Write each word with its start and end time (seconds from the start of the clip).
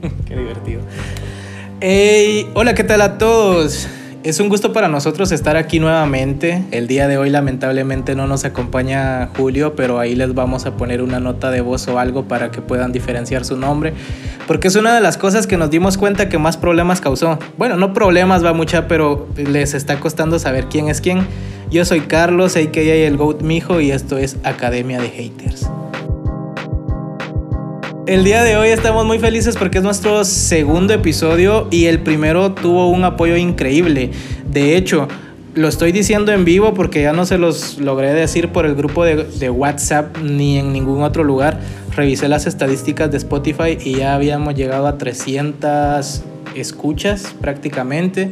Qué 0.26 0.36
divertido. 0.36 0.80
Hey, 1.80 2.50
hola, 2.54 2.74
¿qué 2.74 2.84
tal 2.84 3.00
a 3.02 3.18
todos? 3.18 3.88
Es 4.24 4.40
un 4.40 4.48
gusto 4.48 4.72
para 4.72 4.88
nosotros 4.88 5.30
estar 5.30 5.56
aquí 5.56 5.78
nuevamente. 5.78 6.64
El 6.72 6.88
día 6.88 7.06
de 7.06 7.16
hoy 7.18 7.30
lamentablemente 7.30 8.16
no 8.16 8.26
nos 8.26 8.44
acompaña 8.44 9.30
Julio, 9.36 9.76
pero 9.76 10.00
ahí 10.00 10.16
les 10.16 10.34
vamos 10.34 10.66
a 10.66 10.76
poner 10.76 11.02
una 11.02 11.20
nota 11.20 11.52
de 11.52 11.60
voz 11.60 11.86
o 11.86 12.00
algo 12.00 12.24
para 12.24 12.50
que 12.50 12.60
puedan 12.60 12.90
diferenciar 12.90 13.44
su 13.44 13.56
nombre, 13.56 13.94
porque 14.48 14.68
es 14.68 14.74
una 14.74 14.92
de 14.94 15.00
las 15.00 15.16
cosas 15.16 15.46
que 15.46 15.56
nos 15.56 15.70
dimos 15.70 15.96
cuenta 15.96 16.28
que 16.28 16.36
más 16.36 16.56
problemas 16.56 17.00
causó. 17.00 17.38
Bueno, 17.56 17.76
no 17.76 17.94
problemas 17.94 18.44
va 18.44 18.52
mucha, 18.52 18.88
pero 18.88 19.28
les 19.36 19.74
está 19.74 20.00
costando 20.00 20.38
saber 20.40 20.66
quién 20.66 20.88
es 20.88 21.00
quién. 21.00 21.24
Yo 21.70 21.84
soy 21.84 22.00
Carlos, 22.00 22.56
a.k.a. 22.56 22.82
el 22.82 23.16
Goat 23.16 23.42
Mijo, 23.42 23.80
y 23.80 23.92
esto 23.92 24.18
es 24.18 24.36
Academia 24.42 25.00
de 25.00 25.10
Haters. 25.10 25.70
El 28.08 28.24
día 28.24 28.42
de 28.42 28.56
hoy 28.56 28.70
estamos 28.70 29.04
muy 29.04 29.18
felices 29.18 29.54
porque 29.58 29.76
es 29.76 29.84
nuestro 29.84 30.24
segundo 30.24 30.94
episodio 30.94 31.68
y 31.70 31.84
el 31.84 32.00
primero 32.00 32.54
tuvo 32.54 32.88
un 32.88 33.04
apoyo 33.04 33.36
increíble. 33.36 34.12
De 34.50 34.78
hecho, 34.78 35.08
lo 35.54 35.68
estoy 35.68 35.92
diciendo 35.92 36.32
en 36.32 36.46
vivo 36.46 36.72
porque 36.72 37.02
ya 37.02 37.12
no 37.12 37.26
se 37.26 37.36
los 37.36 37.76
logré 37.76 38.14
decir 38.14 38.48
por 38.48 38.64
el 38.64 38.74
grupo 38.76 39.04
de, 39.04 39.50
WhatsApp 39.50 40.16
ni 40.22 40.56
en 40.56 40.72
ningún 40.72 41.02
otro 41.02 41.22
lugar. 41.22 41.60
Revisé 41.94 42.30
las 42.30 42.46
estadísticas 42.46 43.10
de 43.10 43.18
Spotify 43.18 43.76
y 43.84 43.96
ya 43.96 44.14
habíamos 44.14 44.54
llegado 44.54 44.86
a 44.86 44.96
300 44.96 46.22
escuchas 46.54 47.34
prácticamente. 47.42 48.30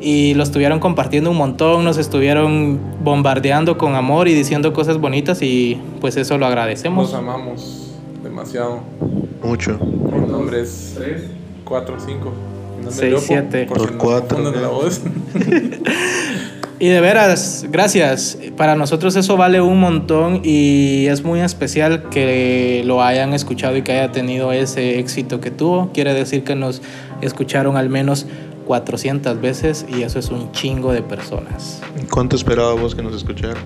Y 0.00 0.34
lo 0.34 0.44
estuvieron 0.44 0.78
compartiendo 0.78 1.32
un 1.32 1.38
montón, 1.38 1.84
nos 1.84 1.98
estuvieron 1.98 2.78
bombardeando 3.02 3.76
con 3.78 3.96
amor 3.96 4.28
y 4.28 4.34
diciendo 4.34 4.72
cosas 4.72 4.98
bonitas 4.98 5.42
y 5.42 5.80
pues 6.00 6.16
eso 6.16 6.38
lo 6.38 6.46
agradecemos. 6.46 7.10
Nos 7.10 7.18
amamos 7.18 7.91
demasiado. 8.42 8.80
Mucho. 9.42 9.78
Mi 9.78 10.26
nombre 10.26 10.62
es 10.62 10.94
3, 10.96 11.22
4, 11.64 11.96
5. 12.06 12.32
6, 12.88 13.14
7. 13.20 13.66
Por 13.66 13.96
4. 13.96 14.52
Y 16.78 16.88
de 16.88 17.00
veras, 17.00 17.64
gracias. 17.70 18.36
Para 18.56 18.74
nosotros 18.74 19.14
eso 19.14 19.36
vale 19.36 19.60
un 19.60 19.78
montón 19.78 20.40
y 20.42 21.06
es 21.06 21.22
muy 21.22 21.38
especial 21.38 22.08
que 22.10 22.82
lo 22.84 23.04
hayan 23.04 23.34
escuchado 23.34 23.76
y 23.76 23.82
que 23.82 23.92
haya 23.92 24.10
tenido 24.10 24.50
ese 24.50 24.98
éxito 24.98 25.40
que 25.40 25.52
tuvo. 25.52 25.92
Quiere 25.92 26.12
decir 26.12 26.42
que 26.42 26.56
nos 26.56 26.82
escucharon 27.20 27.76
al 27.76 27.88
menos 27.88 28.26
400 28.66 29.40
veces 29.40 29.86
y 29.88 30.02
eso 30.02 30.18
es 30.18 30.30
un 30.30 30.50
chingo 30.50 30.92
de 30.92 31.02
personas. 31.02 31.80
¿Cuánto 32.10 32.34
esperábamos 32.34 32.96
que 32.96 33.02
nos 33.02 33.14
escucharan? 33.14 33.62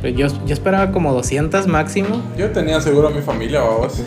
Pues 0.00 0.16
yo, 0.16 0.26
yo 0.46 0.54
esperaba 0.54 0.92
como 0.92 1.12
200 1.12 1.66
máximo. 1.66 2.22
Yo 2.36 2.50
tenía 2.50 2.80
seguro 2.80 3.08
a 3.08 3.10
mi 3.10 3.20
familia, 3.20 3.60
vamos. 3.60 3.92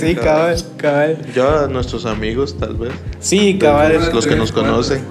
sí, 0.00 0.14
cabal, 0.14 0.56
cabal. 0.78 1.18
Yo 1.34 1.64
a 1.64 1.68
nuestros 1.68 2.06
amigos, 2.06 2.56
tal 2.58 2.76
vez. 2.76 2.92
Sí, 3.20 3.58
cabal. 3.58 4.10
Los, 4.14 4.26
que 4.26 4.34
nos 4.34 4.50
conocen. 4.50 5.04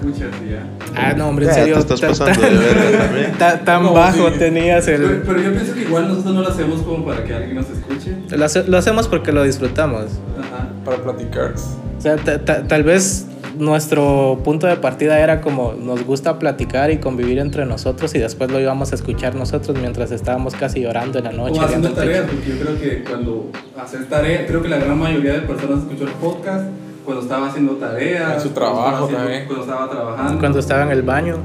Ah, 0.96 1.12
no, 1.16 1.28
hombre, 1.28 1.46
en 1.46 1.54
serio. 1.54 1.74
Te 1.74 1.94
estás 1.94 2.00
pasando 2.00 2.40
de 2.40 2.96
también. 2.98 3.64
Tan, 3.64 3.94
bajo 3.94 4.32
tenías 4.32 4.88
el. 4.88 5.22
Pero, 5.24 5.40
yo 5.40 5.52
pienso 5.52 5.72
que 5.72 5.82
igual 5.82 6.08
nosotros 6.08 6.34
no 6.34 6.42
lo 6.42 6.48
hacemos 6.48 6.82
como 6.82 7.04
para 7.04 7.22
que 7.22 7.34
alguien 7.34 7.54
nos 7.54 7.66
escuche. 7.70 8.16
Lo, 8.30 8.68
lo 8.68 8.78
hacemos 8.78 9.06
porque 9.06 9.30
lo 9.30 9.44
disfrutamos. 9.44 10.06
Ajá. 10.40 10.70
Para 10.84 10.96
platicar. 10.96 11.54
O 11.96 12.00
sea, 12.00 12.16
tal 12.16 12.82
vez 12.82 13.26
nuestro 13.58 14.40
punto 14.44 14.66
de 14.66 14.76
partida 14.76 15.18
era 15.18 15.40
como 15.40 15.72
nos 15.72 16.04
gusta 16.04 16.38
platicar 16.38 16.90
y 16.90 16.98
convivir 16.98 17.38
entre 17.38 17.64
nosotros 17.66 18.14
y 18.14 18.18
después 18.18 18.50
lo 18.50 18.60
íbamos 18.60 18.92
a 18.92 18.94
escuchar 18.94 19.34
nosotros 19.34 19.76
mientras 19.78 20.10
estábamos 20.10 20.54
casi 20.54 20.80
llorando 20.80 21.18
en 21.18 21.24
la 21.24 21.32
noche. 21.32 21.58
O 21.60 21.62
haciendo 21.62 21.90
tareas, 21.90 22.26
porque 22.26 22.48
yo 22.48 22.58
creo 22.58 22.80
que 22.80 23.04
cuando 23.04 23.50
haces 23.78 24.08
tarea, 24.08 24.46
creo 24.46 24.62
que 24.62 24.68
la 24.68 24.78
gran 24.78 24.98
mayoría 24.98 25.34
de 25.34 25.40
personas 25.40 25.80
escuchó 25.80 26.04
el 26.04 26.12
podcast 26.12 26.66
cuando 27.04 27.22
estaba 27.22 27.48
haciendo 27.48 27.72
tareas. 27.74 28.34
En 28.34 28.40
su 28.40 28.50
trabajo 28.50 29.06
también. 29.06 29.46
Cuando 29.46 29.64
estaba 29.64 29.90
trabajando. 29.90 30.38
Cuando 30.40 30.58
estaba 30.58 30.82
en 30.82 30.90
el 30.90 31.02
baño. 31.02 31.36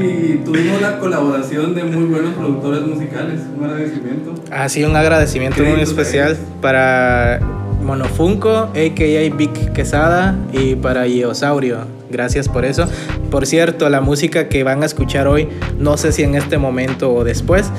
y, 0.00 0.36
tuvimos 0.44 0.80
la 0.80 0.98
colaboración 0.98 1.74
de 1.74 1.84
muy 1.84 2.04
buenos 2.04 2.34
productores 2.34 2.80
musicales. 2.82 3.42
Un 3.56 3.64
agradecimiento. 3.64 4.34
Ah, 4.50 4.68
sí, 4.68 4.82
un 4.84 4.96
agradecimiento 4.96 5.62
muy 5.62 5.80
especial 5.80 6.36
para 6.60 7.40
Monofunco, 7.86 8.50
a.k.a. 8.50 9.34
Vic 9.36 9.72
Quesada, 9.72 10.36
y 10.52 10.74
para 10.74 11.06
Iosaurio. 11.06 11.78
Gracias 12.10 12.48
por 12.48 12.64
eso. 12.64 12.86
Por 13.30 13.46
cierto, 13.46 13.88
la 13.88 14.00
música 14.00 14.48
que 14.48 14.64
van 14.64 14.82
a 14.82 14.86
escuchar 14.86 15.28
hoy, 15.28 15.48
no 15.78 15.96
sé 15.96 16.12
si 16.12 16.24
en 16.24 16.34
este 16.34 16.58
momento 16.58 17.14
o 17.14 17.24
después, 17.24 17.70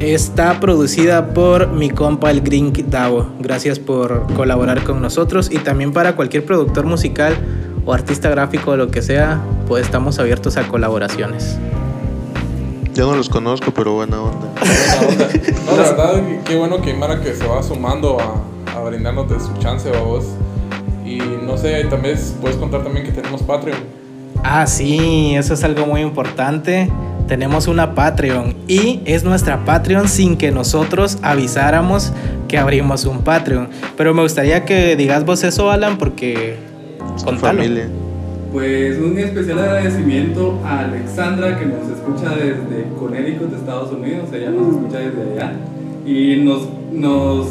está 0.00 0.60
producida 0.60 1.34
por 1.34 1.68
mi 1.68 1.90
compa 1.90 2.30
el 2.30 2.40
Green 2.40 2.72
Dao. 2.88 3.26
Gracias 3.38 3.78
por 3.78 4.26
colaborar 4.34 4.82
con 4.82 5.02
nosotros 5.02 5.50
y 5.52 5.58
también 5.58 5.92
para 5.92 6.16
cualquier 6.16 6.44
productor 6.44 6.86
musical 6.86 7.36
o 7.84 7.92
artista 7.92 8.30
gráfico 8.30 8.72
o 8.72 8.76
lo 8.76 8.88
que 8.90 9.02
sea, 9.02 9.42
pues 9.68 9.84
estamos 9.84 10.18
abiertos 10.18 10.56
a 10.56 10.66
colaboraciones. 10.66 11.58
Yo 12.94 13.10
no 13.10 13.16
los 13.16 13.28
conozco, 13.28 13.72
pero 13.72 13.94
buena 13.94 14.22
onda. 14.22 14.52
Buena 14.58 15.12
onda. 15.12 15.28
No, 15.66 15.76
la 15.76 15.82
verdad, 15.82 16.22
qué 16.44 16.56
bueno 16.56 16.80
que 16.80 16.94
Mara 16.94 17.20
que 17.20 17.34
se 17.34 17.46
va 17.46 17.62
sumando 17.62 18.20
a, 18.20 18.34
a 18.74 18.80
brindándote 18.80 19.38
su 19.40 19.52
chance 19.58 19.88
a 19.88 20.00
vos. 20.00 20.24
Y 21.04 21.18
no 21.18 21.56
sé, 21.56 21.84
también 21.84 22.18
puedes 22.40 22.56
contar 22.56 22.82
también 22.82 23.04
que 23.04 23.12
tenemos 23.12 23.42
Patreon. 23.42 23.78
Ah, 24.42 24.66
sí, 24.66 25.34
eso 25.36 25.54
es 25.54 25.64
algo 25.64 25.86
muy 25.86 26.00
importante. 26.00 26.90
Tenemos 27.28 27.68
una 27.68 27.94
Patreon 27.94 28.54
y 28.68 29.00
es 29.06 29.24
nuestra 29.24 29.64
Patreon 29.64 30.08
sin 30.08 30.36
que 30.36 30.50
nosotros 30.50 31.18
avisáramos 31.22 32.12
que 32.48 32.58
abrimos 32.58 33.06
un 33.06 33.22
Patreon. 33.22 33.68
Pero 33.96 34.12
me 34.12 34.22
gustaría 34.22 34.64
que 34.64 34.96
digas 34.96 35.24
vos 35.24 35.42
eso, 35.44 35.70
Alan, 35.70 35.96
porque 35.96 36.56
con 37.24 37.38
familia. 37.38 37.88
Pues 38.52 38.98
un 38.98 39.18
especial 39.18 39.58
agradecimiento 39.58 40.60
a 40.64 40.80
Alexandra 40.80 41.58
que 41.58 41.66
nos 41.66 41.88
escucha 41.88 42.36
desde 42.36 42.86
Connecticut, 42.98 43.50
de 43.50 43.56
Estados 43.56 43.90
Unidos. 43.92 44.28
Ella 44.32 44.50
nos 44.50 44.76
escucha 44.76 44.98
desde 44.98 45.32
allá 45.32 45.52
y 46.06 46.36
nos, 46.44 46.68
nos 46.92 47.48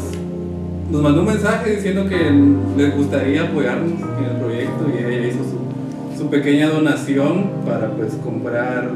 nos 0.94 1.02
mandó 1.02 1.22
un 1.22 1.26
mensaje 1.26 1.74
diciendo 1.74 2.08
que 2.08 2.30
les 2.76 2.96
gustaría 2.96 3.42
apoyarnos 3.42 3.90
en 4.16 4.24
el 4.26 4.36
proyecto 4.36 4.86
y 4.94 5.04
ella 5.04 5.26
hizo 5.26 5.38
su, 5.38 6.16
su 6.16 6.30
pequeña 6.30 6.68
donación 6.68 7.50
para 7.66 7.90
pues 7.90 8.14
comprar, 8.22 8.88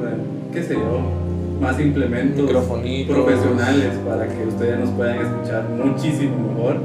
qué 0.52 0.62
sé 0.62 0.74
yo, 0.74 1.00
más 1.60 1.80
implementos 1.80 2.48
profesionales 2.48 3.90
para 4.08 4.28
que 4.28 4.46
ustedes 4.46 4.78
nos 4.78 4.90
puedan 4.90 5.18
escuchar 5.18 5.68
muchísimo 5.70 6.36
mejor. 6.52 6.76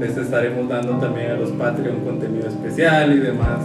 Les 0.00 0.16
estaremos 0.16 0.66
dando 0.70 0.92
también 0.94 1.32
a 1.32 1.34
los 1.34 1.50
Patreon 1.50 2.00
contenido 2.00 2.48
especial 2.48 3.12
y 3.12 3.18
demás. 3.18 3.60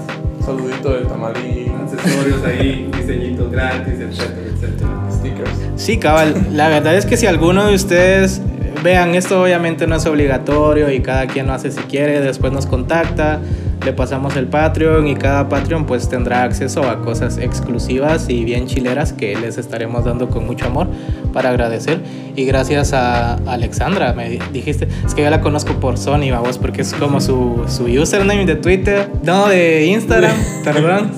Saludito 0.46 0.94
de 0.94 1.06
tamalín. 1.06 1.72
Accesorios 1.84 2.44
ahí, 2.44 2.92
diseñitos 2.98 3.50
gratis, 3.50 3.94
etcétera, 3.94 4.48
etcétera. 4.54 4.90
Stickers. 5.10 5.52
Sí, 5.78 5.98
cabal. 5.98 6.36
La 6.52 6.68
verdad 6.68 6.98
es 6.98 7.06
que 7.06 7.16
si 7.16 7.28
alguno 7.28 7.68
de 7.68 7.76
ustedes 7.76 8.42
vean, 8.84 9.16
esto 9.16 9.42
obviamente 9.42 9.88
no 9.88 9.96
es 9.96 10.06
obligatorio 10.06 10.92
y 10.92 11.02
cada 11.02 11.28
quien 11.28 11.48
lo 11.48 11.54
hace 11.54 11.72
si 11.72 11.82
quiere, 11.82 12.22
después 12.22 12.52
nos 12.52 12.66
contacta, 12.66 13.40
le 13.84 13.94
pasamos 13.94 14.36
el 14.36 14.48
Patreon 14.48 15.08
y 15.08 15.16
cada 15.16 15.50
Patreon 15.50 15.86
pues 15.86 16.08
tendrá 16.08 16.44
acceso 16.44 16.88
a 16.88 17.02
cosas 17.02 17.38
exclusivas 17.38 18.30
y 18.30 18.44
bien 18.44 18.68
chileras 18.68 19.14
que 19.14 19.36
les 19.36 19.58
estaremos 19.58 20.06
dando 20.06 20.30
con 20.30 20.46
mucho 20.46 20.68
amor 20.68 20.88
para 21.34 21.50
agradecer. 21.50 22.00
Y 22.36 22.46
gracias 22.46 22.94
a 22.94 23.36
Alexandra, 23.48 24.14
me 24.14 24.40
dijiste, 24.54 24.88
es 25.06 25.14
que 25.16 25.24
yo 25.24 25.30
la 25.30 25.42
conozco 25.42 25.74
por 25.80 25.98
Sony, 25.98 26.32
vamos, 26.32 26.58
porque 26.58 26.82
es 26.82 26.94
como 26.94 27.22
su, 27.22 27.66
su 27.68 27.86
username 27.86 28.46
de 28.46 28.56
Twitter, 28.56 29.10
no, 29.24 29.48
de 29.48 29.86
Instagram, 29.86 30.36
perdón. 30.64 31.12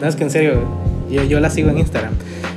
no, 0.00 0.06
es 0.06 0.16
que 0.16 0.24
en 0.24 0.30
serio, 0.30 0.62
yo, 1.10 1.24
yo 1.24 1.40
la 1.40 1.50
sigo 1.50 1.70
en 1.70 1.78
Instagram. 1.78 2.14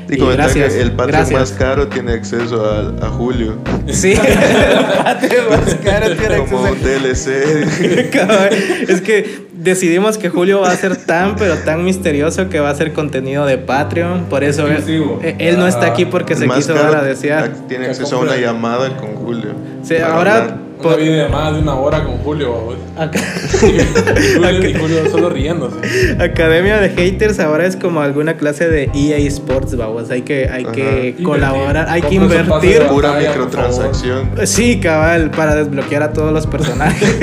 Y, 0.10 0.18
gracias, 0.18 0.74
que 0.74 0.82
el 0.82 0.92
Patreon 0.94 1.34
más 1.34 1.52
caro 1.52 1.88
tiene 1.88 2.14
acceso 2.14 2.66
a, 2.66 3.06
a 3.06 3.10
Julio. 3.10 3.58
Sí, 3.90 4.14
el 4.14 5.04
Patreon 5.04 5.50
más 5.50 5.76
caro 5.76 6.16
tiene 6.16 6.36
acceso 6.36 6.56
Como 6.56 6.76
DLC. 6.76 7.28
es 8.90 9.02
que 9.02 9.48
decidimos 9.54 10.18
que 10.18 10.30
Julio 10.30 10.62
va 10.62 10.72
a 10.72 10.76
ser 10.76 10.96
tan, 10.96 11.36
pero 11.36 11.56
tan 11.58 11.84
misterioso 11.84 12.50
que 12.50 12.60
va 12.60 12.70
a 12.70 12.76
ser 12.76 12.94
contenido 12.94 13.46
de 13.46 13.58
Patreon. 13.58 14.26
Por 14.26 14.44
eso 14.44 14.68
él, 14.68 15.36
él, 15.40 15.58
no 15.58 15.68
está 15.68 15.88
aquí 15.88 16.06
porque 16.06 16.36
se 16.36 16.48
quiso 16.48 16.74
dar 16.74 16.96
a 16.96 17.04
desear. 17.04 17.52
Tiene 17.68 17.88
acceso 17.88 18.18
a 18.18 18.20
una 18.20 18.38
llamada 18.38 18.96
con 18.98 19.16
Julio. 19.16 19.54
Sí, 19.84 19.98
ahora 19.98 20.67
una 20.80 20.96
videollamada 20.96 21.54
de 21.54 21.60
una 21.62 21.76
hora 21.76 22.04
con 22.04 22.18
Julio. 22.20 22.76
Acá... 22.98 23.20
y 23.64 24.74
Julio 24.74 25.10
solo 25.10 25.30
riéndose. 25.30 25.78
Academia 26.20 26.80
de 26.80 26.90
Haters 26.90 27.40
ahora 27.40 27.66
es 27.66 27.76
como 27.76 28.02
alguna 28.02 28.38
clase 28.38 28.68
de 28.70 28.90
EA 28.94 29.18
Sports, 29.28 29.76
vamos. 29.76 30.10
Hay 30.10 30.22
que, 30.22 30.50
hay 30.50 30.66
que 30.66 31.16
colaborar, 31.24 31.88
hay 31.90 32.02
que 32.02 32.16
invertir. 32.16 32.84
Pura 32.84 33.14
microtransacción. 33.14 34.32
Sí, 34.46 34.80
cabal, 34.80 35.32
para 35.32 35.56
desbloquear 35.56 36.04
a 36.04 36.14
todos 36.14 36.32
los 36.32 36.48
personajes. 36.48 37.18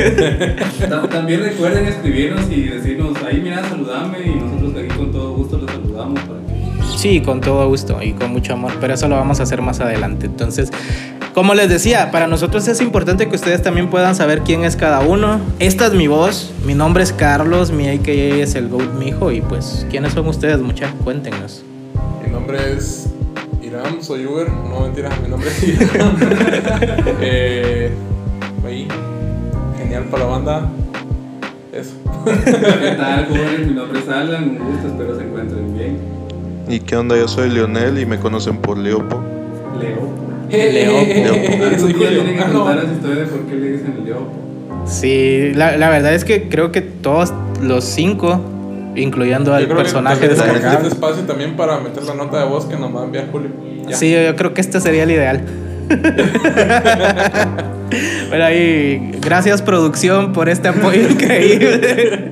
También 1.11 1.43
recuerden 1.43 1.87
escribirnos 1.87 2.51
y 2.51 2.63
decirnos, 2.65 3.17
ahí 3.25 3.41
mira, 3.43 3.63
saludame 3.69 4.19
y 4.25 4.35
nosotros 4.35 4.73
aquí 4.77 4.97
con 4.97 5.13
todo 5.13 5.35
gusto 5.35 5.59
los 5.59 5.71
saludamos 5.71 6.21
para 6.21 6.45
Sí, 6.97 7.21
con 7.21 7.41
todo 7.41 7.69
gusto 7.69 8.03
y 8.03 8.13
con 8.13 8.31
mucho 8.31 8.55
amor, 8.55 8.73
pero 8.81 8.95
eso 8.95 9.09
lo 9.09 9.17
vamos 9.17 9.41
a 9.41 9.43
hacer 9.43 9.61
más 9.61 9.81
adelante. 9.81 10.27
Entonces, 10.27 10.71
Como 11.35 11.53
les 11.55 11.69
decía, 11.69 12.13
para 12.13 12.29
nosotros 12.29 12.69
es 12.69 12.81
importante 12.81 13.29
que 13.29 13.35
ustedes 13.35 13.61
también 13.61 13.91
puedan 13.91 14.15
saber 14.15 14.43
quién 14.43 14.63
es 14.63 14.77
cada 14.77 15.01
uno. 15.01 15.41
Esta 15.59 15.87
es 15.87 15.93
mi 15.93 16.07
voz, 16.07 16.53
mi 16.65 16.75
nombre 16.75 17.03
es 17.03 17.13
Carlos, 17.13 17.73
mi 17.73 17.89
AKA 17.89 18.13
es 18.13 18.55
el 18.55 18.69
Goat 18.69 18.95
Mijo 18.95 19.33
y 19.33 19.41
pues, 19.41 19.85
¿quiénes 19.91 20.13
son 20.13 20.29
ustedes, 20.29 20.61
muchachos? 20.61 20.95
Cuéntenos. 21.03 21.65
Mi 22.25 22.31
nombre 22.31 22.75
es 22.75 23.09
Iram, 23.61 24.01
soy 24.01 24.27
Uber, 24.27 24.49
no 24.49 24.83
mentira, 24.83 25.11
mi 25.25 25.29
nombre 25.29 25.51
es 25.51 25.63
Iram. 25.65 26.17
eh, 27.21 27.91
ahí, 28.65 28.87
genial 29.77 30.05
para 30.05 30.23
la 30.23 30.31
banda. 30.31 30.71
Eso. 31.73 31.95
¿Qué 32.45 32.95
tal, 32.97 33.27
jóvenes? 33.27 33.67
Mi 33.67 33.75
nombre 33.75 33.99
es 33.99 34.09
Alan, 34.09 34.51
un 34.51 34.71
gusto, 34.71 34.87
espero 34.87 35.19
se 35.19 35.25
encuentren 35.25 35.77
bien. 35.77 35.99
¿Y 36.69 36.79
qué 36.79 36.97
onda? 36.97 37.17
Yo 37.17 37.27
soy 37.27 37.51
Leonel 37.51 37.99
y 37.99 38.07
me 38.07 38.21
conocen 38.21 38.59
por 38.59 38.79
Leopo. 38.79 39.21
Leopo. 39.81 40.24
Leopo. 40.51 41.65
Algún 41.65 41.93
día 41.99 42.09
tienen 42.09 42.37
que 42.37 42.53
contar 42.53 42.79
esa 42.79 42.93
historia 42.93 43.17
de 43.17 43.27
por 43.27 43.41
qué 43.47 43.57
le 43.57 43.73
dicen 43.73 44.05
Leopo. 44.05 44.33
Sí, 44.87 45.53
la, 45.55 45.77
la 45.77 45.89
verdad 45.89 46.15
es 46.15 46.25
que 46.25 46.49
creo 46.49 46.71
que 46.71 46.83
todos 46.83 47.33
los 47.63 47.85
cinco, 47.85 48.41
incluyendo 48.97 49.55
al 49.55 49.67
personaje 49.69 50.29
de. 50.29 50.35
Este 50.35 50.89
espacio 50.89 51.23
también 51.25 51.57
para 51.57 51.81
meter 51.81 52.03
la 52.05 52.15
nota 52.15 52.39
de 52.39 52.45
voz 52.45 52.67
que 52.67 52.77
nos 52.77 52.95
va 52.95 53.03
a 53.03 53.05
enviar 53.05 53.31
Julio. 53.31 53.51
Ya. 53.89 53.97
Sí, 53.97 54.13
yo 54.13 54.37
creo 54.37 54.55
que 54.55 54.61
este 54.61 54.81
sería 54.81 55.05
el 55.05 55.11
ideal. 55.11 55.43
bueno, 58.29 58.45
ahí, 58.45 59.13
gracias 59.21 59.63
producción 59.63 60.33
por 60.33 60.49
este 60.49 60.69
apoyo 60.69 61.11
increíble. 61.11 62.31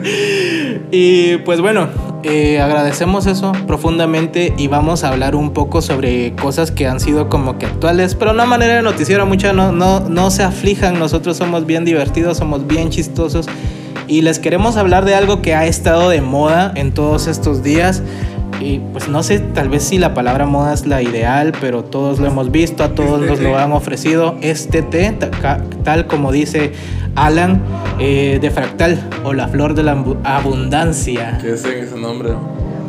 y 0.90 1.36
pues 1.38 1.60
bueno, 1.60 1.88
eh, 2.22 2.60
agradecemos 2.60 3.26
eso 3.26 3.52
profundamente 3.66 4.52
y 4.56 4.68
vamos 4.68 5.04
a 5.04 5.08
hablar 5.08 5.34
un 5.34 5.52
poco 5.52 5.80
sobre 5.80 6.34
cosas 6.34 6.70
que 6.70 6.86
han 6.86 7.00
sido 7.00 7.28
como 7.28 7.58
que 7.58 7.66
actuales, 7.66 8.14
pero 8.14 8.32
una 8.32 8.44
manera 8.44 8.74
de 8.74 8.82
noticiero, 8.82 9.26
mucha 9.26 9.52
no, 9.52 9.72
no, 9.72 10.00
no 10.00 10.30
se 10.30 10.42
aflijan, 10.42 10.98
nosotros 10.98 11.36
somos 11.36 11.66
bien 11.66 11.84
divertidos, 11.84 12.38
somos 12.38 12.66
bien 12.66 12.90
chistosos 12.90 13.46
y 14.06 14.22
les 14.22 14.38
queremos 14.38 14.76
hablar 14.76 15.04
de 15.04 15.14
algo 15.14 15.40
que 15.40 15.54
ha 15.54 15.66
estado 15.66 16.10
de 16.10 16.20
moda 16.20 16.72
en 16.74 16.92
todos 16.92 17.26
estos 17.26 17.62
días. 17.62 18.02
Y 18.60 18.78
pues 18.92 19.08
no 19.08 19.22
sé, 19.22 19.38
tal 19.38 19.68
vez 19.68 19.84
si 19.84 19.98
la 19.98 20.14
palabra 20.14 20.46
moda 20.46 20.74
es 20.74 20.86
la 20.86 21.02
ideal, 21.02 21.52
pero 21.60 21.84
todos 21.84 22.18
lo 22.18 22.26
hemos 22.26 22.50
visto, 22.50 22.84
a 22.84 22.94
todos 22.94 23.20
nos 23.20 23.40
lo 23.40 23.56
han 23.56 23.72
ofrecido. 23.72 24.36
Este 24.42 24.82
té, 24.82 25.16
tal 25.84 26.06
como 26.06 26.32
dice 26.32 26.72
Alan, 27.14 27.62
eh, 27.98 28.38
de 28.40 28.50
fractal 28.50 29.00
o 29.24 29.32
la 29.32 29.48
flor 29.48 29.74
de 29.74 29.82
la 29.82 29.92
abundancia. 30.24 31.38
¿Qué 31.40 31.52
es 31.52 31.64
ese 31.64 31.96
nombre? 31.96 32.30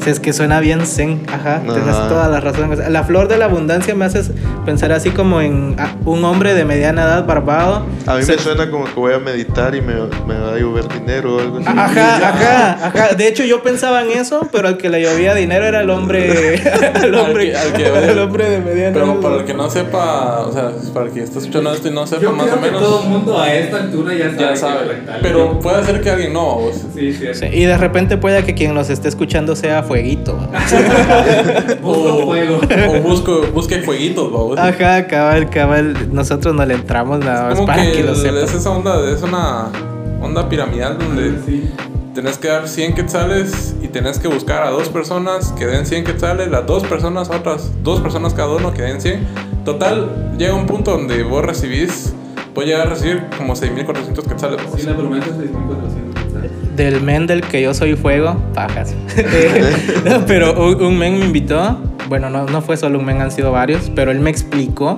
Si 0.03 0.09
es 0.09 0.19
que 0.19 0.33
suena 0.33 0.59
bien 0.59 0.87
zen, 0.87 1.21
ajá, 1.31 1.61
tienes 1.61 1.95
toda 2.09 2.27
la 2.27 2.39
razón. 2.39 2.71
La 2.89 3.03
flor 3.03 3.27
de 3.27 3.37
la 3.37 3.45
abundancia 3.45 3.93
me 3.93 4.05
hace 4.05 4.23
pensar 4.65 4.91
así 4.91 5.11
como 5.11 5.41
en 5.41 5.75
ah, 5.77 5.95
un 6.05 6.25
hombre 6.25 6.55
de 6.55 6.65
mediana 6.65 7.03
edad 7.03 7.27
barbado. 7.27 7.85
A 8.07 8.15
mí 8.15 8.23
me 8.25 8.37
suena 8.39 8.71
como 8.71 8.85
que 8.85 8.95
voy 8.95 9.13
a 9.13 9.19
meditar 9.19 9.75
y 9.75 9.81
me, 9.81 9.93
me 10.25 10.39
va 10.39 10.55
a 10.55 10.57
llover 10.57 10.87
dinero 10.87 11.35
o 11.35 11.39
algo 11.39 11.57
así. 11.59 11.67
Ajá, 11.67 12.15
ajá, 12.29 12.87
ajá. 12.87 13.15
De 13.15 13.27
hecho 13.27 13.43
yo 13.43 13.61
pensaba 13.61 14.01
en 14.01 14.09
eso, 14.17 14.49
pero 14.51 14.69
al 14.69 14.77
que 14.77 14.89
le 14.89 15.03
llovía 15.03 15.35
dinero 15.35 15.65
era 15.65 15.81
el 15.81 15.89
hombre, 15.91 16.55
el 17.03 17.13
hombre, 17.13 17.55
al 17.55 17.71
que, 17.73 17.85
el 17.85 18.17
hombre 18.17 18.49
de 18.49 18.59
mediana 18.59 18.97
edad. 18.97 19.05
Pero 19.05 19.21
para 19.21 19.35
el 19.35 19.45
que 19.45 19.53
no 19.53 19.69
sepa, 19.69 20.39
o 20.39 20.51
sea, 20.51 20.71
para 20.95 21.05
el 21.05 21.11
que 21.11 21.21
esté 21.21 21.37
escuchando 21.37 21.71
esto 21.73 21.89
y 21.89 21.91
no 21.91 22.07
sepa 22.07 22.23
yo 22.23 22.31
más 22.31 22.47
creo 22.47 22.57
o 22.57 22.61
menos. 22.61 22.81
Que 22.81 22.85
todo 22.87 23.03
el 23.03 23.09
mundo 23.09 23.39
a 23.39 23.53
esta 23.53 23.77
altura 23.77 24.15
ya 24.15 24.31
sabe. 24.31 24.39
Ya 24.39 24.55
sabe. 24.55 25.03
Pero 25.21 25.59
puede 25.59 25.83
ser 25.85 26.01
que 26.01 26.09
alguien 26.09 26.33
no, 26.33 26.55
vos. 26.55 26.75
Sí, 26.95 27.13
sí, 27.13 27.27
sí. 27.33 27.45
Y 27.45 27.65
de 27.65 27.77
repente 27.77 28.17
puede 28.17 28.43
que 28.43 28.55
quien 28.55 28.73
nos 28.73 28.89
esté 28.89 29.07
escuchando 29.07 29.55
sea 29.55 29.83
fueguito. 29.91 30.37
o, 31.83 32.25
fuego. 32.25 32.61
o 32.89 33.01
busco, 33.01 33.41
busque 33.53 33.81
fueguitos, 33.81 34.31
vamos. 34.31 34.57
Ajá, 34.57 35.05
cabal, 35.07 35.49
cabal. 35.49 36.13
Nosotros 36.13 36.55
no 36.55 36.65
le 36.65 36.75
entramos 36.75 37.19
nada 37.19 37.49
más 37.49 37.61
para 37.61 37.91
que, 37.91 38.03
lo 38.03 38.15
sepan. 38.15 38.43
Es 38.43 38.53
esa 38.53 38.69
onda, 38.69 39.09
es 39.09 39.21
una 39.21 39.67
onda 40.21 40.47
piramidal 40.47 40.97
donde 40.97 41.41
sí. 41.45 41.69
tenés 42.15 42.37
que 42.37 42.47
dar 42.47 42.69
100 42.69 42.95
quetzales 42.95 43.75
y 43.81 43.89
tenés 43.89 44.17
que 44.17 44.29
buscar 44.29 44.63
a 44.63 44.69
dos 44.69 44.87
personas 44.87 45.51
que 45.57 45.65
den 45.65 45.85
100 45.85 46.05
quetzales, 46.05 46.49
las 46.49 46.65
dos 46.65 46.83
personas, 46.83 47.29
otras 47.29 47.71
dos 47.83 47.99
personas 47.99 48.33
cada 48.33 48.55
uno 48.55 48.73
que 48.73 48.83
den 48.83 49.01
100. 49.01 49.27
Total, 49.65 50.35
llega 50.37 50.53
un 50.53 50.67
punto 50.67 50.91
donde 50.91 51.23
vos 51.23 51.43
recibís, 51.43 52.13
puedes 52.53 52.71
llegar 52.71 52.87
a 52.87 52.89
recibir 52.91 53.25
como 53.37 53.55
6.400 53.55 54.23
quetzales. 54.23 54.61
Sí, 54.77 54.83
la 54.83 54.95
promesa 54.95 55.27
es 55.27 55.33
6.400 55.33 56.10
del 56.75 57.01
men 57.01 57.27
del 57.27 57.41
que 57.41 57.61
yo 57.61 57.73
soy 57.73 57.95
fuego, 57.95 58.35
pajas. 58.53 58.93
pero 60.27 60.77
un, 60.77 60.97
men 60.97 61.19
me 61.19 61.25
invitó, 61.25 61.77
bueno, 62.09 62.29
no, 62.29 62.45
no 62.45 62.61
fue 62.61 62.77
solo 62.77 62.99
un 62.99 63.05
men, 63.05 63.21
han 63.21 63.31
sido 63.31 63.51
varios, 63.51 63.91
pero 63.95 64.11
él 64.11 64.19
me 64.19 64.29
explicó 64.29 64.97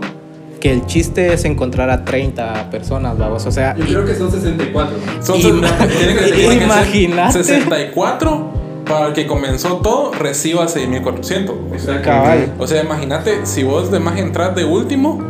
que 0.60 0.72
el 0.72 0.86
chiste 0.86 1.34
es 1.34 1.44
encontrar 1.44 1.90
a 1.90 2.06
30 2.06 2.70
personas, 2.70 3.18
vamos, 3.18 3.46
o 3.46 3.52
sea... 3.52 3.76
Yo 3.76 3.86
creo 3.86 4.06
que 4.06 4.16
son 4.16 4.32
64. 4.32 4.98
Son, 5.22 5.38
imagínate. 6.62 7.44
64 7.44 8.54
para 8.86 9.08
el 9.08 9.14
que 9.14 9.28
comenzó 9.28 9.78
todo 9.78 10.14
reciba 10.14 10.68
6400. 10.68 11.56
O 11.56 11.80
sea, 11.80 12.48
o 12.58 12.68
sea 12.68 12.84
imagínate, 12.84 13.46
si 13.46 13.64
vos 13.64 13.92
de 13.92 14.00
más 14.00 14.18
entras 14.18 14.56
de 14.56 14.66
último, 14.66 15.22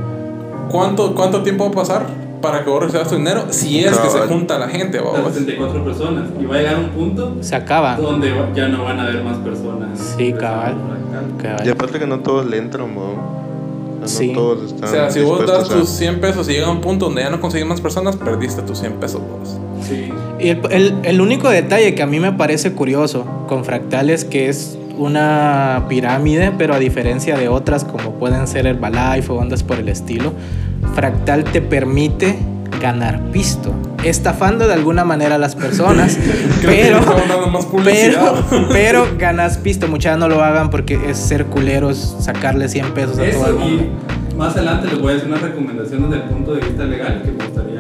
¿cuánto, 0.70 1.16
¿cuánto 1.16 1.44
tiempo 1.44 1.66
va 1.66 1.72
a 1.72 1.74
pasar? 1.74 2.23
Para 2.44 2.62
que 2.66 2.70
vos 2.70 2.84
recibas 2.84 3.08
tu 3.08 3.16
dinero 3.16 3.46
si 3.52 3.80
es 3.86 3.98
que 3.98 4.10
se 4.10 4.20
junta 4.20 4.60
la 4.60 4.68
gente. 4.68 5.02
Las 5.02 5.34
64 5.34 5.86
personas. 5.86 6.30
Y 6.40 6.46
va 6.46 6.56
a 6.56 6.58
llegar 6.58 6.78
un 6.78 6.90
punto. 6.90 7.38
Se 7.40 7.56
acaba. 7.56 7.96
Donde 7.96 8.34
ya 8.54 8.68
no 8.68 8.84
van 8.84 9.00
a 9.00 9.04
haber 9.04 9.24
más 9.24 9.38
personas. 9.38 10.16
Sí, 10.18 10.34
cabal. 10.34 10.76
Y 11.66 11.70
aparte 11.70 12.00
que 12.00 12.06
no 12.06 12.20
todos 12.20 12.46
le 12.46 12.58
entran, 12.58 12.94
¿no? 12.94 13.44
Sí. 14.04 14.34
todos 14.34 14.74
están 14.74 14.90
o 14.90 14.92
sea, 14.92 15.10
si 15.10 15.22
vos 15.22 15.48
das 15.48 15.70
tus 15.70 15.88
100 15.88 16.20
pesos 16.20 16.50
y 16.50 16.52
llega 16.52 16.70
un 16.70 16.82
punto 16.82 17.06
donde 17.06 17.22
ya 17.22 17.30
no 17.30 17.40
consigues 17.40 17.66
más 17.66 17.80
personas, 17.80 18.18
perdiste 18.18 18.62
tus 18.62 18.80
100 18.80 18.94
pesos 18.96 19.22
vos. 19.22 19.58
Sí. 19.88 20.12
Y 20.42 20.50
el, 20.50 20.60
el, 20.72 20.96
el 21.04 21.22
único 21.22 21.48
detalle 21.48 21.96
que 21.96 22.04
a 22.04 22.06
mí 22.06 22.20
me 22.20 22.34
parece 22.34 22.74
curioso 22.74 23.26
con 23.48 23.64
fractales 23.64 24.26
que 24.26 24.50
es 24.50 24.78
una 24.98 25.86
pirámide, 25.90 26.52
pero 26.58 26.74
a 26.74 26.80
diferencia 26.80 27.38
de 27.38 27.48
otras 27.48 27.84
como 27.84 28.14
pueden 28.14 28.48
ser 28.48 28.68
Herbalife 28.68 29.32
o 29.32 29.36
ondas 29.36 29.64
por 29.64 29.78
el 29.78 29.90
estilo, 29.90 30.34
Fractal 30.94 31.44
te 31.44 31.62
permite 31.62 32.38
ganar 32.82 33.22
pisto, 33.32 33.74
estafando 34.04 34.68
de 34.68 34.74
alguna 34.74 35.06
manera 35.06 35.36
a 35.36 35.38
las 35.38 35.56
personas, 35.56 36.20
pero, 36.62 37.00
pero, 37.84 38.44
pero 38.70 39.08
ganas 39.18 39.58
pisto. 39.58 39.88
Muchas 39.88 40.18
no 40.18 40.28
lo 40.28 40.44
hagan 40.44 40.70
porque 40.70 41.00
es 41.08 41.18
ser 41.18 41.46
culeros, 41.46 42.18
sacarle 42.20 42.68
100 42.68 42.92
pesos 42.94 43.18
a 43.20 43.32
todo 43.32 43.48
el 43.48 43.56
mundo. 43.56 43.84
Y 44.32 44.36
más 44.36 44.56
adelante 44.56 44.88
les 44.88 45.00
voy 45.00 45.14
a 45.14 45.16
hacer 45.16 45.28
una 45.28 45.38
recomendación 45.38 46.10
desde 46.10 46.24
el 46.24 46.30
punto 46.30 46.56
de 46.56 46.62
vista 46.62 46.84
legal 46.84 47.22
que 47.24 47.32
me 47.32 47.46
gustaría 47.46 47.73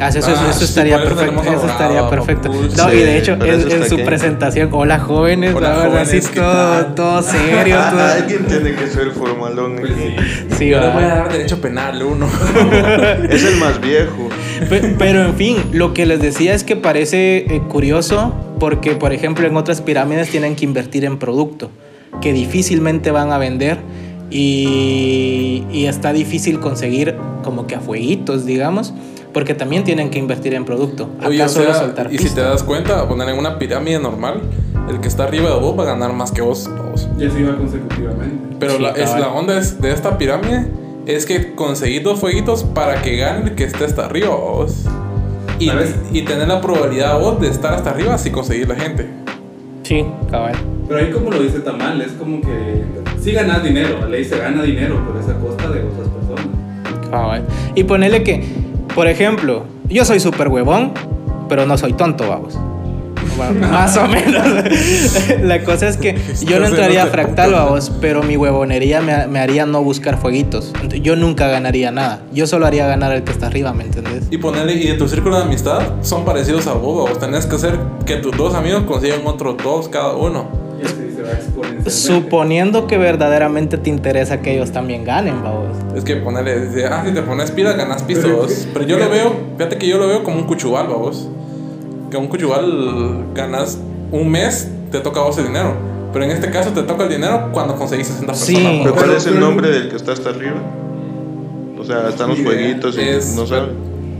Ah, 0.00 0.08
eso, 0.08 0.18
eso, 0.18 0.30
eso, 0.50 0.64
estaría 0.64 1.02
perfecto. 1.02 1.42
Eso 1.42 1.66
estaría 1.66 2.08
perfecto. 2.08 2.48
No, 2.48 2.92
y 2.92 2.96
de 2.96 3.18
hecho, 3.18 3.32
en, 3.34 3.70
en 3.70 3.88
su 3.88 3.98
presentación, 4.04 4.70
hola 4.72 4.98
jóvenes, 4.98 5.54
hola, 5.54 5.70
la 5.70 5.78
verdad, 5.78 6.02
así 6.02 6.20
todo, 6.34 6.86
todo 6.86 7.22
serio. 7.22 7.76
todo. 7.90 8.00
Alguien 8.00 8.46
tiene 8.46 8.74
que 8.74 8.86
ser 8.86 9.10
formalón 9.10 9.76
pues 9.76 9.92
Sí, 9.92 10.16
sí 10.56 10.68
yo 10.68 10.80
le 10.80 10.88
voy 10.88 11.04
a 11.04 11.08
dar 11.08 11.32
derecho 11.32 11.60
penal 11.60 12.02
uno. 12.02 12.26
es 13.30 13.44
el 13.44 13.56
más 13.58 13.80
viejo. 13.82 14.28
Pero, 14.98 15.24
en 15.24 15.34
fin, 15.34 15.56
lo 15.72 15.94
que 15.94 16.06
les 16.06 16.20
decía 16.20 16.54
es 16.54 16.64
que 16.64 16.76
parece 16.76 17.54
eh, 17.54 17.62
curioso 17.68 18.34
porque, 18.58 18.92
por 18.92 19.12
ejemplo, 19.12 19.46
en 19.46 19.56
otras 19.56 19.80
pirámides 19.80 20.30
tienen 20.30 20.56
que 20.56 20.64
invertir 20.64 21.04
en 21.04 21.18
producto 21.18 21.70
que 22.20 22.32
difícilmente 22.32 23.10
van 23.10 23.32
a 23.32 23.38
vender. 23.38 23.78
Y, 24.32 25.64
y 25.72 25.86
está 25.86 26.12
difícil 26.12 26.60
conseguir 26.60 27.16
como 27.42 27.66
que 27.66 27.74
a 27.74 27.80
fueguitos, 27.80 28.46
digamos 28.46 28.94
porque 29.32 29.54
también 29.54 29.84
tienen 29.84 30.10
que 30.10 30.18
invertir 30.18 30.54
en 30.54 30.64
producto. 30.64 31.08
Oye, 31.24 31.42
o 31.42 31.48
sea, 31.48 31.74
soltar 31.74 32.12
y 32.12 32.18
si 32.18 32.34
te 32.34 32.40
das 32.40 32.62
cuenta, 32.62 33.06
poner 33.08 33.28
en 33.28 33.38
una 33.38 33.58
pirámide 33.58 33.98
normal, 33.98 34.40
el 34.88 35.00
que 35.00 35.08
está 35.08 35.24
arriba 35.24 35.50
de 35.50 35.60
vos 35.60 35.78
va 35.78 35.84
a 35.84 35.86
ganar 35.86 36.12
más 36.12 36.32
que 36.32 36.42
vos. 36.42 36.68
vos. 36.90 37.08
Y 37.18 37.26
así 37.26 37.42
va 37.42 37.56
consecutivamente. 37.56 38.56
Pero 38.58 38.78
la, 38.78 38.90
es, 38.90 39.14
la 39.18 39.28
onda 39.28 39.58
es, 39.58 39.80
de 39.80 39.92
esta 39.92 40.18
pirámide 40.18 40.66
es 41.06 41.26
que 41.26 41.54
conseguir 41.54 42.02
dos 42.02 42.20
fueguitos 42.20 42.64
para 42.64 43.00
que 43.02 43.16
gane 43.16 43.50
el 43.50 43.54
que 43.54 43.64
esté 43.64 43.84
hasta 43.84 44.06
arriba 44.06 44.34
vos. 44.34 44.84
Y, 45.58 45.70
y 46.12 46.22
tener 46.22 46.48
la 46.48 46.60
probabilidad 46.60 47.20
vos 47.20 47.40
de 47.40 47.48
estar 47.48 47.74
hasta 47.74 47.90
arriba 47.90 48.16
si 48.16 48.30
conseguir 48.30 48.68
la 48.68 48.76
gente. 48.76 49.08
Sí, 49.82 50.06
cabal. 50.30 50.54
Pero 50.88 51.00
ahí 51.00 51.10
como 51.10 51.30
lo 51.30 51.42
dice 51.42 51.60
Tamal, 51.60 52.00
es 52.00 52.12
como 52.12 52.40
que 52.40 52.84
si 53.20 53.32
ganas 53.32 53.62
dinero, 53.62 53.98
la 54.00 54.08
ley 54.08 54.24
se 54.24 54.38
gana 54.38 54.62
dinero 54.62 55.04
por 55.06 55.16
esa 55.20 55.34
costa 55.38 55.68
de 55.68 55.84
otras 55.84 56.08
personas. 56.08 57.10
Cabal. 57.10 57.44
Y 57.74 57.84
ponele 57.84 58.22
que 58.22 58.42
por 58.94 59.06
ejemplo, 59.08 59.64
yo 59.88 60.04
soy 60.04 60.20
súper 60.20 60.48
huevón, 60.48 60.92
pero 61.48 61.66
no 61.66 61.76
soy 61.76 61.92
tonto, 61.92 62.28
vamos. 62.28 62.58
más 63.60 63.96
o 63.96 64.06
menos. 64.06 64.46
La 65.42 65.62
cosa 65.64 65.88
es 65.88 65.96
que 65.96 66.18
yo 66.46 66.60
no 66.60 66.66
entraría 66.66 67.04
a 67.04 67.06
fractal, 67.06 67.52
vamos, 67.52 67.92
pero 68.00 68.22
mi 68.22 68.36
huevonería 68.36 69.00
me, 69.00 69.38
haría 69.38 69.66
no 69.66 69.82
buscar 69.82 70.18
fueguitos. 70.18 70.72
Yo 71.02 71.16
nunca 71.16 71.48
ganaría 71.48 71.90
nada. 71.90 72.22
Yo 72.32 72.46
solo 72.46 72.66
haría 72.66 72.86
ganar 72.86 73.12
el 73.12 73.22
que 73.22 73.32
está 73.32 73.46
arriba, 73.46 73.72
¿me 73.72 73.84
entendés? 73.84 74.24
Y 74.30 74.38
ponerle, 74.38 74.74
y 74.74 74.86
de 74.86 74.94
tu 74.94 75.08
círculo 75.08 75.36
de 75.36 75.44
amistad 75.44 75.80
son 76.02 76.24
parecidos 76.24 76.66
a 76.66 76.74
vos, 76.74 77.10
vos 77.10 77.18
tenés 77.18 77.46
que 77.46 77.56
hacer 77.56 77.78
que 78.06 78.16
tus 78.16 78.36
dos 78.36 78.54
amigos 78.54 78.84
consigan 78.84 79.20
otros 79.24 79.56
dos 79.62 79.88
cada 79.88 80.14
uno. 80.14 80.48
Se 80.82 80.94
va 80.94 81.09
Suponiendo 81.86 82.86
que 82.86 82.98
verdaderamente 82.98 83.78
te 83.78 83.90
interesa 83.90 84.40
que 84.40 84.54
ellos 84.54 84.72
también 84.72 85.04
ganen, 85.04 85.42
vamos. 85.42 85.76
Es 85.94 86.04
que 86.04 86.16
ponerle, 86.16 86.86
ah, 86.86 87.02
si 87.06 87.12
te 87.12 87.22
pones 87.22 87.50
pila, 87.50 87.72
ganas 87.72 88.02
pisos. 88.02 88.68
Pero, 88.72 88.86
yo 88.86 88.98
lo 88.98 89.08
veo, 89.08 89.32
fíjate 89.56 89.78
que 89.78 89.86
yo 89.86 89.98
lo 89.98 90.06
veo 90.06 90.22
como 90.22 90.38
un 90.38 90.44
cuchubal, 90.44 90.88
vamos. 90.88 91.28
Que 92.10 92.16
un 92.16 92.28
cuchubal 92.28 93.26
ganas 93.34 93.78
un 94.12 94.30
mes, 94.30 94.68
te 94.90 95.00
toca 95.00 95.20
a 95.20 95.24
vos 95.24 95.38
el 95.38 95.46
dinero. 95.46 95.74
Pero 96.12 96.24
en 96.24 96.32
este 96.32 96.50
caso 96.50 96.70
te 96.70 96.82
toca 96.82 97.04
el 97.04 97.10
dinero 97.10 97.50
cuando 97.52 97.76
conseguís 97.76 98.08
60 98.08 98.34
sí. 98.34 98.54
personas. 98.54 98.80
¿Pero 98.82 98.94
cuál 98.94 99.12
es 99.12 99.26
el 99.26 99.38
nombre 99.38 99.70
del 99.70 99.88
que 99.88 99.96
está 99.96 100.12
hasta 100.12 100.30
arriba? 100.30 100.56
O 101.78 101.84
sea, 101.84 102.08
están 102.08 102.30
los 102.30 102.40
jueguitos 102.40 102.98
y 102.98 103.36
no 103.36 103.46
sabes. 103.46 103.70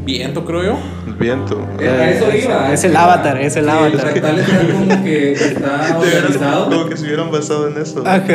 Viento, 0.05 0.45
creo 0.45 0.63
yo. 0.65 0.79
Viento. 1.19 1.67
Eh, 1.79 2.15
eso 2.17 2.35
iba. 2.35 2.73
Es 2.73 2.85
el 2.85 2.97
avatar, 2.97 3.39
es 3.39 3.57
el 3.57 3.69
avatar. 3.69 3.93
El 3.93 4.01
fractal 4.01 4.39
es 4.39 4.49
como 4.49 5.05
que 5.05 5.33
está 5.33 5.99
organizado. 5.99 6.71
Como 6.71 6.89
que 6.89 6.97
se 6.97 7.05
hubieran 7.07 7.31
basado 7.31 7.69
en 7.69 7.77
eso. 7.77 8.03
Ajá. 8.07 8.21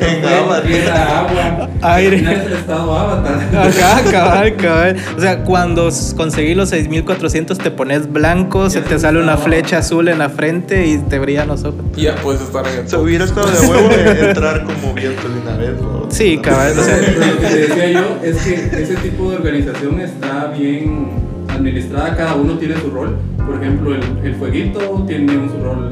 En 0.00 0.24
agua. 0.24 0.62
Tierra, 0.62 1.20
agua. 1.20 1.68
Aire. 1.82 2.16
Es 2.16 2.46
el 2.46 2.52
estado 2.52 2.96
avatar. 2.96 3.40
Ajá, 3.54 4.10
cabal, 4.10 4.56
cabal. 4.56 4.96
O 5.16 5.20
sea, 5.20 5.42
cuando 5.42 5.88
conseguí 6.16 6.54
los 6.54 6.70
6400 6.70 7.58
te 7.58 7.70
pones 7.70 8.12
blanco, 8.12 8.70
se 8.70 8.80
te 8.80 8.98
sale 8.98 9.20
una 9.20 9.36
flecha 9.36 9.78
azul 9.78 10.08
en 10.08 10.18
la 10.18 10.28
frente 10.28 10.86
y 10.86 10.98
te 10.98 11.18
brillan 11.18 11.48
los 11.48 11.64
ojos. 11.64 11.80
Ya 11.96 12.14
puedes 12.16 12.42
estar 12.42 12.66
en 12.66 12.78
el. 12.80 12.88
Se 12.88 12.96
hubiera 12.96 13.24
estado 13.24 13.46
de 13.48 13.66
huevo 13.66 13.88
de 14.14 14.28
entrar 14.28 14.64
como 14.64 14.94
viento 14.94 15.28
de 15.28 15.40
una 15.40 15.56
vez. 15.56 15.80
¿no? 15.80 16.06
Sí, 16.10 16.38
cabal. 16.38 16.78
O 16.78 16.82
sea, 16.82 16.96
lo 16.96 17.40
que 17.40 17.46
te 17.46 17.56
decía 17.68 17.90
yo 17.90 18.18
es 18.22 18.36
que 18.38 18.54
ese 18.82 18.94
tipo 18.96 19.15
de 19.24 19.36
organización 19.36 20.00
está 20.00 20.52
bien 20.56 21.08
administrada, 21.48 22.14
cada 22.16 22.34
uno 22.34 22.58
tiene 22.58 22.76
su 22.76 22.90
rol. 22.90 23.16
Por 23.44 23.56
ejemplo, 23.56 23.94
el, 23.94 24.02
el 24.24 24.34
fueguito 24.34 25.04
tiene 25.06 25.36
un 25.36 25.62
rol 25.62 25.90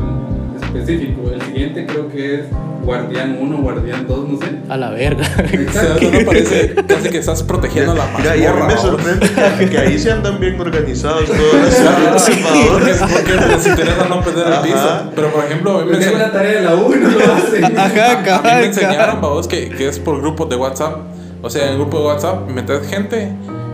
específico. 0.62 1.30
El 1.32 1.40
siguiente 1.42 1.86
creo 1.86 2.08
que 2.08 2.34
es 2.40 2.46
Guardián 2.84 3.38
1, 3.40 3.56
Guardián 3.58 4.06
2, 4.06 4.28
no 4.28 4.38
sé. 4.38 4.46
A 4.68 4.76
la 4.76 4.90
verga. 4.90 5.24
Exacto. 5.52 6.10
no 6.12 6.24
parece 6.26 6.74
casi 6.86 7.08
que 7.08 7.18
estás 7.18 7.42
protegiendo 7.42 7.92
a 7.92 7.94
la 7.94 8.06
Mira, 8.18 8.36
y 8.36 8.44
a 8.44 8.52
mí 8.52 8.62
me 8.66 8.76
sorprende 8.76 9.30
que, 9.58 9.70
que, 9.70 9.78
ahí 9.78 9.98
se 9.98 10.12
andan 10.12 10.38
bien 10.38 10.60
organizados 10.60 11.24
todos 11.26 12.22
sí, 12.22 12.32
porque, 12.70 12.92
porque 12.92 13.46
les 13.48 13.66
interesa 13.66 14.06
no 14.08 14.20
perder 14.20 14.46
el 14.52 14.60
piso. 14.60 15.10
Pero 15.14 15.32
por 15.32 15.44
ejemplo, 15.44 15.78
a 15.78 15.84
mí 15.84 15.90
me 15.90 15.96
enseñaron 15.96 16.20
la 16.20 16.32
tarea 16.32 16.52
de 16.52 16.62
la 16.62 16.74
1 16.74 16.96
lo 16.96 17.34
hacen. 17.34 17.78
Ajá, 17.78 18.22
cabal, 18.22 18.50
a 18.50 18.54
mí 18.56 18.60
me 18.60 18.66
enseñaron, 18.66 19.20
vos, 19.20 19.48
que, 19.48 19.70
que 19.70 19.88
es 19.88 19.98
por 19.98 20.20
grupos 20.20 20.48
de 20.50 20.56
WhatsApp. 20.56 21.13
O 21.44 21.50
sea, 21.50 21.66
en 21.66 21.72
el 21.72 21.76
grupo 21.76 21.98
de 21.98 22.04
WhatsApp 22.06 22.48
metes 22.48 22.88
gente 22.88 23.28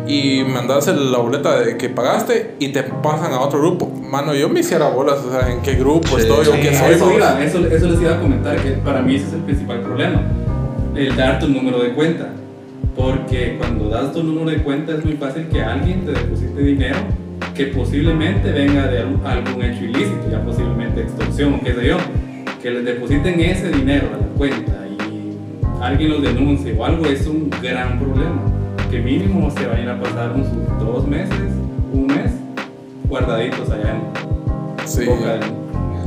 y 0.09 0.43
mandas 0.43 0.89
la 0.89 1.19
boleta 1.19 1.61
de 1.61 1.77
que 1.77 1.89
pagaste 1.89 2.57
y 2.59 2.71
te 2.71 2.83
pasan 2.83 3.33
a 3.33 3.39
otro 3.39 3.61
grupo. 3.61 3.89
Mano, 4.11 4.35
yo 4.35 4.49
me 4.49 4.59
hiciera 4.59 4.89
bolas, 4.89 5.19
o 5.25 5.31
sea, 5.31 5.53
en 5.53 5.62
qué 5.62 5.77
grupo 5.77 6.19
estoy 6.19 6.49
o 6.49 6.53
qué 6.53 6.75
soy. 6.75 6.95
Eso, 6.95 7.12
iba, 7.15 7.45
eso, 7.45 7.65
eso, 7.69 7.87
les 7.87 8.00
iba 8.00 8.17
a 8.17 8.21
comentar, 8.21 8.61
que 8.61 8.71
para 8.71 9.03
mí 9.03 9.15
ese 9.15 9.29
es 9.29 9.33
el 9.35 9.43
principal 9.43 9.83
problema, 9.83 10.21
el 10.97 11.17
dar 11.17 11.39
tu 11.39 11.47
número 11.47 11.81
de 11.81 11.91
cuenta. 11.91 12.33
Porque 12.97 13.55
cuando 13.57 13.89
das 13.89 14.12
tu 14.12 14.25
número 14.25 14.50
de 14.50 14.65
cuenta 14.65 14.95
es 14.95 15.05
muy 15.05 15.15
fácil 15.15 15.47
que 15.47 15.62
alguien 15.62 16.05
te 16.05 16.11
deposite 16.11 16.61
dinero 16.61 16.99
que 17.55 17.67
posiblemente 17.67 18.50
venga 18.50 18.89
de 18.89 18.99
algún 18.99 19.62
hecho 19.62 19.85
ilícito, 19.85 20.29
ya 20.29 20.43
posiblemente 20.43 21.03
extorsión 21.03 21.55
o 21.55 21.61
qué 21.61 21.73
sé 21.73 21.87
yo. 21.87 21.99
Que 22.61 22.73
les 22.73 22.85
depositen 22.85 23.39
ese 23.39 23.71
dinero 23.71 24.09
a 24.12 24.17
la 24.17 24.27
cuenta 24.37 24.89
y 24.89 24.89
alguien 25.80 26.10
los 26.10 26.22
denuncie 26.22 26.76
o 26.78 26.84
algo 26.84 27.06
es 27.06 27.26
un 27.26 27.50
gran 27.62 27.99
problema 27.99 28.40
que 28.90 29.00
mínimo 29.00 29.50
se 29.50 29.66
vayan 29.66 29.88
a 29.88 30.00
pasar 30.00 30.32
unos 30.32 30.49
dos 30.78 31.06
meses, 31.06 31.52
un 31.92 32.06
mes, 32.06 32.32
guardaditos 33.08 33.70
allá 33.70 33.96
en 33.96 34.88
sí. 34.88 35.06
boca 35.06 35.40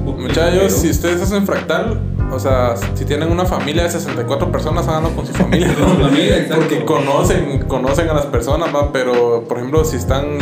Muchachos, 0.05 0.73
si 0.73 0.89
ustedes 0.89 1.21
hacen 1.21 1.45
fractal, 1.45 1.97
o 2.33 2.39
sea, 2.39 2.75
si 2.95 3.05
tienen 3.05 3.31
una 3.31 3.45
familia 3.45 3.83
de 3.83 3.91
64 3.91 4.51
personas, 4.51 4.87
háganlo 4.87 5.09
con 5.11 5.25
su 5.25 5.33
familia. 5.33 5.73
Porque 6.55 6.83
conocen, 6.85 7.59
conocen 7.67 8.09
a 8.09 8.13
las 8.13 8.25
personas, 8.25 8.73
¿va? 8.73 8.91
pero 8.91 9.43
por 9.47 9.57
ejemplo, 9.57 9.85
si 9.85 9.97
están 9.97 10.39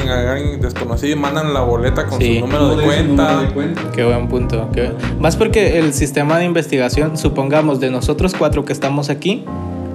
desconocidos, 0.60 1.20
mandan 1.20 1.54
la 1.54 1.62
boleta 1.62 2.06
con 2.06 2.22
su, 2.22 2.40
número 2.40 2.76
de, 2.76 2.84
cuenta. 2.84 3.48
Qué 3.94 4.04
buen 4.04 4.28
punto. 4.28 4.70
Más 5.20 5.36
porque 5.36 5.80
el 5.80 5.94
sistema 5.94 6.38
de 6.38 6.46
investigación, 6.46 7.18
supongamos, 7.18 7.80
de 7.80 7.90
nosotros 7.90 8.34
cuatro 8.38 8.66
que 8.66 8.74
estamos 8.74 9.10
aquí, 9.10 9.46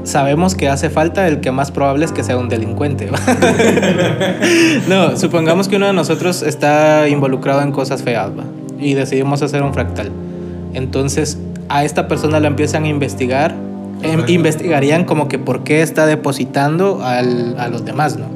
sabemos 0.05 0.55
que 0.55 0.69
hace 0.69 0.91
falta 0.91 1.27
el 1.27 1.41
que 1.41 1.51
más 1.51 1.71
probable 1.71 2.05
es 2.05 2.13
que 2.13 2.23
sea 2.23 2.37
un 2.37 2.49
delincuente. 2.49 3.11
no, 4.89 5.17
supongamos 5.17 5.69
que 5.69 5.77
uno 5.77 5.87
de 5.87 5.93
nosotros 5.93 6.43
está 6.43 7.09
involucrado 7.09 7.63
en 7.63 7.73
cosas 7.73 8.03
feas 8.03 8.31
y 8.79 8.95
decidimos 8.95 9.43
hacer 9.43 9.63
un 9.63 9.75
fractal. 9.75 10.11
Entonces 10.75 11.39
a 11.69 11.85
esta 11.85 12.09
persona 12.09 12.41
la 12.41 12.49
empiezan 12.49 12.85
a 12.85 12.89
investigar, 12.89 13.55
em, 14.03 14.23
investigarían 14.29 15.05
como 15.05 15.29
que 15.29 15.39
por 15.39 15.65
qué 15.65 15.83
está 15.83 16.07
depositando 16.07 17.03
al, 17.03 17.59
a 17.59 17.69
los 17.69 17.85
demás, 17.85 18.17
¿no? 18.17 18.27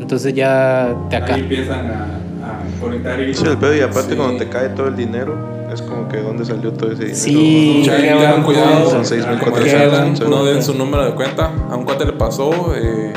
Entonces 0.00 0.34
ya 0.34 0.96
te 1.10 1.16
acá. 1.16 1.34
Ahí 1.34 1.42
empiezan 1.42 1.86
a, 1.86 2.04
a 2.44 2.80
conectar 2.80 3.20
y... 3.20 3.34
Sí, 3.34 3.44
el 3.44 3.58
pedo 3.58 3.76
y 3.76 3.80
aparte 3.80 4.16
cuando 4.16 4.38
te 4.38 4.48
cae 4.48 4.70
todo 4.70 4.88
el 4.88 4.96
dinero 4.96 5.58
es 5.72 5.82
como 5.82 6.08
que 6.08 6.18
dónde 6.18 6.44
salió 6.44 6.72
todo 6.72 6.92
ese 6.92 7.04
dinero. 7.04 7.18
Sí, 7.18 7.82
tengan 7.86 8.42
cuidado. 8.42 8.90
Son 8.90 9.04
6.400. 9.04 10.28
No 10.28 10.44
den 10.44 10.62
su 10.62 10.74
número 10.74 11.04
de 11.04 11.12
cuenta. 11.12 11.52
A 11.70 11.76
un 11.76 11.84
cuate 11.84 12.06
le 12.06 12.12
pasó. 12.12 12.74
Eh, 12.74 13.12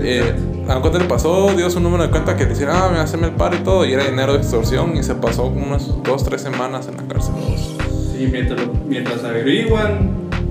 eh, 0.00 0.34
a 0.68 0.76
un 0.76 0.82
cuate 0.82 0.98
le 0.98 1.06
pasó, 1.06 1.50
dio 1.56 1.68
su 1.70 1.80
número 1.80 2.04
de 2.04 2.10
cuenta 2.10 2.36
que 2.36 2.46
decía, 2.46 2.68
ah, 2.70 2.90
me 2.92 2.98
haceme 2.98 3.28
el 3.28 3.32
par 3.32 3.54
y 3.54 3.58
todo. 3.58 3.84
Y 3.84 3.92
era 3.92 4.04
dinero 4.04 4.34
de 4.34 4.38
extorsión. 4.38 4.96
Y 4.96 5.02
se 5.02 5.14
pasó 5.14 5.46
unas 5.46 6.02
2, 6.02 6.24
3 6.24 6.40
semanas 6.40 6.88
en 6.88 6.96
la 6.96 7.02
cárcel. 7.04 7.34
Sí, 8.20 8.28
mientras, 8.30 8.60
mientras 8.86 9.24
averiguan, 9.24 10.10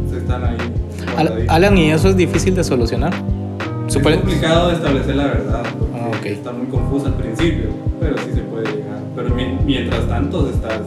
se 0.09 0.17
están 0.17 0.43
ahí. 0.43 0.57
Alan, 1.47 1.77
¿y 1.77 1.91
eso 1.91 2.09
es 2.09 2.17
difícil 2.17 2.55
de 2.55 2.63
solucionar? 2.63 3.13
Es 3.87 3.95
complicado 3.95 4.69
de 4.69 4.73
establecer 4.73 5.15
la 5.15 5.27
verdad, 5.27 5.63
porque 6.09 6.29
ah, 6.29 6.31
está 6.31 6.51
muy 6.51 6.65
confuso 6.65 7.05
al 7.05 7.13
principio, 7.13 7.69
pero 7.99 8.17
sí 8.17 8.31
se 8.33 8.41
puede 8.41 8.65
llegar. 8.75 8.97
Pero 9.15 9.35
mientras 9.35 10.07
tanto 10.07 10.49
estás 10.49 10.81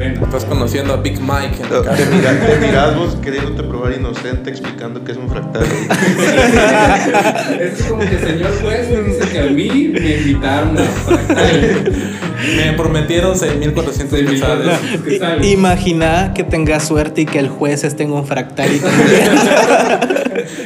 Estás 0.00 0.46
conociendo 0.46 0.94
a 0.94 0.96
Big 0.96 1.20
Mike. 1.20 1.62
En 1.62 1.68
te, 1.68 1.82
te, 1.82 2.66
miras, 2.66 2.96
vos 2.96 3.16
queriéndote 3.16 3.62
probar 3.64 3.92
inocente 3.92 4.48
explicando 4.48 5.04
que 5.04 5.12
es 5.12 5.18
un 5.18 5.28
fractal. 5.28 5.62
es 7.60 7.82
como 7.82 8.00
que 8.00 8.18
señor 8.18 8.50
juez 8.62 8.88
me 8.88 9.02
dice 9.02 9.28
que 9.28 9.38
a 9.40 9.46
mí 9.46 9.92
me 9.92 10.16
invitaron 10.16 10.78
a 10.78 10.82
fractal. 10.82 12.29
Me 12.56 12.72
prometieron 12.72 13.34
6.400 13.34 14.28
quetzales. 14.28 15.46
Imagina 15.46 16.32
que 16.34 16.44
tengas 16.44 16.86
suerte 16.86 17.22
y 17.22 17.26
que 17.26 17.38
el 17.38 17.48
juez 17.48 17.84
esté 17.84 18.04
en 18.04 18.12
un 18.12 18.26
fractal 18.26 18.70
y 18.70 18.80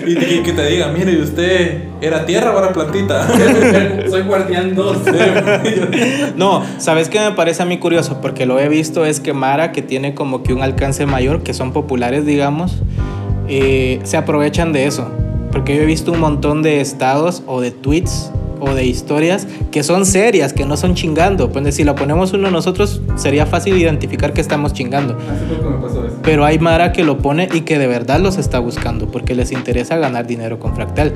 y 0.07 0.43
que, 0.43 0.52
te 0.52 0.66
diga, 0.66 0.88
mire, 0.88 1.12
¿y 1.12 1.21
usted 1.21 1.85
era 2.00 2.26
tierra 2.26 2.54
o 2.54 2.59
era 2.59 2.73
plantita? 2.73 3.26
Soy 4.09 4.23
guardián 4.23 4.75
2. 4.75 4.99
no, 6.37 6.62
¿sabes 6.78 7.09
qué 7.09 7.21
me 7.21 7.33
parece 7.33 7.62
a 7.62 7.66
mí 7.66 7.78
curioso? 7.78 8.21
Porque 8.21 8.47
lo 8.47 8.59
he 8.59 8.69
visto, 8.69 9.04
es 9.04 9.21
que 9.21 9.33
Mara, 9.33 9.73
que 9.73 9.83
tiene 9.83 10.14
como 10.14 10.43
que 10.43 10.52
un 10.52 10.62
alcance 10.62 11.07
mayor, 11.07 11.43
que 11.43 11.54
son 11.54 11.73
populares, 11.73 12.26
digamos, 12.26 12.83
eh, 13.49 14.00
se 14.04 14.16
aprovechan 14.16 14.73
de 14.73 14.87
eso. 14.87 15.11
Porque 15.52 15.76
yo 15.76 15.83
he 15.83 15.87
visto 15.87 16.12
un 16.12 16.21
montón 16.21 16.62
de 16.62 16.81
estados 16.81 17.43
o 17.47 17.61
de 17.61 17.71
tweets 17.71 18.31
o 18.64 18.75
de 18.75 18.85
historias 18.85 19.47
que 19.71 19.83
son 19.83 20.06
serias, 20.06 20.52
que 20.52 20.64
no 20.64 20.76
son 20.76 20.94
chingando. 20.94 21.50
Pues 21.50 21.75
si 21.75 21.85
lo 21.85 21.94
ponemos 21.94 22.33
uno 22.33 22.50
nosotros, 22.50 23.00
sería 23.16 23.47
fácil 23.47 23.76
identificar 23.76 24.33
que 24.33 24.40
estamos 24.40 24.73
chingando. 24.73 25.16
Pero 26.23 26.44
hay 26.44 26.59
Mara 26.59 26.92
que 26.92 27.04
lo 27.04 27.18
pone 27.18 27.49
y 27.52 27.62
que 27.62 27.78
de 27.78 27.87
verdad 27.87 28.21
los 28.21 28.38
está 28.38 28.59
buscando 28.59 29.11
porque 29.11 29.35
les 29.35 29.52
interesa 29.52 29.97
ganar 29.97 30.26
dinero 30.26 30.59
con 30.59 30.75
Fractal. 30.75 31.12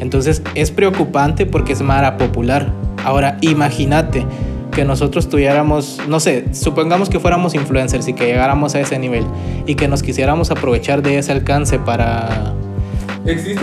Entonces 0.00 0.42
es 0.54 0.70
preocupante 0.70 1.46
porque 1.46 1.72
es 1.72 1.82
Mara 1.82 2.16
popular. 2.16 2.72
Ahora 3.04 3.38
imagínate 3.40 4.24
que 4.72 4.84
nosotros 4.84 5.28
tuviéramos, 5.28 6.00
no 6.08 6.18
sé, 6.18 6.46
supongamos 6.52 7.10
que 7.10 7.20
fuéramos 7.20 7.54
influencers 7.54 8.08
y 8.08 8.14
que 8.14 8.26
llegáramos 8.26 8.74
a 8.74 8.80
ese 8.80 8.98
nivel 8.98 9.24
y 9.66 9.74
que 9.74 9.86
nos 9.86 10.02
quisiéramos 10.02 10.50
aprovechar 10.50 11.02
de 11.02 11.18
ese 11.18 11.30
alcance 11.30 11.78
para 11.78 12.54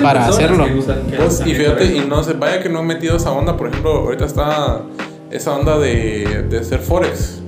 para 0.01 0.25
hacerlo. 0.27 0.65
Pues, 1.17 1.41
y 1.45 1.53
fíjate, 1.53 1.85
y 1.85 2.05
no 2.07 2.23
se 2.23 2.33
vaya 2.33 2.61
que 2.61 2.69
no 2.69 2.79
he 2.79 2.83
metido 2.83 3.17
esa 3.17 3.31
onda, 3.31 3.57
por 3.57 3.67
ejemplo, 3.67 3.91
ahorita 3.91 4.25
está 4.25 4.81
esa 5.31 5.55
onda 5.55 5.77
de, 5.77 6.45
de 6.49 6.59
hacer 6.59 6.79
forex, 6.79 7.41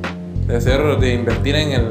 de 0.47 0.55
hacer, 0.55 0.99
de 0.99 1.13
invertir 1.13 1.55
en 1.55 1.71
el 1.71 1.87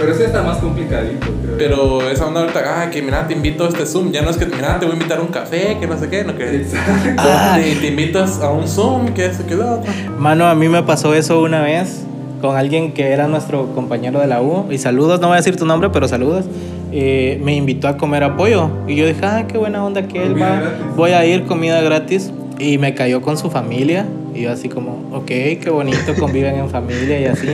pero 0.00 0.12
ese 0.12 0.24
está 0.24 0.42
más 0.42 0.56
complicadito, 0.56 1.26
creo. 1.42 1.58
Pero 1.58 2.10
esa 2.10 2.26
onda 2.26 2.40
ahorita, 2.40 2.62
ah, 2.64 2.90
que 2.90 3.02
mira, 3.02 3.28
te 3.28 3.34
invito 3.34 3.66
a 3.66 3.68
este 3.68 3.84
Zoom. 3.84 4.10
Ya 4.12 4.22
no 4.22 4.30
es 4.30 4.38
que, 4.38 4.46
mira, 4.46 4.78
te 4.78 4.86
voy 4.86 4.94
a 4.94 4.96
invitar 4.96 5.18
a 5.18 5.20
un 5.20 5.28
café, 5.28 5.76
que 5.78 5.86
no 5.86 5.98
sé 5.98 6.08
qué, 6.08 6.24
no 6.24 6.34
que. 6.38 6.56
Exacto. 6.56 7.10
Ah, 7.18 7.58
te, 7.60 7.74
te, 7.74 7.86
invitas 7.88 8.40
a 8.40 8.48
un 8.48 8.66
Zoom, 8.66 9.12
que 9.12 9.26
eso, 9.26 9.46
que 9.46 9.56
lo 9.56 9.82
Mano, 10.18 10.46
a 10.46 10.54
mí 10.54 10.70
me 10.70 10.82
pasó 10.82 11.12
eso 11.12 11.42
una 11.42 11.60
vez 11.60 12.02
con 12.40 12.56
alguien 12.56 12.92
que 12.92 13.10
era 13.10 13.28
nuestro 13.28 13.74
compañero 13.74 14.20
de 14.20 14.26
la 14.26 14.40
U. 14.40 14.66
Y 14.70 14.78
saludos, 14.78 15.20
no 15.20 15.26
voy 15.26 15.34
a 15.34 15.36
decir 15.36 15.56
tu 15.56 15.66
nombre, 15.66 15.90
pero 15.90 16.08
saludos. 16.08 16.46
Eh, 16.92 17.38
me 17.42 17.54
invitó 17.54 17.88
a 17.88 17.96
comer 17.96 18.24
apoyo. 18.24 18.70
Y 18.86 18.96
yo 18.96 19.06
dije, 19.06 19.20
ah, 19.24 19.44
qué 19.46 19.58
buena 19.58 19.84
onda 19.84 20.06
que 20.08 20.22
él 20.22 20.40
va. 20.40 20.62
Voy 20.96 21.12
a 21.12 21.24
ir, 21.24 21.44
comida 21.44 21.80
gratis. 21.80 22.32
Y 22.58 22.78
me 22.78 22.94
cayó 22.94 23.22
con 23.22 23.38
su 23.38 23.50
familia. 23.50 24.06
Y 24.34 24.42
yo 24.42 24.52
así 24.52 24.68
como, 24.68 25.08
ok, 25.12 25.26
qué 25.26 25.70
bonito, 25.70 26.14
conviven 26.18 26.54
en 26.54 26.70
familia 26.70 27.20
y 27.20 27.24
así. 27.24 27.48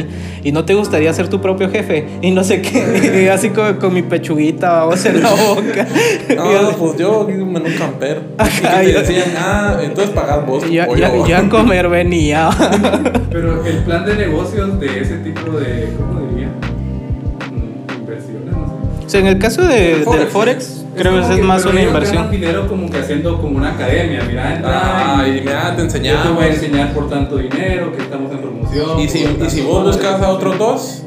¿Y 0.44 0.52
no 0.52 0.64
te 0.64 0.74
gustaría 0.74 1.12
ser 1.14 1.28
tu 1.28 1.40
propio 1.40 1.70
jefe? 1.70 2.06
Y 2.20 2.30
no 2.32 2.44
sé 2.44 2.60
qué, 2.60 3.22
y 3.24 3.28
así 3.28 3.50
como 3.50 3.78
con 3.78 3.94
mi 3.94 4.02
pechuguita, 4.02 4.84
vamos 4.84 5.04
en 5.06 5.22
la 5.22 5.30
boca. 5.30 5.86
No, 6.36 6.76
pues 6.76 6.98
yo 6.98 7.26
en 7.28 7.42
un 7.42 7.62
camper. 7.78 8.22
Y 8.38 8.86
que 8.86 8.92
te 8.92 8.98
decían, 9.00 9.34
ah, 9.38 9.78
entonces 9.82 10.14
pagás 10.14 10.46
vos. 10.46 10.64
Pollo". 10.64 10.96
ya, 10.96 11.26
ya 11.26 11.38
a 11.38 11.48
comer 11.48 11.88
venía. 11.88 12.50
Pero 13.30 13.64
el 13.64 13.78
plan 13.78 14.04
de 14.04 14.16
negocios 14.16 14.78
de 14.78 15.00
ese 15.00 15.16
tipo 15.18 15.52
de, 15.58 15.94
¿cómo 15.96 16.28
diría? 16.28 16.50
O 19.06 19.08
sea, 19.08 19.20
en 19.20 19.26
el 19.28 19.38
caso 19.38 19.62
de, 19.62 20.00
Forex. 20.04 20.18
del 20.20 20.28
Forex, 20.28 20.84
creo 20.96 21.12
que 21.28 21.34
es 21.34 21.42
más 21.44 21.64
una 21.64 21.80
inversión. 21.82 22.30
dinero 22.30 22.66
como 22.66 22.90
que 22.90 22.98
haciendo 22.98 23.40
como 23.40 23.56
una 23.58 23.72
academia, 23.72 24.24
mira, 24.26 24.56
entra 24.56 24.80
Ah, 25.18 25.28
y 25.28 25.40
mira, 25.40 25.62
te 25.62 25.70
yo 25.70 25.76
te 25.76 25.82
enseñamos. 25.82 26.34
voy 26.34 26.44
a 26.44 26.48
enseñar 26.48 26.92
por 26.92 27.08
tanto 27.08 27.36
dinero, 27.36 27.92
que 27.92 28.02
estamos 28.02 28.32
en 28.32 28.38
promoción. 28.38 28.98
Y 29.00 29.08
si, 29.08 29.20
y 29.24 29.50
si 29.50 29.60
vos 29.62 29.84
buscas 29.84 30.20
a 30.20 30.28
otros 30.30 30.58
dos, 30.58 31.02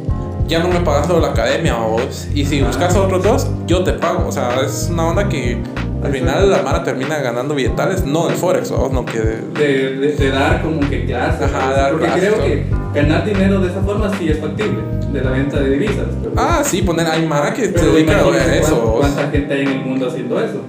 ya 0.48 0.60
no 0.60 0.70
me 0.70 0.80
pagas 0.80 1.08
solo 1.08 1.20
la 1.20 1.30
academia 1.32 1.76
a 1.76 1.86
vos. 1.86 2.28
Y 2.34 2.46
si 2.46 2.62
buscas 2.62 2.96
a 2.96 3.02
otros 3.02 3.22
dos, 3.24 3.48
yo 3.68 3.84
te 3.84 3.94
pago. 3.94 4.28
O 4.28 4.32
sea, 4.32 4.50
es 4.66 4.90
una 4.92 5.06
onda 5.08 5.28
que 5.30 5.58
al 6.04 6.12
final 6.14 6.50
la 6.50 6.62
Mara 6.64 6.84
termina 6.84 7.18
ganando 7.20 7.54
billetales, 7.54 8.06
no 8.06 8.28
del 8.28 8.38
Forex, 8.38 8.72
vos, 8.72 8.92
no 8.94 9.06
que. 9.06 9.20
de- 9.20 9.42
de, 9.60 9.96
de, 9.98 10.12
de 10.16 10.32
dar 10.32 10.62
como 10.62 10.80
que 10.90 11.06
clases. 11.06 11.42
Ajá, 11.54 11.72
dar 11.74 11.92
Porque 11.92 12.06
clases, 12.06 12.30
creo 12.34 12.44
que 12.46 12.66
ganar 12.94 13.26
dinero 13.26 13.60
de 13.62 13.68
esa 13.70 13.82
forma 13.82 14.12
sí 14.18 14.30
es 14.30 14.40
factible, 14.40 14.80
de 15.12 15.22
la 15.22 15.32
venta 15.32 15.60
de 15.60 15.70
divisas. 15.72 16.08
Pero, 16.22 16.34
Ah, 16.36 16.62
sí, 16.64 16.82
poner, 16.82 17.08
hay 17.08 17.26
Mara 17.26 17.54
que 17.54 17.66
se 17.66 17.70
pero 17.74 17.94
dedica 17.94 18.18
a 18.20 18.56
eso. 18.56 18.96
¿Cuánta 19.00 19.30
gente 19.30 19.54
hay 19.54 19.62
en 19.62 19.68
el 19.70 19.82
mundo 19.82 20.08
haciendo 20.08 20.40
eso? 20.40 20.62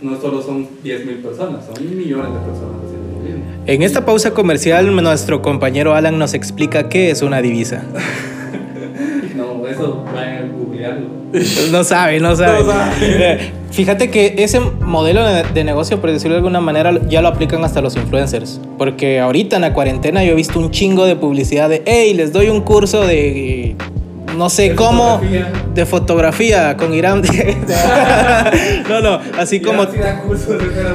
No 0.00 0.20
solo 0.20 0.40
son 0.42 0.66
10.000 0.84 1.22
personas, 1.22 1.64
son 1.66 1.84
millones 1.84 2.32
de 2.32 2.38
personas 2.40 2.76
haciendo. 2.86 3.44
En 3.66 3.82
esta 3.82 4.04
pausa 4.06 4.32
comercial, 4.32 4.94
nuestro 4.94 5.42
compañero 5.42 5.94
Alan 5.94 6.18
nos 6.18 6.34
explica 6.34 6.88
qué 6.88 7.10
es 7.10 7.22
una 7.22 7.40
divisa. 7.42 7.82
No, 9.36 9.64
eso 9.68 10.04
vayan 10.12 10.36
a 10.36 10.46
googlearlo. 10.52 11.06
No 11.70 11.84
sabe, 11.84 12.18
no 12.18 12.34
sabe. 12.34 12.58
No 12.64 12.72
sabe. 12.72 13.52
Fíjate 13.70 14.10
que 14.10 14.34
ese 14.38 14.60
modelo 14.60 15.24
de, 15.24 15.42
de 15.42 15.64
negocio, 15.64 16.00
por 16.00 16.10
decirlo 16.10 16.34
de 16.34 16.38
alguna 16.38 16.60
manera, 16.60 16.98
ya 17.08 17.22
lo 17.22 17.28
aplican 17.28 17.64
hasta 17.64 17.80
los 17.80 17.96
influencers. 17.96 18.60
Porque 18.76 19.20
ahorita 19.20 19.56
en 19.56 19.62
la 19.62 19.74
cuarentena 19.74 20.24
yo 20.24 20.32
he 20.32 20.34
visto 20.34 20.58
un 20.58 20.70
chingo 20.70 21.04
de 21.04 21.16
publicidad 21.16 21.68
de, 21.68 21.82
hey, 21.86 22.14
les 22.14 22.32
doy 22.32 22.48
un 22.48 22.62
curso 22.62 23.06
de, 23.06 23.76
no 24.36 24.50
sé 24.50 24.70
De 24.70 24.74
cómo, 24.74 25.18
fotografía. 25.18 25.52
de 25.74 25.86
fotografía 25.86 26.76
con 26.76 26.94
Irán. 26.94 27.22
no, 28.88 29.00
no, 29.00 29.20
así 29.38 29.60
como... 29.60 29.86
Da 29.86 30.22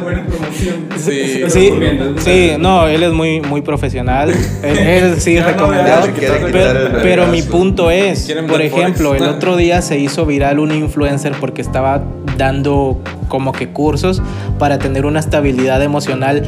buena 0.02 0.26
promoción. 0.26 0.88
Sí. 0.98 1.44
Sí, 1.50 1.72
sí, 2.18 2.52
no, 2.60 2.88
él 2.88 3.04
es 3.04 3.12
muy, 3.12 3.42
muy 3.42 3.62
profesional. 3.62 4.34
Él, 4.64 4.78
él 4.78 5.16
sí 5.20 5.38
es 5.38 5.46
no, 5.46 5.52
recomendado. 5.52 6.08
pero, 7.02 7.28
mi 7.28 7.42
punto 7.42 7.92
es, 7.92 8.34
por 8.48 8.62
ejemplo, 8.62 9.16
el 9.16 9.24
otro 9.24 9.56
día 9.58 9.82
se 9.82 9.98
hizo 9.98 10.26
viral 10.26 10.60
un 10.60 10.72
influencer 10.72 11.34
porque 11.40 11.62
estaba 11.62 12.04
dando 12.38 13.02
como 13.28 13.52
que 13.52 13.70
cursos 13.70 14.22
para 14.60 14.80
tener 14.80 15.06
una 15.06 15.20
estabilidad 15.20 15.82
emocional 15.82 16.44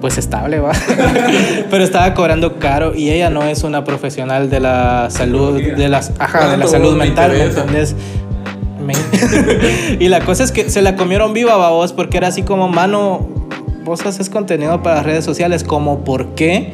pues 0.00 0.18
estable, 0.18 0.58
va. 0.60 0.72
Pero 1.70 1.84
estaba 1.84 2.12
cobrando 2.14 2.58
caro 2.58 2.94
y 2.94 3.10
ella 3.10 3.30
no 3.30 3.42
es 3.44 3.62
una 3.62 3.84
profesional 3.84 4.50
de 4.50 4.60
la 4.60 5.08
salud, 5.10 5.60
de 5.60 5.88
las, 5.88 6.12
ajá, 6.18 6.38
de 6.38 6.44
la 6.44 6.50
¿Cuánto 6.50 6.68
salud 6.68 6.92
me 6.96 7.06
mental, 7.06 7.32
¿me? 7.72 7.84
Me- 8.84 8.94
y 10.00 10.08
la 10.08 10.20
cosa 10.20 10.42
es 10.42 10.52
que 10.52 10.70
se 10.70 10.82
la 10.82 10.96
comieron 10.96 11.32
viva, 11.34 11.56
babos, 11.56 11.92
porque 11.92 12.16
era 12.16 12.28
así 12.28 12.42
como, 12.42 12.68
mano, 12.68 13.28
vos 13.84 14.04
haces 14.06 14.30
contenido 14.30 14.82
para 14.82 14.96
las 14.96 15.06
redes 15.06 15.24
sociales, 15.24 15.64
como, 15.64 16.02
¿por 16.04 16.34
qué 16.34 16.72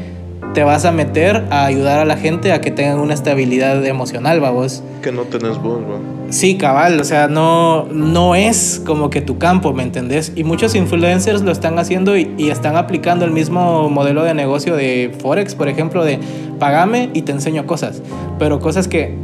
te 0.55 0.63
vas 0.63 0.85
a 0.85 0.93
meter 0.93 1.45
a 1.51 1.67
ayudar 1.67 1.99
a 1.99 2.05
la 2.05 2.17
gente 2.17 2.53
a 2.53 2.61
que 2.61 2.71
tengan 2.71 3.01
una 3.01 3.15
estabilidad 3.15 3.85
emocional, 3.85 4.41
babos? 4.41 4.83
Que 5.03 5.13
no 5.13 5.23
tenés 5.23 5.59
voz, 5.59 5.85
bro. 5.85 6.16
Sí, 6.31 6.57
cabal, 6.57 7.01
o 7.01 7.05
sea, 7.05 7.29
no, 7.29 7.87
no 7.91 8.35
es 8.35 8.83
como 8.85 9.11
que 9.11 9.21
tu 9.21 9.39
campo, 9.39 9.73
¿me 9.73 9.83
entendés? 9.83 10.33
Y 10.35 10.45
muchos 10.45 10.75
influencers 10.75 11.43
lo 11.43 11.53
están 11.53 11.79
haciendo 11.79 12.17
y, 12.17 12.35
y 12.37 12.51
están 12.51 12.77
aplicando 12.77 13.25
el 13.25 13.31
mismo 13.31 13.89
modelo 13.89 14.25
de 14.25 14.35
negocio 14.35 14.75
de 14.77 15.15
Forex, 15.21 15.55
por 15.55 15.69
ejemplo, 15.69 16.05
de 16.05 16.19
pagame 16.59 17.11
y 17.13 17.23
te 17.23 17.33
enseño 17.33 17.67
cosas, 17.67 18.03
pero 18.39 18.59
cosas 18.61 18.89
que, 18.89 19.15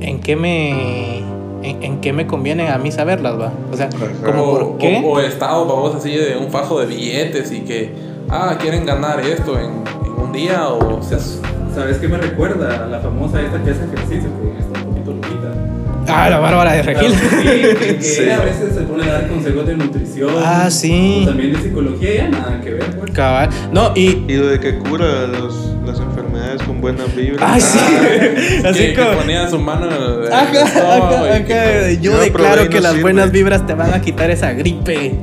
¿en 0.00 0.20
qué 0.20 0.34
me, 0.34 1.18
en, 1.62 1.82
en 1.82 2.00
qué 2.00 2.12
me 2.12 2.26
conviene 2.26 2.68
a 2.68 2.78
mí 2.78 2.90
saberlas, 2.90 3.38
va? 3.38 3.52
O 3.72 3.76
sea, 3.76 3.88
como 4.24 4.42
O, 4.42 4.58
por 4.58 4.78
qué... 4.78 5.02
o, 5.04 5.12
o 5.12 5.20
estado, 5.20 5.66
vamos 5.66 5.94
así 5.94 6.10
de 6.10 6.36
un 6.36 6.50
fajo 6.50 6.80
de 6.80 6.86
billetes 6.86 7.52
y 7.52 7.60
que, 7.60 7.92
ah, 8.28 8.56
quieren 8.60 8.84
ganar 8.84 9.20
esto 9.20 9.58
en, 9.58 9.84
en 10.04 10.12
un 10.20 10.32
día 10.32 10.68
o 10.68 11.02
sea, 11.02 11.18
¿Sabes 11.74 11.98
qué 11.98 12.06
me 12.06 12.18
recuerda? 12.18 12.86
La 12.86 13.00
famosa 13.00 13.42
esta 13.42 13.60
que 13.60 13.72
hace 13.72 13.84
ejercicio, 13.84 14.30
que 14.30 14.73
Ah, 16.08 16.28
la 16.30 16.38
Bárbara 16.38 16.72
de 16.72 16.82
Regil. 16.82 17.12
Claro, 17.12 17.42
sí, 17.42 17.46
que, 17.46 17.76
que 17.96 18.02
Sí. 18.02 18.28
a 18.30 18.38
veces 18.40 18.74
se 18.74 18.80
pone 18.82 19.04
a 19.04 19.12
dar 19.14 19.28
consejos 19.28 19.66
de 19.66 19.76
nutrición. 19.76 20.30
Ah, 20.44 20.70
sí. 20.70 21.20
o 21.22 21.26
también 21.28 21.52
de 21.52 21.60
psicología, 21.62 22.14
ya 22.16 22.28
nada 22.28 22.60
que 22.62 22.70
ver, 22.72 22.84
pues. 22.98 23.12
Cabal. 23.12 23.48
No, 23.72 23.92
y... 23.94 24.24
Y 24.28 24.36
lo 24.36 24.46
de 24.48 24.60
que 24.60 24.78
cura 24.78 25.26
los, 25.26 25.70
las 25.86 25.98
enfermedades 26.00 26.62
con 26.62 26.80
buenas 26.80 27.14
vibras. 27.14 27.40
Ah, 27.42 27.58
sí. 27.60 27.78
que, 28.62 28.68
Así 28.68 28.78
que 28.88 28.94
como... 28.94 29.12
ponía 29.18 29.48
su 29.48 29.58
mano 29.58 29.86
el 29.88 30.32
Ajá, 30.32 30.42
ajá, 30.62 31.38
y 31.38 31.44
que- 31.44 31.54
ajá. 31.54 31.90
Yo 32.00 32.12
Yo 32.12 32.20
declaro 32.20 32.68
que 32.68 32.76
no 32.76 32.80
las 32.82 32.90
sirve. 32.92 33.02
buenas 33.02 33.30
vibras 33.32 33.66
te 33.66 33.74
van 33.74 33.92
a 33.94 34.00
quitar 34.00 34.30
esa 34.30 34.52
gripe. 34.52 35.14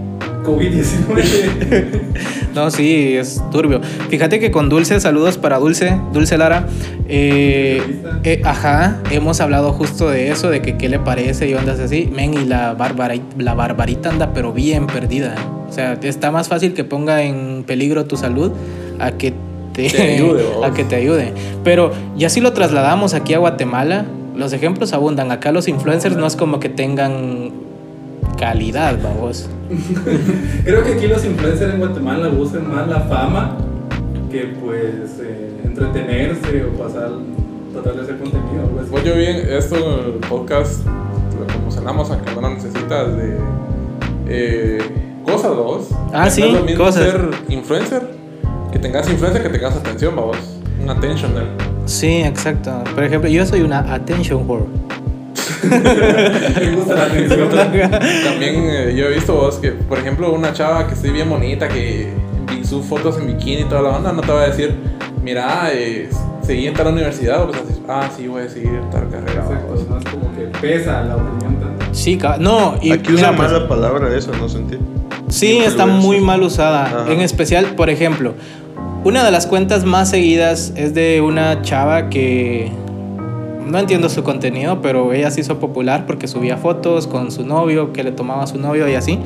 COVID-19. 0.43 2.11
No, 2.53 2.69
sí, 2.69 3.15
es 3.15 3.41
turbio. 3.51 3.79
Fíjate 4.09 4.39
que 4.39 4.51
con 4.51 4.67
Dulce, 4.67 4.99
saludos 4.99 5.37
para 5.37 5.57
Dulce, 5.57 5.97
Dulce 6.11 6.37
Lara. 6.37 6.67
eh, 7.07 7.81
eh, 8.25 8.41
ajá, 8.43 8.99
hemos 9.09 9.39
hablado 9.39 9.71
justo 9.71 10.09
de 10.09 10.31
eso, 10.31 10.49
de 10.49 10.61
que 10.61 10.77
qué 10.77 10.89
le 10.89 10.99
parece 10.99 11.49
y 11.49 11.53
ondas 11.53 11.79
así. 11.79 12.09
Men, 12.13 12.33
y 12.33 12.45
la, 12.45 12.73
bárbara, 12.73 13.15
la 13.37 13.53
barbarita 13.53 14.09
anda, 14.09 14.33
pero 14.33 14.51
bien 14.51 14.87
perdida. 14.87 15.35
O 15.69 15.71
sea, 15.71 15.93
está 16.01 16.31
más 16.31 16.49
fácil 16.49 16.73
que 16.73 16.83
ponga 16.83 17.23
en 17.23 17.63
peligro 17.65 18.05
tu 18.05 18.17
salud 18.17 18.51
a 18.99 19.11
que 19.11 19.33
te, 19.73 19.89
Te 19.89 20.15
ayude, 20.15 20.43
a 20.63 20.73
que 20.73 20.83
te 20.83 20.97
ayude. 20.97 21.33
Pero 21.63 21.93
ya 22.17 22.29
si 22.29 22.41
lo 22.41 22.51
trasladamos 22.51 23.13
aquí 23.13 23.33
a 23.33 23.37
Guatemala, 23.37 24.05
los 24.35 24.51
ejemplos 24.51 24.91
abundan. 24.91 25.31
Acá 25.31 25.53
los 25.53 25.69
influencers 25.69 26.17
no 26.17 26.27
es 26.27 26.35
como 26.35 26.59
que 26.59 26.67
tengan 26.67 27.51
calidad, 28.37 28.97
vamos. 29.01 29.49
Creo 30.63 30.83
que 30.83 30.93
aquí 30.93 31.07
los 31.07 31.23
influencers 31.25 31.73
en 31.73 31.79
Guatemala 31.79 32.29
usan 32.29 32.69
más 32.69 32.87
la 32.87 33.01
fama 33.01 33.57
que 34.29 34.53
pues 34.61 35.19
eh, 35.21 35.49
entretenerse 35.63 36.63
o 36.65 36.77
pasar, 36.81 37.09
tratar 37.73 37.95
de 37.95 38.01
hacer 38.01 38.17
contenido. 38.19 38.69
Pues 38.89 39.03
yo 39.03 39.15
vi 39.15 39.25
esto 39.25 39.75
en 39.75 40.05
el 40.15 40.19
podcast, 40.21 40.85
lo 40.85 41.47
promocionamos, 41.47 42.09
aunque 42.11 42.33
no 42.35 42.41
lo 42.41 42.49
necesitas, 42.51 43.15
de 43.17 43.37
eh, 44.27 44.79
cosas, 45.25 45.55
vos. 45.55 45.89
Ah, 46.13 46.25
No 46.25 46.31
sí, 46.31 46.43
es 46.43 46.53
lo 46.53 46.63
mismo 46.63 46.83
cosas. 46.85 47.03
ser 47.11 47.29
influencer, 47.49 48.01
que 48.71 48.79
tengas 48.79 49.09
influencia, 49.09 49.41
que 49.43 49.49
tengas 49.49 49.75
atención, 49.75 50.15
vos. 50.15 50.37
Un 50.81 50.89
attentioner. 50.89 51.45
Sí, 51.85 52.21
exacto. 52.23 52.71
Por 52.95 53.03
ejemplo, 53.03 53.29
yo 53.29 53.45
soy 53.45 53.61
una 53.61 53.79
attention 53.93 54.49
whore. 54.49 54.63
Me 56.59 56.75
gusta 56.75 56.95
la 56.95 57.03
atención. 57.03 57.49
También 57.49 58.55
eh, 58.69 58.93
yo 58.95 59.05
he 59.05 59.13
visto 59.13 59.35
vos 59.35 59.55
que, 59.55 59.71
por 59.71 59.99
ejemplo, 59.99 60.31
una 60.31 60.53
chava 60.53 60.87
que 60.87 60.93
esté 60.93 61.11
bien 61.11 61.29
bonita, 61.29 61.67
que 61.67 62.09
sus 62.71 62.85
fotos 62.85 63.17
en 63.17 63.27
bikini 63.27 63.61
y 63.61 63.65
toda 63.65 63.81
la 63.81 63.89
banda, 63.89 64.13
no 64.13 64.21
te 64.21 64.31
va 64.31 64.43
a 64.43 64.47
decir, 64.47 64.73
mira, 65.23 65.69
eh, 65.73 66.09
seguí 66.41 66.67
en 66.67 66.73
tal 66.73 66.87
universidad, 66.87 67.43
o 67.43 67.47
pues 67.47 67.61
así, 67.61 67.81
ah, 67.87 68.09
sí, 68.15 68.27
voy 68.27 68.43
a 68.43 68.49
seguir 68.49 68.81
tal 68.91 69.09
carrera. 69.09 69.43
Exacto, 69.43 69.67
vos". 69.67 69.89
no 69.89 69.97
es 69.97 70.05
como 70.05 70.35
que 70.35 70.43
pesa 70.59 71.01
la 71.03 71.17
opinión 71.17 71.59
tanto. 71.59 71.85
Sí, 71.91 72.17
no, 72.39 72.75
y 72.81 72.91
Aquí 72.91 73.11
mira, 73.11 73.31
usa 73.31 73.35
pues, 73.35 73.51
mal 73.51 73.61
la 73.61 73.67
palabra 73.67 74.15
eso, 74.15 74.31
¿no 74.39 74.47
sentí? 74.47 74.77
Sí, 75.27 75.57
está 75.59 75.85
muy 75.85 76.19
mal 76.21 76.41
usada. 76.43 76.85
Ajá. 76.85 77.11
En 77.11 77.21
especial, 77.21 77.75
por 77.75 77.89
ejemplo, 77.89 78.33
una 79.03 79.23
de 79.23 79.31
las 79.31 79.47
cuentas 79.47 79.83
más 79.83 80.09
seguidas 80.09 80.73
es 80.75 80.93
de 80.93 81.21
una 81.21 81.61
chava 81.61 82.09
que 82.09 82.71
no 83.65 83.79
entiendo 83.79 84.09
su 84.09 84.23
contenido, 84.23 84.81
pero 84.81 85.13
ella 85.13 85.31
se 85.31 85.41
hizo 85.41 85.59
popular 85.59 86.05
porque 86.05 86.27
subía 86.27 86.57
fotos 86.57 87.07
con 87.07 87.31
su 87.31 87.45
novio, 87.45 87.93
que 87.93 88.03
le 88.03 88.11
tomaba 88.11 88.43
a 88.43 88.47
su 88.47 88.57
novio 88.57 88.87
y 88.87 88.95
así. 88.95 89.19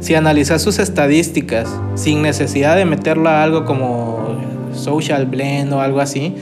Si 0.00 0.14
analizas 0.14 0.62
sus 0.62 0.78
estadísticas 0.78 1.68
sin 1.94 2.22
necesidad 2.22 2.76
de 2.76 2.84
meterla 2.84 3.40
a 3.40 3.44
algo 3.44 3.64
como 3.64 4.36
social 4.72 5.26
blend 5.26 5.72
o 5.72 5.80
algo 5.80 6.00
así, 6.00 6.34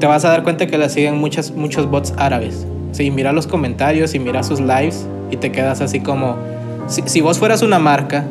te 0.00 0.06
vas 0.06 0.24
a 0.24 0.28
dar 0.28 0.42
cuenta 0.42 0.66
que 0.66 0.78
la 0.78 0.88
siguen 0.88 1.18
muchas, 1.18 1.50
muchos 1.50 1.90
bots 1.90 2.14
árabes. 2.16 2.66
Sí, 2.92 3.10
mira 3.10 3.32
los 3.32 3.46
comentarios 3.46 4.14
y 4.14 4.18
mira 4.18 4.42
sus 4.42 4.60
lives 4.60 5.06
y 5.30 5.36
te 5.36 5.52
quedas 5.52 5.80
así 5.80 6.00
como, 6.00 6.36
si, 6.86 7.02
si 7.06 7.20
vos 7.20 7.38
fueras 7.38 7.62
una 7.62 7.78
marca, 7.78 8.24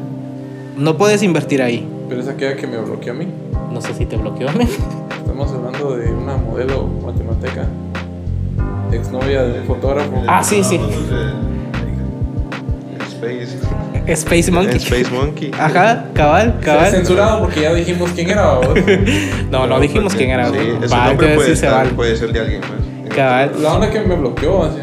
no 0.78 0.98
puedes 0.98 1.24
invertir 1.24 1.62
ahí. 1.62 1.88
Pero 2.10 2.22
esa 2.22 2.36
queda 2.38 2.56
que 2.56 2.68
me 2.68 2.78
bloqueó 2.78 3.14
a 3.14 3.16
mí. 3.16 3.28
No 3.72 3.82
sé 3.82 3.94
si 3.94 4.06
te 4.06 4.18
bloqueó, 4.18 4.52
men. 4.54 4.68
Estamos 5.18 5.52
hablando 5.52 5.98
de 5.98 6.12
una 6.12 6.38
modelo 6.38 6.88
guatemalteca, 7.02 7.68
exnovia 8.98 9.44
de 9.44 9.60
un 9.62 9.66
fotógrafo. 9.66 10.24
Ah, 10.28 10.44
sí, 10.44 10.64
sí. 10.64 10.80
Es 13.00 13.14
Space. 13.14 13.58
Space 14.08 14.52
Monkey. 14.52 14.78
Space 14.78 15.10
Monkey. 15.12 15.52
Ajá, 15.60 16.06
cabal, 16.14 16.60
cabal. 16.62 16.92
censurado 16.92 17.42
porque 17.42 17.62
ya 17.62 17.74
dijimos 17.74 18.12
quién 18.16 18.30
era. 18.30 18.54
¿vos? 18.56 18.68
No, 19.52 19.68
no 19.68 19.80
dijimos 19.80 20.14
porque- 20.14 20.26
quién 20.26 20.40
era. 20.40 20.50
Sí, 20.50 20.56
ese 20.82 20.94
Va, 20.96 21.08
nombre 21.08 21.28
entonces 21.28 21.36
puede, 21.36 21.50
sí 21.50 21.56
se 21.56 21.66
estar- 21.68 21.78
vale. 21.78 21.90
puede 21.92 22.16
ser 22.16 22.32
de 22.34 22.40
alguien 22.40 22.62
más. 22.62 23.16
Cabal. 23.16 23.52
La 23.62 23.74
onda 23.74 23.90
que 23.90 24.00
me 24.02 24.16
bloqueó, 24.16 24.64
así. 24.66 24.78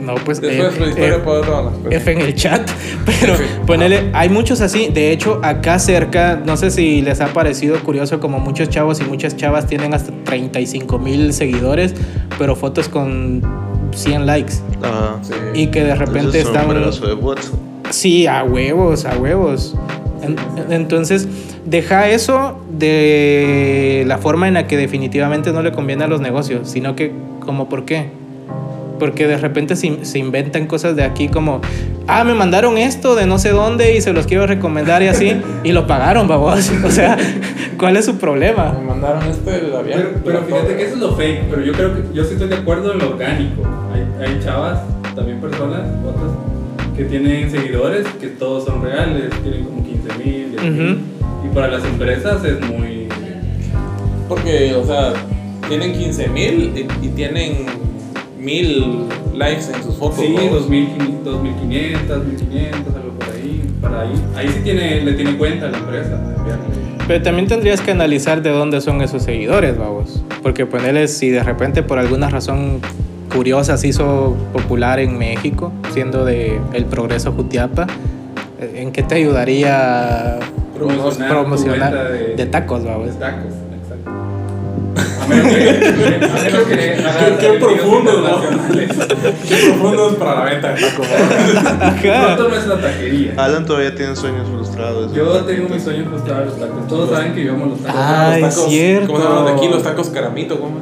No, 0.00 0.14
pues 0.16 0.40
Después 0.40 0.74
eh, 0.76 0.80
la 0.80 0.86
historia 0.88 1.08
eh, 1.08 1.10
después. 1.12 1.94
F 1.94 2.12
en 2.12 2.20
el 2.20 2.34
chat, 2.34 2.68
pero 3.06 3.34
ponele, 3.66 4.10
hay 4.12 4.28
muchos 4.28 4.60
así, 4.60 4.88
de 4.88 5.12
hecho 5.12 5.40
acá 5.42 5.78
cerca, 5.78 6.40
no 6.44 6.56
sé 6.56 6.70
si 6.70 7.02
les 7.02 7.20
ha 7.20 7.26
parecido 7.28 7.78
curioso 7.80 8.18
como 8.20 8.38
muchos 8.38 8.68
chavos 8.68 9.00
y 9.00 9.04
muchas 9.04 9.36
chavas 9.36 9.66
tienen 9.66 9.94
hasta 9.94 10.12
35 10.24 10.98
mil 10.98 11.32
seguidores, 11.32 11.94
pero 12.38 12.56
fotos 12.56 12.88
con 12.88 13.42
100 13.94 14.26
likes 14.26 14.54
Ajá. 14.82 15.18
Sí. 15.22 15.34
y 15.54 15.66
que 15.68 15.84
de 15.84 15.94
repente 15.94 16.40
Entonces, 16.40 16.46
están... 16.46 17.08
de 17.08 17.14
bots. 17.14 17.52
Sí, 17.90 18.26
a 18.26 18.44
huevos, 18.44 19.04
a 19.04 19.16
huevos. 19.18 19.74
En- 20.22 20.36
Entonces, 20.72 21.26
deja 21.64 22.08
eso 22.08 22.58
de 22.78 24.04
la 24.06 24.18
forma 24.18 24.48
en 24.48 24.54
la 24.54 24.66
que 24.66 24.76
definitivamente 24.76 25.52
no 25.52 25.62
le 25.62 25.72
conviene 25.72 26.04
a 26.04 26.06
los 26.06 26.20
negocios, 26.20 26.68
sino 26.70 26.94
que, 26.94 27.12
como, 27.40 27.68
¿por 27.68 27.84
qué? 27.84 28.10
Porque 29.00 29.26
de 29.26 29.36
repente 29.38 29.74
se, 29.74 30.04
se 30.04 30.18
inventan 30.20 30.66
cosas 30.66 30.94
de 30.94 31.02
aquí 31.02 31.28
como, 31.28 31.60
ah, 32.06 32.22
me 32.22 32.34
mandaron 32.34 32.78
esto 32.78 33.16
de 33.16 33.26
no 33.26 33.38
sé 33.38 33.50
dónde 33.50 33.96
y 33.96 34.00
se 34.00 34.12
los 34.12 34.26
quiero 34.28 34.46
recomendar 34.46 35.02
y 35.02 35.08
así, 35.08 35.32
y 35.64 35.72
lo 35.72 35.88
pagaron, 35.88 36.28
babos. 36.28 36.70
O 36.84 36.90
sea, 36.90 37.16
¿cuál 37.78 37.96
es 37.96 38.04
su 38.04 38.18
problema? 38.18 38.72
Me 38.78 38.86
mandaron 38.86 39.24
este 39.24 39.50
de 39.50 39.68
la 39.68 39.80
Pero, 39.82 40.10
pero 40.24 40.42
fíjate 40.42 40.76
que 40.76 40.84
eso 40.84 40.94
es 40.94 41.00
lo 41.00 41.16
fake, 41.16 41.44
pero 41.50 41.62
yo 41.64 41.72
creo 41.72 41.94
que 41.94 42.14
yo 42.14 42.24
sí 42.24 42.34
estoy 42.34 42.48
de 42.48 42.56
acuerdo 42.56 42.92
en 42.92 42.98
lo 42.98 43.10
orgánico. 43.10 43.62
Hay, 43.92 44.26
hay 44.26 44.40
chavas, 44.44 44.80
también 45.16 45.40
personas, 45.40 45.80
otras, 46.06 46.30
que 46.96 47.04
tienen 47.04 47.50
seguidores 47.50 48.06
que 48.20 48.28
todos 48.28 48.66
son 48.66 48.82
reales, 48.82 49.30
tienen 49.42 49.64
como 49.64 49.82
15 49.84 50.24
mil, 50.24 50.54
Ujú. 50.54 51.46
y 51.46 51.54
para 51.54 51.68
las 51.68 51.84
empresas 51.84 52.44
es 52.44 52.60
muy... 52.60 53.08
Porque, 54.28 54.74
o 54.74 54.84
sea, 54.84 55.12
tienen 55.68 55.92
15 55.92 56.28
mil 56.28 56.72
y, 56.76 57.06
y 57.06 57.08
tienen 57.10 57.66
mil 58.40 59.04
likes 59.34 59.64
en 59.74 59.82
sus 59.82 59.94
fotos. 59.96 60.18
Sí, 60.20 60.34
¿no? 60.36 60.42
2500, 60.54 61.24
2500, 61.24 62.24
1500, 62.26 62.94
algo 62.96 63.10
por 63.18 63.28
ahí. 63.34 63.62
Para 63.80 64.00
ahí, 64.02 64.12
ahí 64.36 64.48
sí 64.48 64.60
tiene, 64.64 65.00
le 65.02 65.12
tiene 65.14 65.36
cuenta 65.36 65.68
la 65.68 65.78
empresa. 65.78 66.20
Pero 67.06 67.22
también 67.22 67.48
tendrías 67.48 67.80
que 67.80 67.90
analizar 67.90 68.40
de 68.42 68.50
dónde 68.50 68.80
son 68.80 69.02
esos 69.02 69.22
seguidores, 69.22 69.76
babos. 69.76 70.22
Porque 70.42 70.64
ponerle, 70.66 71.08
si 71.08 71.28
de 71.30 71.42
repente 71.42 71.82
por 71.82 71.98
alguna 71.98 72.28
razón 72.30 72.80
curiosa 73.34 73.76
se 73.76 73.88
hizo 73.88 74.36
popular 74.52 74.98
en 75.00 75.18
México, 75.18 75.72
siendo 75.92 76.24
de 76.24 76.60
El 76.72 76.84
Progreso 76.86 77.32
Jutiapa, 77.32 77.86
eh, 78.60 78.74
¿en 78.82 78.92
qué 78.92 79.02
te 79.02 79.16
ayudaría 79.16 80.38
Promocionar 80.76 81.28
promocionar 81.30 82.12
de- 82.12 82.34
de 82.36 82.46
tacos, 82.46 82.84
babos? 82.84 83.06
De 83.08 83.12
tacos, 83.14 83.52
Qué 87.40 87.48
profundo. 87.58 88.10
Qué 89.48 89.56
profundo 89.66 90.10
es 90.10 90.14
para 90.16 90.44
la 90.44 90.50
venta 90.50 90.72
de. 90.72 90.80
Pronto 90.80 92.48
no 92.48 92.56
es 92.56 92.66
la 92.66 92.80
taquería. 92.80 93.34
Alan 93.36 93.66
todavía 93.66 93.94
tiene 93.94 94.16
sueños 94.16 94.48
frustrados. 94.48 95.12
Yo 95.14 95.40
tengo 95.44 95.68
mis 95.68 95.82
sueños 95.82 96.08
frustrados 96.08 96.46
los 96.46 96.58
tacos. 96.60 96.88
Todos 96.88 97.10
saben 97.10 97.34
que 97.34 97.44
yo 97.44 97.52
amo 97.54 97.66
los 97.66 97.80
tacos. 97.80 98.00
Ah, 98.02 98.36
Los 98.40 98.56
es 98.56 98.64
cierto. 98.64 99.06
¿Cómo 99.12 99.18
se 99.20 99.24
llaman 99.28 99.44
de 99.46 99.52
aquí? 99.52 99.68
Los 99.68 99.82
tacos 99.82 100.08
caramito, 100.10 100.60
¿cómo? 100.60 100.78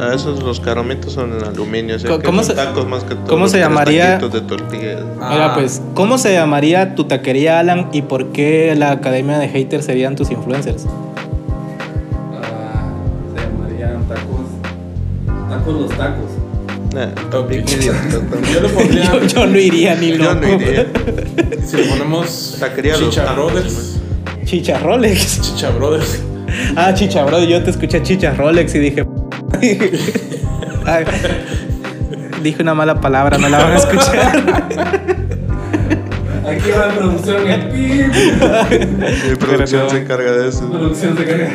Ah, 0.00 0.12
esos 0.14 0.42
los 0.42 0.60
caramitos 0.60 1.14
son 1.14 1.32
en 1.34 1.42
aluminio. 1.44 1.96
O 1.96 1.98
sea, 1.98 2.18
que 2.18 2.22
¿cómo 2.22 2.42
son 2.42 2.54
se- 2.54 2.62
tacos 2.62 2.86
más 2.86 3.04
que 3.04 3.14
todo. 3.14 3.26
cómo 3.26 3.48
se 3.48 3.58
llamaría? 3.58 4.18
de 4.18 4.40
tortillas. 4.42 5.00
Mira, 5.16 5.46
Ah. 5.46 5.54
pues, 5.54 5.80
¿cómo 5.94 6.18
se 6.18 6.32
llamaría 6.34 6.94
tu 6.94 7.04
taquería, 7.04 7.58
Alan? 7.58 7.88
¿Y 7.92 8.02
por 8.02 8.26
qué 8.26 8.74
la 8.76 8.90
academia 8.92 9.38
de 9.38 9.48
haters 9.48 9.86
serían 9.86 10.14
tus 10.14 10.30
influencers? 10.30 10.86
Tacos 15.68 15.80
los 15.80 15.90
tacos. 15.96 16.30
Nah. 16.94 17.08
Yo 17.30 17.46
pondría. 18.74 19.04
Yo, 19.12 19.22
yo 19.26 19.46
no 19.46 19.58
iría 19.58 19.94
ni 19.94 20.12
Yo 20.12 20.18
loco. 20.18 20.34
no 20.40 20.48
iría. 20.54 20.86
Si 21.66 21.76
le 21.76 21.84
ponemos. 21.84 22.56
Taquería 22.58 22.96
Los 22.96 23.10
Chicha 23.10 23.26
Tacos, 23.26 23.52
Brothers. 23.52 24.00
Chicha 24.44 24.78
Rolex. 24.78 25.40
Chicha 25.42 25.70
Brothers. 25.70 26.22
Ah, 26.76 26.94
Chicha 26.94 27.24
Brothers. 27.24 27.50
Yo 27.50 27.62
te 27.62 27.70
escuché 27.70 28.02
Chicha 28.02 28.32
Rolex 28.32 28.74
y 28.74 28.78
dije. 28.78 29.06
Ay, 30.86 31.04
dije 32.42 32.62
una 32.62 32.74
mala 32.74 33.00
palabra, 33.00 33.36
no 33.36 33.48
la 33.48 33.58
van 33.58 33.72
a 33.72 33.76
escuchar. 33.76 34.36
Aquí 36.48 36.70
va 36.70 36.86
la 36.86 36.94
producción. 36.94 37.42
Mi 39.28 39.36
producción 39.36 39.90
se 39.90 39.98
encarga 39.98 40.32
de 40.32 40.48
eso. 40.48 40.70
Producción 40.70 41.14
de 41.14 41.24
carga. 41.26 41.50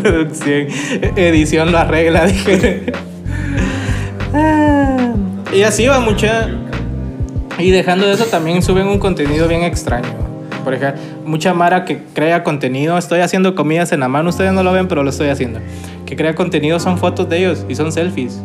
Producción, 0.00 0.68
edición 1.16 1.72
lo 1.72 1.78
arregla, 1.78 2.26
dije. 2.26 2.92
Y 5.56 5.62
así 5.62 5.86
va 5.86 6.00
mucha. 6.00 6.50
Y 7.58 7.70
dejando 7.70 8.04
eso, 8.10 8.26
también 8.26 8.62
suben 8.62 8.86
un 8.88 8.98
contenido 8.98 9.48
bien 9.48 9.62
extraño. 9.62 10.06
Por 10.62 10.74
ejemplo, 10.74 11.00
mucha 11.24 11.54
Mara 11.54 11.86
que 11.86 12.02
crea 12.12 12.44
contenido. 12.44 12.98
Estoy 12.98 13.20
haciendo 13.20 13.54
comidas 13.54 13.90
en 13.92 14.00
la 14.00 14.08
mano, 14.08 14.28
ustedes 14.28 14.52
no 14.52 14.62
lo 14.62 14.72
ven, 14.72 14.86
pero 14.86 15.02
lo 15.02 15.08
estoy 15.08 15.28
haciendo. 15.28 15.60
Que 16.04 16.14
crea 16.14 16.34
contenido 16.34 16.78
son 16.78 16.98
fotos 16.98 17.30
de 17.30 17.38
ellos 17.38 17.64
y 17.70 17.74
son 17.74 17.90
selfies. 17.90 18.38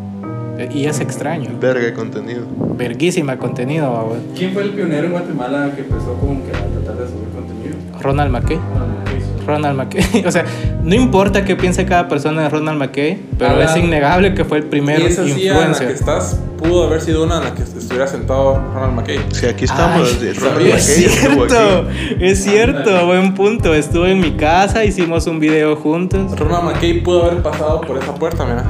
Y 0.73 0.85
es 0.85 1.01
extraño. 1.01 1.49
Verga 1.59 1.83
de 1.83 1.93
contenido. 1.93 2.45
Verguísima 2.77 3.35
contenido, 3.37 3.91
babos. 3.91 4.17
¿Quién 4.37 4.53
fue 4.53 4.63
el 4.63 4.69
pionero 4.69 5.07
en 5.07 5.11
Guatemala 5.11 5.69
que 5.75 5.81
empezó 5.81 6.13
como 6.13 6.45
que 6.45 6.51
a 6.51 6.81
tratar 6.81 6.95
de 6.95 7.07
subir 7.07 7.27
contenido? 7.35 7.75
Ronald 7.99 8.31
McKay. 8.31 8.57
Ronald 8.57 9.00
McKay. 9.45 10.23
O 10.25 10.31
sea, 10.31 10.45
no 10.83 10.95
importa 10.95 11.43
qué 11.45 11.55
piense 11.55 11.85
cada 11.85 12.07
persona 12.07 12.43
de 12.43 12.49
Ronald 12.49 12.79
McKay, 12.79 13.19
pero 13.37 13.61
es 13.61 13.75
innegable 13.75 14.33
que 14.33 14.45
fue 14.45 14.59
el 14.59 14.63
primer 14.65 14.99
Y 14.99 15.05
esa 15.05 15.23
silla 15.25 15.65
en 15.65 15.71
la 15.71 15.77
que 15.77 15.85
influencer. 15.85 15.91
estás 15.91 16.39
pudo 16.57 16.85
haber 16.87 17.01
sido 17.01 17.23
una 17.23 17.37
en 17.39 17.43
la 17.45 17.55
que 17.55 17.63
estuviera 17.63 18.07
sentado 18.07 18.61
Ronald 18.73 18.93
McKay. 18.93 19.19
Si 19.31 19.45
aquí 19.47 19.65
estamos, 19.65 20.17
Ay, 20.21 20.33
Ronald 20.33 20.61
Es 20.67 20.87
McKay 20.87 21.09
cierto, 21.09 21.87
aquí. 21.89 22.15
es 22.19 22.43
cierto, 22.43 23.05
buen 23.07 23.33
punto. 23.33 23.73
Estuve 23.73 24.11
en 24.11 24.19
mi 24.19 24.31
casa, 24.31 24.85
hicimos 24.85 25.25
un 25.27 25.39
video 25.39 25.75
juntos. 25.75 26.37
Ronald 26.39 26.65
McKay 26.65 27.01
pudo 27.01 27.25
haber 27.25 27.41
pasado 27.41 27.81
por 27.81 27.97
esa 27.97 28.13
puerta, 28.13 28.45
mira, 28.45 28.63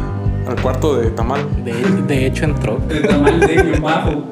al 0.48 0.62
cuarto 0.62 0.98
de 0.98 1.10
Tamal. 1.12 1.42
De, 1.64 1.74
de 2.08 2.26
hecho, 2.26 2.46
entró. 2.46 2.80
El 2.90 3.08
tamal 3.08 3.40
de 3.40 3.48
guion 3.56 3.82
bajo. 3.82 4.24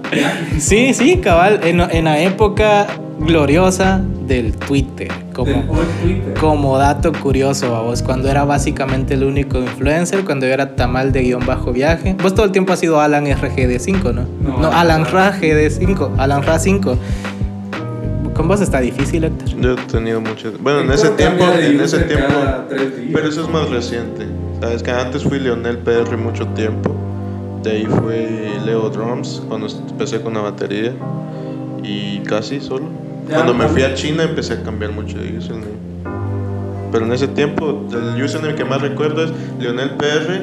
Sí, 0.58 0.94
sí, 0.94 1.18
cabal, 1.18 1.60
en, 1.64 1.80
en 1.82 2.06
la 2.06 2.20
época 2.22 2.88
gloriosa 3.20 4.02
del 4.28 4.56
Twitter. 4.56 5.10
Como, 5.34 5.52
Del 5.52 5.70
old 5.70 6.02
Twitter. 6.04 6.34
como 6.40 6.78
dato 6.78 7.12
curioso, 7.14 7.76
a 7.76 7.82
vos, 7.82 8.02
cuando 8.02 8.30
era 8.30 8.44
básicamente 8.46 9.14
el 9.14 9.24
único 9.24 9.58
influencer, 9.60 10.24
cuando 10.26 10.46
yo 10.48 10.54
era 10.54 10.76
Tamal 10.76 11.12
de 11.12 11.22
guion 11.24 11.46
bajo 11.46 11.72
viaje. 11.72 12.16
Vos 12.22 12.34
todo 12.36 12.46
el 12.46 12.52
tiempo 12.52 12.74
has 12.74 12.80
sido 12.80 13.00
Alan 13.00 13.26
RGD5, 13.26 14.14
¿no? 14.14 14.26
No, 14.42 14.58
No, 14.62 14.72
Alan 14.72 15.06
Ra 15.06 15.34
GD5, 15.40 16.12
Alan 16.18 16.44
Ra 16.44 16.60
5. 16.60 16.98
Con 18.34 18.48
vos 18.48 18.62
está 18.62 18.80
difícil, 18.80 19.26
Héctor. 19.26 19.50
Yo 19.60 19.74
he 19.74 19.76
tenido 19.92 20.22
mucho. 20.22 20.54
Bueno, 20.62 20.80
en 20.80 20.92
ese 20.92 21.10
tiempo, 21.10 21.46
en 21.60 21.80
ese 21.82 22.00
tiempo. 22.00 22.34
Pero 23.14 23.28
eso 23.28 23.42
es 23.44 23.50
más 23.50 23.70
reciente. 23.70 24.26
Sabes 24.62 24.84
que 24.84 24.92
antes 24.92 25.24
fui 25.24 25.40
Leonel 25.40 25.78
PR 25.78 26.18
mucho 26.18 26.46
tiempo. 26.48 26.94
De 27.64 27.72
ahí 27.72 27.86
fue 27.86 28.52
Leo 28.66 28.90
Drums 28.90 29.42
cuando 29.48 29.68
empecé 29.68 30.22
con 30.22 30.34
la 30.34 30.42
batería. 30.42 30.94
Y 31.82 32.20
casi 32.20 32.60
solo. 32.60 32.86
Cuando 33.30 33.54
me 33.54 33.68
fui 33.68 33.84
a 33.84 33.94
China 33.94 34.24
empecé 34.24 34.54
a 34.54 34.64
cambiar 34.64 34.92
mucho 34.92 35.18
de 35.18 35.38
username. 35.38 35.78
Pero 36.92 37.06
en 37.06 37.14
ese 37.14 37.28
tiempo, 37.28 37.86
el 37.92 38.22
username 38.22 38.56
que 38.56 38.66
más 38.66 38.82
recuerdo 38.82 39.24
es 39.24 39.32
Leonel 39.60 39.92
PR 39.92 40.42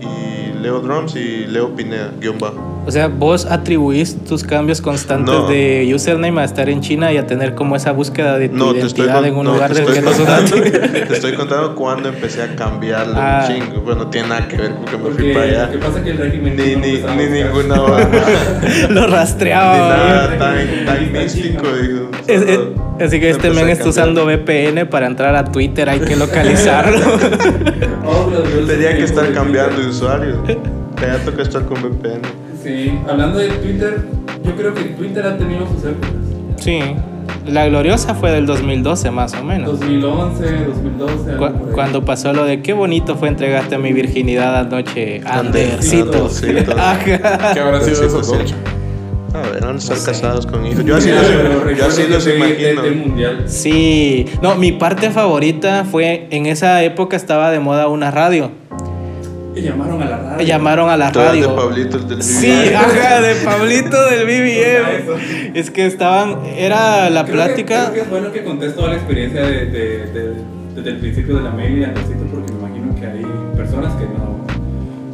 y 0.00 0.62
Leo 0.62 0.80
Drums 0.80 1.14
y 1.16 1.44
Leo 1.46 1.74
Pineda, 1.74 2.10
guion 2.20 2.38
bajo. 2.38 2.71
O 2.84 2.90
sea, 2.90 3.06
vos 3.06 3.46
atribuís 3.46 4.16
tus 4.24 4.42
cambios 4.42 4.80
constantes 4.80 5.32
No. 5.32 5.46
de 5.46 5.88
username 5.94 6.40
a 6.40 6.44
estar 6.44 6.68
en 6.68 6.80
China 6.80 7.12
y 7.12 7.16
a 7.16 7.26
tener 7.28 7.54
como 7.54 7.76
esa 7.76 7.92
búsqueda 7.92 8.38
de 8.38 8.48
tu 8.48 8.56
No, 8.56 8.74
identidad 8.74 9.14
con- 9.16 9.24
en 9.24 9.34
un 9.36 9.44
no, 9.44 9.52
lugar 9.54 9.72
del 9.72 9.86
que 9.86 10.00
no 10.02 10.10
nativo. 10.10 10.62
te 11.08 11.12
estoy 11.14 11.34
contando 11.34 11.76
cuando 11.76 12.08
empecé 12.08 12.42
a 12.42 12.56
cambiarlo 12.56 13.14
Ah. 13.16 13.46
un 13.48 13.54
chingo. 13.54 13.80
Bueno, 13.82 14.00
no 14.04 14.10
tiene 14.10 14.28
nada 14.28 14.48
que 14.48 14.56
ver 14.56 14.72
porque 14.74 14.96
me 14.96 15.02
Porque 15.04 15.22
fui 15.22 15.32
para 15.32 15.44
allá. 15.46 15.66
lo 15.66 15.72
que 15.72 15.78
pasa 15.78 15.98
es 15.98 16.04
que 16.04 16.10
el 16.10 16.18
régimen 16.18 16.56
Ni, 16.56 16.74
ni, 16.74 16.92
ni 16.98 17.26
ninguna. 17.42 17.76
Lo 18.90 19.06
Ni 19.06 19.12
rastreaba. 19.12 19.78
nada 19.88 20.26
bien. 20.26 20.38
tan, 20.40 20.84
tan 20.86 21.12
místico, 21.12 21.62
digo. 21.80 22.10
Es- 22.26 22.42
es- 22.42 22.60
así 23.00 23.20
que 23.20 23.30
este 23.30 23.50
men 23.50 23.68
está 23.68 23.88
usando 23.88 24.24
VPN 24.26 24.86
para 24.86 25.06
entrar 25.06 25.36
a 25.36 25.44
Twitter, 25.44 25.88
hay 25.88 26.00
que 26.00 26.16
localizarlo. 26.16 26.98
Tenía 28.66 28.96
que 28.96 29.04
estar 29.04 29.32
cambiando 29.32 29.80
de 29.80 29.86
usuario. 29.88 30.42
Tenía 30.96 31.18
toca 31.24 31.42
estar 31.42 31.64
con 31.64 31.80
VPN. 31.80 32.22
Sí, 32.62 32.92
hablando 33.08 33.38
de 33.38 33.48
Twitter, 33.48 34.04
yo 34.44 34.54
creo 34.56 34.74
que 34.74 34.82
Twitter 34.84 35.26
ha 35.26 35.36
tenido 35.36 35.66
sus 35.66 35.84
épocas. 35.84 36.10
sí, 36.56 36.80
la 37.46 37.66
gloriosa 37.66 38.14
fue 38.14 38.30
del 38.30 38.46
2012 38.46 39.10
más 39.10 39.34
o 39.34 39.42
menos. 39.42 39.80
2011, 39.80 40.44
2012. 40.66 41.30
algo 41.32 41.48
Cu- 41.52 41.72
cuando 41.72 42.04
pasó 42.04 42.32
lo 42.32 42.44
de 42.44 42.62
qué 42.62 42.72
bonito 42.72 43.16
fue 43.16 43.28
entregarte 43.28 43.78
mi 43.78 43.92
virginidad 43.92 44.56
anoche, 44.56 45.20
Ander- 45.24 45.72
Andercito. 45.72 46.28
Andercito. 46.28 46.72
¿Qué 47.04 47.60
habrá 47.60 47.80
sido 47.80 47.96
Sí, 47.96 48.04
eso, 48.06 48.22
sí. 48.22 48.32
coach? 48.32 48.52
A 49.34 49.40
ver, 49.50 49.64
a 49.64 49.70
estar 49.76 49.96
sé. 49.96 50.04
casados 50.12 50.46
con 50.46 50.64
hijos. 50.66 50.84
Yo 50.84 50.94
así 50.96 51.10
los, 51.10 51.76
yo 51.78 51.86
así 51.86 52.02
los 52.06 52.26
imagino. 52.28 52.82
Mundial. 53.06 53.44
Sí, 53.46 54.26
no, 54.42 54.54
mi 54.56 54.72
parte 54.72 55.10
favorita 55.10 55.84
fue 55.90 56.26
en 56.30 56.44
esa 56.46 56.82
época 56.84 57.16
estaba 57.16 57.50
de 57.50 57.58
moda 57.58 57.88
una 57.88 58.10
radio. 58.10 58.50
Y 59.54 59.60
llamaron 59.60 60.00
a 60.02 60.06
la 60.06 60.16
radio. 60.18 60.46
Llamaron 60.46 60.88
a 60.90 60.96
la 60.96 61.12
Todas 61.12 61.32
de 61.32 61.40
radio. 61.40 61.56
Pablito, 61.56 61.96
el 61.98 62.08
del 62.08 62.22
Sí, 62.22 62.46
BBM. 62.46 62.74
ajá, 62.76 63.20
de 63.20 63.34
Pablito 63.44 64.06
del. 64.06 64.24
BBM. 64.26 65.50
Es 65.58 65.70
que 65.70 65.86
estaban, 65.86 66.44
era 66.56 67.10
la 67.10 67.24
Creo 67.24 67.26
que- 67.26 67.32
plática. 67.44 67.90
creo 67.90 68.04
que 68.04 68.08
fue 68.10 68.20
lo 68.22 68.32
que 68.32 68.44
conté 68.44 68.70
toda 68.70 68.88
la 68.90 68.94
experiencia 68.96 69.42
de, 69.42 69.66
de- 69.66 70.06
de- 70.06 70.34
desde 70.74 70.90
el 70.90 70.96
principio 70.98 71.36
de 71.36 71.42
la 71.42 71.50
mail 71.50 71.78
y 71.78 71.84
Andresito, 71.84 72.24
porque 72.32 72.50
me 72.52 72.58
imagino 72.60 72.94
que 72.98 73.06
hay 73.06 73.22
personas 73.56 73.92
que 73.96 74.04
no, 74.06 74.31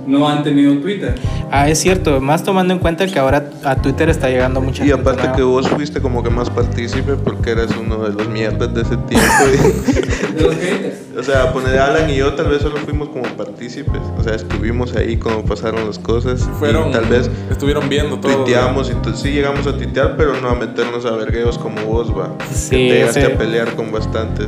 no 0.08 0.28
han 0.28 0.42
tenido 0.42 0.76
Twitter. 0.78 1.14
Ah, 1.50 1.68
es 1.68 1.78
cierto, 1.78 2.20
más 2.20 2.42
tomando 2.42 2.72
en 2.74 2.80
cuenta 2.80 3.06
que 3.06 3.18
ahora 3.18 3.50
a 3.64 3.76
Twitter 3.76 4.08
está 4.08 4.28
llegando 4.28 4.60
mucha 4.60 4.84
Y 4.84 4.88
gente 4.88 5.00
aparte 5.02 5.22
nueva. 5.22 5.36
que 5.36 5.42
vos 5.42 5.68
fuiste 5.68 6.00
como 6.00 6.22
que 6.22 6.30
más 6.30 6.50
partícipe 6.50 7.14
porque 7.14 7.50
eras 7.52 7.70
uno 7.80 7.98
de 7.98 8.12
los 8.14 8.28
mierdas 8.28 8.72
de 8.74 8.82
ese 8.82 8.96
tiempo. 8.96 9.26
y- 9.54 10.08
De 10.38 10.42
los 10.44 10.54
haters. 10.54 10.94
o 11.18 11.22
sea, 11.22 11.52
poner 11.52 11.78
Alan 11.78 12.08
y 12.10 12.16
yo 12.16 12.32
tal 12.34 12.48
vez 12.48 12.62
solo 12.62 12.76
fuimos 12.78 13.08
como 13.08 13.22
partícipes. 13.36 14.00
O 14.18 14.22
sea, 14.22 14.34
estuvimos 14.34 14.94
ahí 14.94 15.16
cuando 15.16 15.42
pasaron 15.44 15.86
las 15.86 15.98
cosas. 15.98 16.42
y 16.42 16.58
Fueron, 16.58 16.90
tal 16.92 17.06
vez 17.06 17.30
estuvieron 17.50 17.88
viendo 17.88 18.18
todo. 18.18 18.44
tuiteamos 18.44 18.90
y 18.90 19.16
sí 19.16 19.30
llegamos 19.32 19.66
a 19.66 19.76
tuitear, 19.76 20.16
pero 20.16 20.40
no 20.40 20.48
a 20.50 20.54
meternos 20.54 21.04
a 21.06 21.12
vergueos 21.12 21.58
como 21.58 21.82
vos, 21.84 22.10
va. 22.16 22.30
Sí, 22.52 22.70
que 22.70 22.76
te 22.76 22.94
llegaste 22.94 23.20
ese- 23.24 23.32
a 23.34 23.38
pelear 23.38 23.74
con 23.74 23.90
bastantes. 23.90 24.46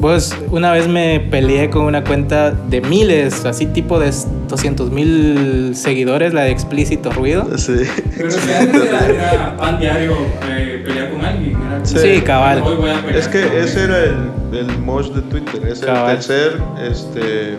Vos, 0.00 0.34
una 0.50 0.72
vez 0.72 0.88
me 0.88 1.20
peleé 1.20 1.68
con 1.68 1.84
una 1.84 2.02
cuenta 2.02 2.52
de 2.52 2.80
miles, 2.80 3.44
así 3.44 3.66
tipo 3.66 4.00
de 4.00 4.10
200 4.48 4.90
mil 4.90 5.72
seguidores, 5.74 6.32
la 6.32 6.42
de 6.44 6.50
Explícito 6.52 7.10
Ruido. 7.12 7.46
Sí. 7.58 7.82
Pero 8.16 8.28
que 8.30 8.54
antes 8.54 8.82
era, 8.84 9.56
pan 9.58 9.78
diario 9.78 10.16
eh, 10.48 10.82
pelear 10.86 11.10
con 11.10 11.22
alguien. 11.22 11.50
Era 11.54 11.82
como, 11.82 11.84
Sí, 11.84 12.20
cabal. 12.22 12.62
Hoy 12.62 12.76
voy 12.76 12.90
a 12.90 12.94
pelear 13.02 13.16
Es 13.18 13.28
que 13.28 13.46
con 13.46 13.56
ese 13.58 13.80
alguien. 13.82 13.90
era 13.90 14.04
el, 14.52 14.58
el 14.70 14.78
mosh 14.78 15.08
de 15.10 15.20
Twitter, 15.22 15.68
ese 15.68 15.84
Cabal. 15.84 16.16
el 16.16 16.22
ser 16.22 16.52
este, 16.90 17.58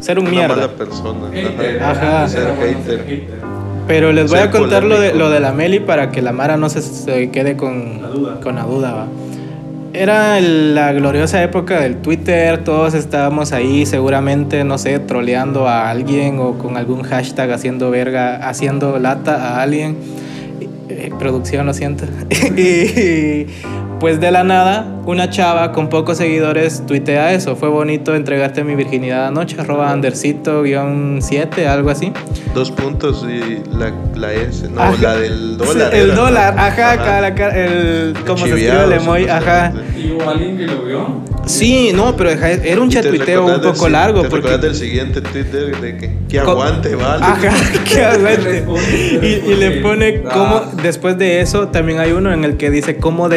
Ser 0.00 0.18
un 0.18 0.24
una 0.26 0.30
mierda. 0.32 0.56
mala 0.56 0.68
persona. 0.72 1.30
Hater, 1.32 1.80
Ajá. 1.82 2.28
Ser 2.28 2.54
hater. 2.56 3.04
Pero 3.86 4.12
les 4.12 4.28
voy 4.30 4.40
Ser 4.40 4.48
a 4.48 4.50
contar 4.50 4.82
lo 4.82 4.98
de, 5.00 5.14
lo 5.14 5.30
de 5.30 5.38
la 5.38 5.52
Meli 5.52 5.78
para 5.78 6.10
que 6.10 6.22
la 6.22 6.32
Mara 6.32 6.56
no 6.56 6.68
se, 6.68 6.82
se 6.82 7.30
quede 7.30 7.56
con 7.56 8.02
La 8.02 8.08
duda. 8.08 8.40
Con 8.40 8.56
la 8.56 8.64
duda 8.64 8.92
va. 8.94 9.06
Era 9.94 10.40
la 10.40 10.92
gloriosa 10.92 11.42
época 11.42 11.80
del 11.80 11.96
Twitter, 11.96 12.62
todos 12.62 12.94
estábamos 12.94 13.52
ahí 13.52 13.86
seguramente, 13.86 14.62
no 14.62 14.76
sé, 14.76 14.98
troleando 14.98 15.66
a 15.66 15.90
alguien 15.90 16.38
o 16.38 16.58
con 16.58 16.76
algún 16.76 17.02
hashtag 17.02 17.50
haciendo 17.52 17.90
verga, 17.90 18.48
haciendo 18.48 18.98
lata 18.98 19.36
a 19.36 19.62
alguien. 19.62 19.96
Eh, 20.90 21.10
producción, 21.18 21.66
lo 21.66 21.74
siento. 21.74 22.04
y 22.56 23.46
pues 24.00 24.20
de 24.20 24.30
la 24.30 24.44
nada, 24.44 24.86
una 25.06 25.28
chava 25.30 25.72
con 25.72 25.88
pocos 25.88 26.18
seguidores 26.18 26.84
tuitea 26.86 27.32
eso. 27.32 27.56
Fue 27.56 27.68
bonito 27.68 28.14
entregarte 28.14 28.62
mi 28.64 28.74
virginidad 28.74 29.26
anoche, 29.28 29.56
arroba 29.60 29.90
andercito 29.90 30.62
guion 30.62 31.18
7, 31.20 31.66
algo 31.66 31.90
así. 31.90 32.12
Dos 32.54 32.70
puntos 32.70 33.26
y 33.28 33.62
la, 33.76 33.92
la 34.14 34.32
S, 34.32 34.68
no, 34.68 34.80
Ajá. 34.82 34.94
la 35.00 35.16
del 35.16 35.56
dólar. 35.56 35.90
Sí, 35.92 35.96
el 35.98 36.04
era, 36.06 36.14
¿no? 36.14 36.20
dólar, 36.22 36.54
ajá, 36.58 36.90
acá 36.92 37.20
la 37.20 37.28
el, 37.28 38.14
como 38.26 38.38
se 38.46 38.50
escribe 38.50 38.84
el 38.84 38.92
emoji, 38.92 39.28
ajá. 39.28 39.72
Y 39.96 40.12
hubo 40.12 40.30
alguien 40.30 40.56
que 40.56 40.66
lo 40.66 40.82
vio. 40.84 41.28
Sí, 41.46 41.92
no, 41.94 42.14
pero 42.14 42.28
deja- 42.28 42.50
era 42.50 42.78
un 42.82 42.88
¿Y 42.88 42.90
te 42.90 43.02
chatuiteo 43.02 43.46
un 43.46 43.52
del 43.52 43.60
poco 43.62 43.86
si- 43.86 43.90
largo. 43.92 44.20
¿Te 44.22 44.28
porque- 44.28 44.58
del 44.58 44.74
siguiente 44.74 45.22
Twitter 45.22 45.80
de 45.80 45.96
que, 45.96 46.14
que 46.28 46.40
Co- 46.40 46.50
aguante, 46.50 46.94
vale? 46.94 47.24
Ajá, 47.24 47.48
que 47.90 48.04
aguante. 48.04 48.64
Y, 49.22 49.50
y 49.50 49.54
le 49.54 49.80
pone 49.80 50.22
Ah. 50.26 50.30
cómo, 50.34 50.60
después 50.82 51.16
de 51.16 51.40
eso, 51.40 51.68
también 51.68 52.00
hay 52.00 52.12
uno 52.12 52.34
en 52.34 52.44
el 52.44 52.58
que 52.58 52.70
dice 52.70 52.98
cómo 52.98 53.30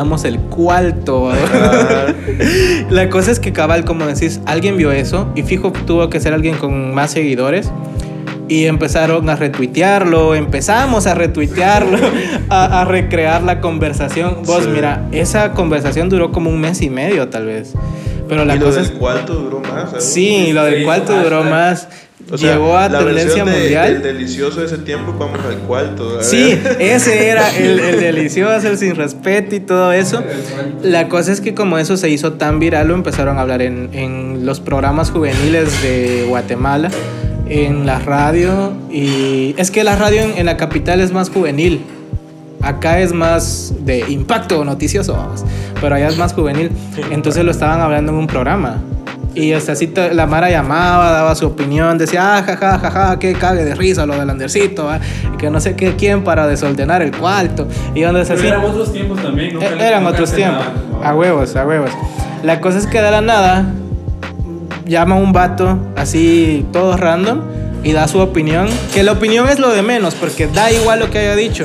desordenamos 0.00 0.24
el 0.24 0.38
cuarto. 0.38 1.30
La 2.90 3.08
cosa 3.10 3.30
es 3.30 3.40
que 3.40 3.52
cabal, 3.52 3.84
como 3.84 4.06
decís, 4.06 4.40
alguien 4.46 4.76
vio 4.76 4.92
eso 4.92 5.28
y 5.34 5.42
fijo 5.42 5.72
tuvo 5.86 6.08
que 6.10 6.20
ser 6.20 6.32
alguien 6.32 6.56
con 6.56 6.94
más 6.94 7.10
seguidores. 7.12 7.70
Y 8.48 8.64
empezaron 8.66 9.30
a 9.30 9.36
retuitearlo, 9.36 10.34
empezamos 10.34 11.06
a 11.06 11.14
retuitearlo, 11.14 11.98
a, 12.48 12.80
a 12.80 12.84
recrear 12.84 13.44
la 13.44 13.60
conversación. 13.60 14.38
Vos, 14.44 14.64
Sí. 14.64 14.70
mira, 14.74 15.06
esa 15.12 15.52
conversación 15.52 16.08
duró 16.08 16.32
como 16.32 16.50
un 16.50 16.60
mes 16.60 16.82
y 16.82 16.90
medio 16.90 17.28
tal 17.28 17.46
vez. 17.46 17.74
Pero 18.28 18.44
la 18.44 18.56
y 18.56 18.58
lo 18.58 18.66
cosa 18.66 18.80
del 18.80 18.90
es... 18.90 18.98
cuarto 18.98 19.34
duró 19.34 19.60
más. 19.60 19.90
¿sabes? 19.90 20.04
Sí, 20.04 20.52
lo 20.52 20.64
del 20.64 20.84
cuarto 20.84 21.12
duró 21.22 21.44
más. 21.44 21.88
O 22.32 22.38
sea, 22.38 22.52
Llegó 22.52 22.76
a 22.76 22.88
la 22.88 23.00
tendencia 23.04 23.44
de- 23.44 23.50
mundial. 23.50 23.92
del 23.94 24.02
delicioso 24.14 24.60
de 24.60 24.66
ese 24.66 24.78
tiempo, 24.78 25.12
vamos 25.18 25.40
al 25.44 25.56
cuarto. 25.66 26.22
Sí, 26.22 26.56
ese 26.78 27.28
era 27.28 27.48
el, 27.56 27.80
el 27.80 27.98
delicioso, 28.00 28.68
el 28.68 28.78
sin 28.78 28.94
respeto 28.94 29.56
y 29.56 29.60
todo 29.60 29.92
eso. 29.92 30.22
La 30.82 31.08
cosa 31.08 31.32
es 31.32 31.40
que 31.40 31.54
como 31.54 31.76
eso 31.78 31.96
se 31.96 32.08
hizo 32.08 32.34
tan 32.34 32.58
viral, 32.60 32.88
lo 32.88 32.94
empezaron 32.94 33.38
a 33.38 33.40
hablar 33.40 33.62
en, 33.62 33.90
en 33.92 34.46
los 34.46 34.60
programas 34.60 35.10
juveniles 35.10 35.82
de 35.82 36.24
Guatemala, 36.28 36.90
en 37.48 37.84
la 37.84 37.98
radio. 37.98 38.72
Y 38.92 39.54
es 39.58 39.70
que 39.72 39.82
la 39.82 39.96
radio 39.96 40.22
en, 40.22 40.38
en 40.38 40.46
la 40.46 40.56
capital 40.56 41.00
es 41.00 41.12
más 41.12 41.30
juvenil. 41.30 41.80
Acá 42.62 43.00
es 43.00 43.12
más 43.14 43.72
de 43.80 44.04
impacto 44.08 44.64
noticioso, 44.64 45.14
vamos. 45.14 45.44
Pero 45.80 45.94
allá 45.94 46.08
es 46.08 46.18
más 46.18 46.34
juvenil. 46.34 46.70
Entonces 47.10 47.42
lo 47.44 47.50
estaban 47.50 47.80
hablando 47.80 48.12
en 48.12 48.18
un 48.18 48.26
programa. 48.26 48.82
Y 49.34 49.52
hasta 49.52 49.72
así 49.72 49.86
te- 49.86 50.12
la 50.12 50.26
Mara 50.26 50.50
llamaba, 50.50 51.10
daba 51.12 51.34
su 51.36 51.46
opinión, 51.46 51.96
decía, 51.98 52.36
ah, 52.38 52.42
jaja, 52.42 52.78
jaja, 52.80 53.18
que 53.18 53.32
cague 53.34 53.64
de 53.64 53.74
risa 53.76 54.04
lo 54.04 54.18
del 54.18 54.28
Andercito, 54.28 54.88
y 55.32 55.36
que 55.36 55.50
no 55.50 55.60
sé 55.60 55.76
qué, 55.76 55.94
quién 55.96 56.24
para 56.24 56.46
desordenar 56.48 57.00
el 57.02 57.16
cuarto. 57.16 57.68
Y 57.94 58.02
donde 58.02 58.22
así. 58.22 58.32
eran 58.46 58.64
otros 58.64 58.92
tiempos 58.92 59.22
también. 59.22 59.54
nunca 59.54 59.66
Eh, 59.66 59.76
le- 59.76 59.86
Eran 59.86 60.00
nunca 60.02 60.14
otros 60.14 60.30
se 60.30 60.36
tiempos. 60.36 60.64
como 60.90 61.04
A 61.04 61.14
huevos, 61.14 61.54
a 61.54 61.64
huevos. 61.64 61.90
La 62.42 62.60
cosa 62.60 62.78
es 62.78 62.86
que 62.88 63.00
de 63.00 63.10
la 63.10 63.20
nada 63.20 63.66
llama 64.86 65.14
un 65.16 65.32
vato 65.32 65.78
así 65.96 66.64
todo 66.72 66.96
random 66.96 67.40
y 67.84 67.92
da 67.92 68.08
su 68.08 68.18
opinión. 68.18 68.68
Que 68.92 69.02
la 69.02 69.12
opinión 69.12 69.48
es 69.48 69.58
lo 69.58 69.70
de 69.70 69.82
menos 69.82 70.14
porque 70.14 70.46
da 70.48 70.70
igual 70.72 70.98
lo 71.00 71.10
que 71.10 71.18
haya 71.18 71.36
dicho. 71.36 71.64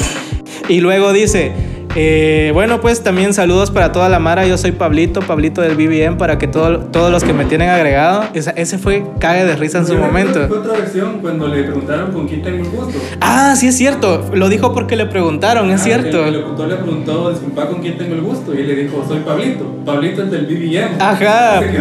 Y 0.69 0.81
luego 0.81 1.13
dice, 1.13 1.51
eh, 1.95 2.51
bueno 2.53 2.81
pues 2.81 3.01
también 3.03 3.33
saludos 3.33 3.71
para 3.71 3.91
toda 3.91 4.09
la 4.09 4.19
Mara. 4.19 4.45
Yo 4.45 4.57
soy 4.57 4.71
Pablito, 4.73 5.21
Pablito 5.21 5.61
del 5.61 5.75
BBM 5.75 6.17
para 6.17 6.37
que 6.37 6.47
todo- 6.47 6.79
todos 6.79 7.11
los 7.11 7.23
que 7.23 7.33
me 7.33 7.45
tienen 7.45 7.69
agregado. 7.69 8.25
Esa- 8.33 8.51
ese 8.51 8.77
fue 8.77 9.05
cague 9.19 9.45
de 9.45 9.55
risa 9.55 9.77
en 9.79 9.87
su 9.87 9.95
momento. 9.95 10.47
Fue 10.47 10.57
otra 10.59 10.73
versión 10.73 11.19
cuando 11.21 11.47
le 11.47 11.63
preguntaron 11.63 12.11
con 12.11 12.27
quién 12.27 12.41
tengo 12.41 12.63
el 12.63 12.69
gusto. 12.69 12.99
Ah, 13.21 13.55
sí 13.55 13.67
es 13.67 13.77
cierto. 13.77 14.25
Lo 14.33 14.49
dijo 14.49 14.73
porque 14.73 14.95
le 14.95 15.05
preguntaron, 15.05 15.69
es 15.71 15.81
Ah, 15.81 15.83
cierto. 15.85 16.25
El 16.25 16.33
locutor 16.41 16.67
le 16.67 16.75
preguntó, 16.75 17.29
disculpa, 17.31 17.67
¿con 17.67 17.81
quién 17.81 17.97
tengo 17.97 18.13
el 18.15 18.21
gusto? 18.21 18.53
Y 18.53 18.59
él 18.59 18.67
le 18.67 18.75
dijo, 18.75 19.03
soy 19.07 19.19
Pablito. 19.19 19.65
Pablito 19.85 20.23
es 20.23 20.31
del 20.31 20.45
BBM. 20.47 20.95
Ajá. 20.99 21.61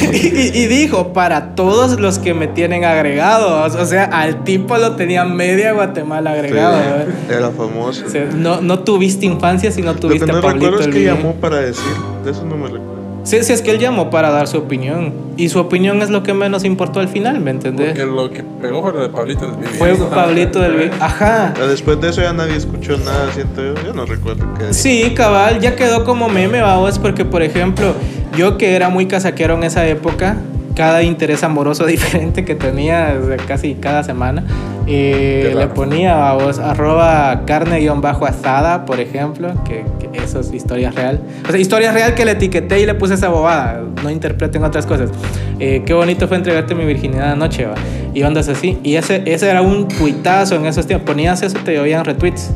Y, 0.12 0.58
y 0.62 0.66
dijo, 0.66 1.12
para 1.12 1.54
todos 1.54 2.00
los 2.00 2.18
que 2.18 2.34
me 2.34 2.46
tienen 2.48 2.84
agregados. 2.84 3.74
O 3.74 3.84
sea, 3.84 4.04
al 4.04 4.42
tipo 4.44 4.76
lo 4.78 4.92
tenía 4.96 5.24
media 5.24 5.72
Guatemala 5.72 6.32
agregado. 6.32 6.78
Sí, 7.06 7.32
era 7.34 7.50
famoso. 7.50 8.04
O 8.06 8.08
sea, 8.10 8.26
no, 8.34 8.60
no 8.60 8.78
tuviste 8.80 9.26
infancia 9.26 9.49
si 9.58 9.82
no 9.82 9.88
Lo 9.88 9.94
que 9.94 10.00
tuviste 10.00 10.26
no 10.26 10.38
a 10.38 10.40
Pablito 10.40 10.66
recuerdo 10.66 10.80
es 10.80 10.86
el 10.86 10.92
que 10.92 11.04
llamó 11.04 11.34
para 11.34 11.56
decir. 11.56 11.92
De 12.24 12.30
eso 12.30 12.44
no 12.44 12.56
me 12.56 12.68
recuerdo. 12.68 13.00
Sí, 13.22 13.42
sí, 13.42 13.52
es 13.52 13.60
que 13.60 13.70
él 13.70 13.78
llamó 13.78 14.10
para 14.10 14.30
dar 14.30 14.48
su 14.48 14.58
opinión. 14.58 15.12
Y 15.36 15.48
su 15.48 15.58
opinión 15.58 16.00
es 16.02 16.10
lo 16.10 16.22
que 16.22 16.32
menos 16.32 16.64
importó 16.64 17.00
al 17.00 17.08
final, 17.08 17.40
¿me 17.40 17.50
entendés? 17.50 17.88
Porque 17.88 18.06
lo 18.06 18.30
que 18.30 18.42
pegó 18.42 18.82
fue 18.82 18.92
lo 18.92 19.02
de 19.02 19.08
Pablito 19.08 19.46
del 19.46 19.56
Vivi. 19.56 19.78
Fue 19.78 19.94
Pablito 19.94 20.60
del 20.60 20.72
Vivian. 20.72 21.02
Ajá. 21.02 21.52
Después 21.68 22.00
de 22.00 22.10
eso 22.10 22.22
ya 22.22 22.32
nadie 22.32 22.56
escuchó 22.56 22.96
nada, 22.98 23.30
siento 23.32 23.62
yo. 23.62 23.74
Yo 23.84 23.92
no 23.92 24.06
recuerdo 24.06 24.46
qué. 24.58 24.72
Sí, 24.72 25.12
cabal, 25.14 25.60
ya 25.60 25.76
quedó 25.76 26.04
como 26.04 26.28
meme, 26.28 26.60
vamos, 26.62 26.98
porque 26.98 27.24
por 27.24 27.42
ejemplo, 27.42 27.94
yo 28.36 28.56
que 28.56 28.74
era 28.74 28.88
muy 28.88 29.06
casaquero 29.06 29.54
en 29.54 29.64
esa 29.64 29.86
época, 29.86 30.36
cada 30.80 31.02
interés 31.02 31.44
amoroso 31.44 31.84
diferente 31.94 32.42
que 32.46 32.54
tenía 32.54 33.14
casi 33.46 33.74
cada 33.74 34.02
semana, 34.02 34.44
eh, 34.86 35.52
le 35.54 35.66
ponía 35.66 36.16
vamos, 36.16 36.58
arroba 36.58 37.42
carne-asada, 37.44 38.86
por 38.86 38.98
ejemplo, 38.98 39.52
que, 39.66 39.84
que 39.98 40.24
eso 40.24 40.40
es 40.40 40.50
historia 40.54 40.90
real. 40.90 41.20
O 41.46 41.50
sea, 41.50 41.60
historia 41.60 41.92
real 41.92 42.14
que 42.14 42.24
le 42.24 42.30
etiqueté 42.30 42.80
y 42.80 42.86
le 42.86 42.94
puse 42.94 43.12
esa 43.12 43.28
bobada, 43.28 43.82
no 44.02 44.08
interpreten 44.08 44.64
otras 44.64 44.86
cosas. 44.86 45.10
Eh, 45.58 45.82
qué 45.84 45.92
bonito 45.92 46.26
fue 46.26 46.38
entregarte 46.38 46.74
mi 46.74 46.86
virginidad 46.86 47.32
anoche, 47.32 47.66
va. 47.66 47.74
Y 48.14 48.22
ondas 48.22 48.48
así. 48.48 48.78
Y 48.82 48.94
ese, 48.94 49.22
ese 49.26 49.50
era 49.50 49.60
un 49.60 49.86
tuitazo 49.86 50.54
en 50.54 50.64
esos 50.64 50.86
tiempos. 50.86 51.06
Ponías 51.06 51.42
eso, 51.42 51.58
te 51.62 51.74
llovían 51.74 52.06
retweets. 52.06 52.52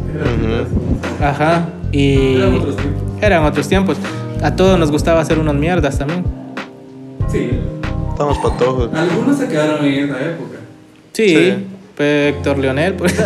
Ajá. 1.22 1.66
Y 1.92 2.36
Eran 2.36 2.54
otros 2.54 2.76
tiempos. 2.76 3.02
eran 3.20 3.44
otros 3.44 3.68
tiempos. 3.68 3.96
A 4.42 4.56
todos 4.56 4.78
nos 4.78 4.90
gustaba 4.90 5.20
hacer 5.20 5.38
unos 5.38 5.54
mierdas 5.56 5.98
también. 5.98 6.24
Sí. 7.30 7.50
Estamos 8.14 8.38
patojos. 8.38 8.94
Algunos 8.94 9.36
se 9.36 9.48
quedaron 9.48 9.84
en 9.84 10.04
esa 10.04 10.20
época. 10.20 10.58
Sí. 11.12 11.28
Sí. 11.28 11.54
Héctor 11.98 12.58
Leonel, 12.58 12.94
pues. 12.94 13.12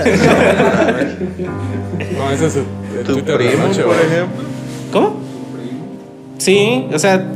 No, 2.16 2.30
ese 2.30 2.46
es 2.46 2.56
el, 2.56 2.64
el 2.98 3.04
Tu 3.04 3.12
Twitter 3.12 3.36
primo, 3.36 3.66
noche, 3.66 3.82
por 3.82 3.96
ejemplo. 3.96 4.44
¿Cómo? 4.92 5.08
Tu 5.08 5.56
primo. 5.56 5.84
Sí, 6.38 6.86
o 6.92 6.98
sea, 6.98 7.26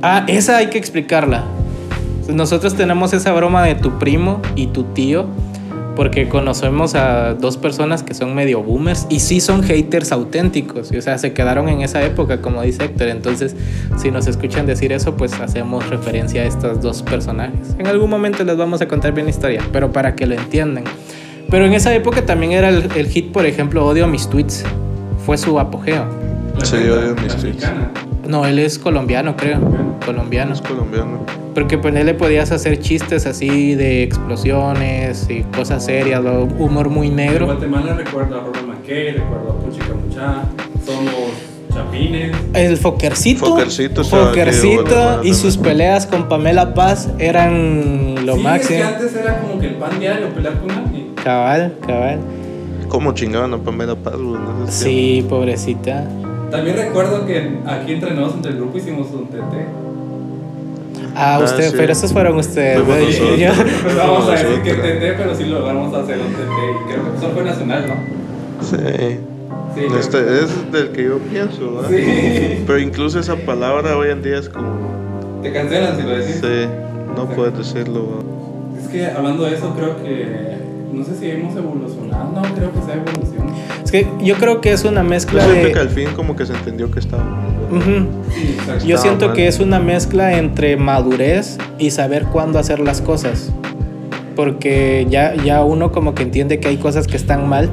ah, 0.00 0.24
esa 0.26 0.56
hay 0.56 0.68
que 0.68 0.78
explicarla. 0.78 1.44
Nosotros 2.28 2.74
tenemos 2.74 3.12
esa 3.12 3.32
broma 3.32 3.62
de 3.64 3.74
tu 3.74 3.98
primo 3.98 4.40
y 4.56 4.68
tu 4.68 4.84
tío, 4.84 5.26
Porque 5.94 6.28
conocemos 6.28 6.94
a 6.94 7.34
dos 7.34 7.58
personas 7.58 8.02
que 8.02 8.14
son 8.14 8.34
medio 8.34 8.62
boomers 8.62 9.06
y 9.10 9.20
sí 9.20 9.40
son 9.40 9.62
haters 9.62 10.10
auténticos. 10.10 10.90
O 10.90 11.00
sea, 11.02 11.18
se 11.18 11.32
quedaron 11.32 11.68
en 11.68 11.82
esa 11.82 12.02
época, 12.02 12.40
como 12.40 12.62
dice 12.62 12.84
Héctor. 12.84 13.08
Entonces, 13.08 13.54
si 13.98 14.10
nos 14.10 14.26
escuchan 14.26 14.64
decir 14.64 14.92
eso, 14.92 15.16
pues 15.16 15.34
hacemos 15.34 15.88
referencia 15.90 16.42
a 16.42 16.44
estos 16.46 16.80
dos 16.80 17.02
personajes. 17.02 17.76
En 17.78 17.86
algún 17.86 18.08
momento 18.08 18.42
les 18.42 18.56
vamos 18.56 18.80
a 18.80 18.88
contar 18.88 19.12
bien 19.12 19.26
la 19.26 19.30
historia, 19.30 19.62
pero 19.72 19.92
para 19.92 20.14
que 20.14 20.26
lo 20.26 20.34
entiendan. 20.34 20.84
Pero 21.50 21.66
en 21.66 21.74
esa 21.74 21.94
época 21.94 22.24
también 22.24 22.52
era 22.52 22.70
el, 22.70 22.88
el 22.96 23.06
hit, 23.08 23.30
por 23.30 23.44
ejemplo, 23.44 23.84
Odio 23.84 24.06
mis 24.06 24.28
tweets. 24.28 24.64
Fue 25.26 25.36
su 25.36 25.60
apogeo. 25.60 26.06
Sí, 26.62 26.76
odio 26.76 27.14
mis 27.16 27.36
tweets. 27.36 27.44
mexicana. 27.44 27.90
No, 28.26 28.46
él 28.46 28.58
es 28.58 28.78
colombiano, 28.78 29.36
creo. 29.36 29.60
Colombiano. 30.04 30.52
Es 30.52 30.62
colombiano. 30.62 31.24
Porque 31.54 31.76
pues 31.76 31.94
él 31.94 32.06
le 32.06 32.14
podías 32.14 32.50
hacer 32.50 32.78
chistes 32.80 33.26
así 33.26 33.74
de 33.74 34.02
explosiones 34.02 35.26
y 35.28 35.42
cosas 35.42 35.84
serias, 35.84 36.22
humor 36.58 36.88
muy 36.88 37.08
En 37.08 37.16
negro. 37.16 37.46
Guatemala 37.46 37.94
recuerdo 37.94 38.36
a 38.40 38.44
Robert 38.44 38.66
McKay, 38.66 39.12
recuerdo 39.12 39.50
a 39.50 39.58
Puchi 39.58 39.78
Camuchá, 39.80 40.42
son 40.86 41.04
los 41.04 41.74
chapines. 41.74 42.34
El 42.54 42.76
Fokercito. 42.78 43.46
Fokercito 43.46 44.02
Fokercito 44.04 45.22
y 45.24 45.34
sus 45.34 45.58
peleas 45.58 46.06
con 46.06 46.28
Pamela 46.28 46.72
Paz 46.74 47.10
eran 47.18 48.24
lo 48.24 48.34
sí, 48.34 48.38
Es 48.38 48.44
máximo. 48.44 48.78
que 48.78 48.84
antes 48.84 49.16
era 49.16 49.40
como 49.40 49.58
que 49.58 49.66
el 49.66 49.74
pan 49.74 50.00
diario 50.00 50.28
pelear 50.30 50.58
con 50.58 50.70
alguien. 50.70 51.14
Cabal, 51.22 51.74
cabal. 51.86 52.18
¿Cómo 52.88 53.12
chingaban 53.12 53.52
a 53.54 53.58
Pamela 53.58 53.94
Paz, 53.94 54.14
en 54.14 54.72
Sí, 54.72 55.24
pobrecita. 55.28 56.06
También 56.52 56.76
recuerdo 56.76 57.26
que 57.26 57.58
aquí 57.66 57.92
entre 57.94 58.10
nosotros, 58.12 58.36
entre 58.36 58.52
el 58.52 58.58
grupo, 58.58 58.78
hicimos 58.78 59.08
un 59.12 59.26
TT. 59.26 59.66
Ah, 61.14 61.36
Ah, 61.36 61.40
usted, 61.44 61.70
sí. 61.70 61.74
pero 61.76 61.92
esos 61.92 62.12
fueron 62.12 62.36
ustedes. 62.38 62.80
Fuimos 62.80 62.98
¿no? 63.00 63.06
nosotros. 63.06 63.38
Yo- 63.38 63.82
Pues 63.82 63.96
vamos 63.96 64.28
a 64.28 64.32
decir 64.32 64.62
que. 64.62 64.72
TT, 64.74 65.14
pero 65.18 65.34
sí 65.34 65.44
logramos 65.44 65.92
hacer 65.94 66.18
un 66.18 66.32
TT. 66.32 66.40
Y 66.40 66.92
creo 66.92 67.10
que 67.12 67.18
eso 67.18 67.30
fue 67.34 67.44
nacional, 67.44 67.84
¿no? 67.88 67.94
Sí. 68.64 68.76
Sí. 69.74 69.80
Este 69.98 70.18
que- 70.24 70.38
es 70.44 70.72
del 70.72 70.92
que 70.92 71.04
yo 71.04 71.18
pienso, 71.18 71.74
¿verdad? 71.76 71.90
Sí. 71.90 72.62
Pero 72.66 72.78
incluso 72.78 73.18
esa 73.18 73.36
palabra 73.36 73.96
hoy 73.96 74.10
en 74.10 74.22
día 74.22 74.38
es 74.38 74.48
como. 74.48 75.40
Te 75.42 75.52
cancelan 75.52 75.96
si 75.96 76.02
lo 76.02 76.10
decís. 76.10 76.40
Sí, 76.40 76.66
no 77.16 77.26
puedes 77.26 77.56
decirlo. 77.58 78.06
¿verdad? 78.06 78.82
Es 78.84 78.88
que 78.88 79.06
hablando 79.06 79.44
de 79.44 79.54
eso, 79.54 79.74
creo 79.74 79.96
que. 80.02 80.52
No 80.92 81.02
sé 81.04 81.14
si 81.16 81.30
hemos 81.30 81.56
evolucionado. 81.56 82.30
No, 82.34 82.42
creo 82.54 82.70
que 82.72 82.80
sea 82.82 82.94
evolución. 82.94 83.51
Es 83.84 83.90
que 83.90 84.06
yo 84.22 84.36
creo 84.36 84.60
que 84.60 84.72
es 84.72 84.84
una 84.84 85.02
Yo 85.02 85.08
mezcla 85.08 85.42
siento 85.44 85.68
que 85.68 85.74
de. 85.74 85.80
al 85.80 85.88
fin 85.88 86.08
como 86.14 86.36
que 86.36 86.46
se 86.46 86.52
entendió 86.54 86.90
que 86.90 87.00
estaba 87.00 87.24
mal, 87.24 87.56
¿verdad? 87.70 88.02
Ujú. 88.02 88.06
Sí. 88.80 88.86
Yo 88.86 88.96
siento 88.98 89.26
mal. 89.26 89.36
que 89.36 89.48
es 89.48 89.60
una 89.60 89.78
mezcla 89.80 90.38
entre 90.38 90.76
madurez 90.76 91.58
y 91.78 91.90
saber 91.90 92.24
cuándo 92.26 92.58
hacer 92.58 92.80
las 92.80 93.00
cosas. 93.00 93.50
Porque 94.36 95.06
ya, 95.10 95.34
ya 95.34 95.62
uno 95.62 95.92
como 95.92 96.14
que 96.14 96.22
entiende 96.22 96.58
que 96.58 96.68
hay 96.68 96.78
cosas 96.78 97.06
que 97.06 97.16
están 97.16 97.48
mal, 97.48 97.68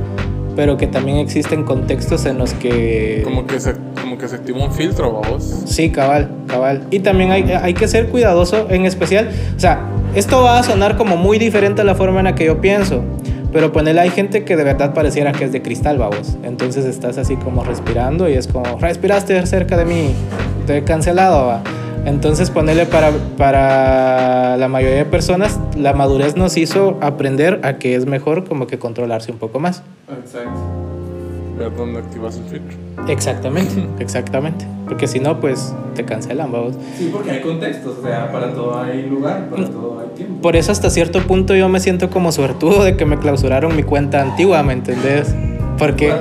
pero 0.55 0.75
que 0.75 0.87
también 0.87 1.17
existen 1.17 1.63
contextos 1.63 2.25
en 2.25 2.37
los 2.37 2.53
que... 2.53 3.21
Como 3.23 3.47
que 3.47 3.61
se, 3.61 3.75
como 4.01 4.17
que 4.17 4.27
se 4.27 4.35
activa 4.35 4.61
un 4.61 4.73
filtro, 4.73 5.11
vos. 5.11 5.63
Sí, 5.65 5.89
cabal, 5.89 6.29
cabal. 6.47 6.83
Y 6.91 6.99
también 6.99 7.31
hay, 7.31 7.43
hay 7.51 7.73
que 7.73 7.87
ser 7.87 8.07
cuidadoso, 8.07 8.67
en 8.69 8.85
especial, 8.85 9.29
o 9.55 9.59
sea, 9.59 9.85
esto 10.15 10.41
va 10.41 10.59
a 10.59 10.63
sonar 10.63 10.97
como 10.97 11.15
muy 11.15 11.39
diferente 11.39 11.81
a 11.81 11.85
la 11.85 11.95
forma 11.95 12.19
en 12.19 12.25
la 12.25 12.35
que 12.35 12.43
yo 12.45 12.59
pienso, 12.59 13.03
pero 13.51 13.71
ponele, 13.71 13.99
hay 13.99 14.09
gente 14.09 14.43
que 14.43 14.55
de 14.55 14.63
verdad 14.63 14.93
pareciera 14.93 15.31
que 15.31 15.45
es 15.45 15.51
de 15.51 15.61
cristal, 15.61 15.97
vamos. 15.97 16.37
Entonces 16.43 16.85
estás 16.85 17.17
así 17.17 17.35
como 17.35 17.63
respirando 17.63 18.29
y 18.29 18.33
es 18.33 18.47
como, 18.47 18.77
respiraste 18.79 19.45
cerca 19.45 19.77
de 19.77 19.85
mí, 19.85 20.13
te 20.67 20.77
he 20.77 20.83
cancelado. 20.83 21.59
Entonces 22.05 22.49
ponerle 22.49 22.85
para, 22.85 23.11
para 23.37 24.57
la 24.57 24.67
mayoría 24.67 24.97
de 24.97 25.05
personas, 25.05 25.59
la 25.77 25.93
madurez 25.93 26.35
nos 26.35 26.57
hizo 26.57 26.97
aprender 27.01 27.59
a 27.63 27.77
que 27.77 27.95
es 27.95 28.05
mejor 28.05 28.47
como 28.47 28.67
que 28.67 28.79
controlarse 28.79 29.31
un 29.31 29.37
poco 29.37 29.59
más. 29.59 29.83
Exacto. 30.09 30.78
Ver 31.59 31.75
dónde 31.75 31.99
activas 31.99 32.37
el 32.37 32.45
filtro. 32.45 32.77
Exactamente, 33.09 33.85
exactamente. 33.99 34.65
Porque 34.85 35.07
si 35.07 35.19
no, 35.19 35.41
pues 35.41 35.75
te 35.93 36.05
cancelan, 36.05 36.51
vamos. 36.51 36.75
Sí, 36.97 37.09
porque 37.11 37.31
hay 37.31 37.41
contextos. 37.41 37.97
O 37.99 38.01
sea, 38.01 38.31
para 38.31 38.53
todo 38.53 38.81
hay 38.81 39.03
lugar, 39.03 39.49
para 39.49 39.65
todo 39.65 39.99
hay 39.99 40.15
tiempo. 40.15 40.41
Por 40.41 40.55
eso 40.55 40.71
hasta 40.71 40.89
cierto 40.89 41.21
punto 41.21 41.55
yo 41.55 41.67
me 41.67 41.81
siento 41.81 42.09
como 42.09 42.31
suertudo 42.31 42.83
de 42.85 42.95
que 42.95 43.05
me 43.05 43.19
clausuraron 43.19 43.75
mi 43.75 43.83
cuenta 43.83 44.21
antigua, 44.21 44.63
¿me 44.63 44.71
entendés? 44.71 45.35
Porque, 45.77 46.13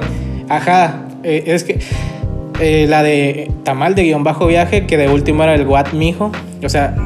ajá, 0.48 1.06
eh, 1.22 1.44
es 1.46 1.62
que 1.62 1.78
eh, 2.60 2.86
la 2.88 3.04
de 3.04 3.52
Tamal 3.62 3.94
de 3.94 4.02
guion 4.02 4.24
bajo 4.24 4.46
viaje, 4.46 4.86
que 4.86 4.96
de 4.96 5.08
último 5.08 5.44
era 5.44 5.54
el 5.54 5.66
What 5.66 5.92
Mijo. 5.92 6.32
O 6.64 6.68
sea, 6.68 6.96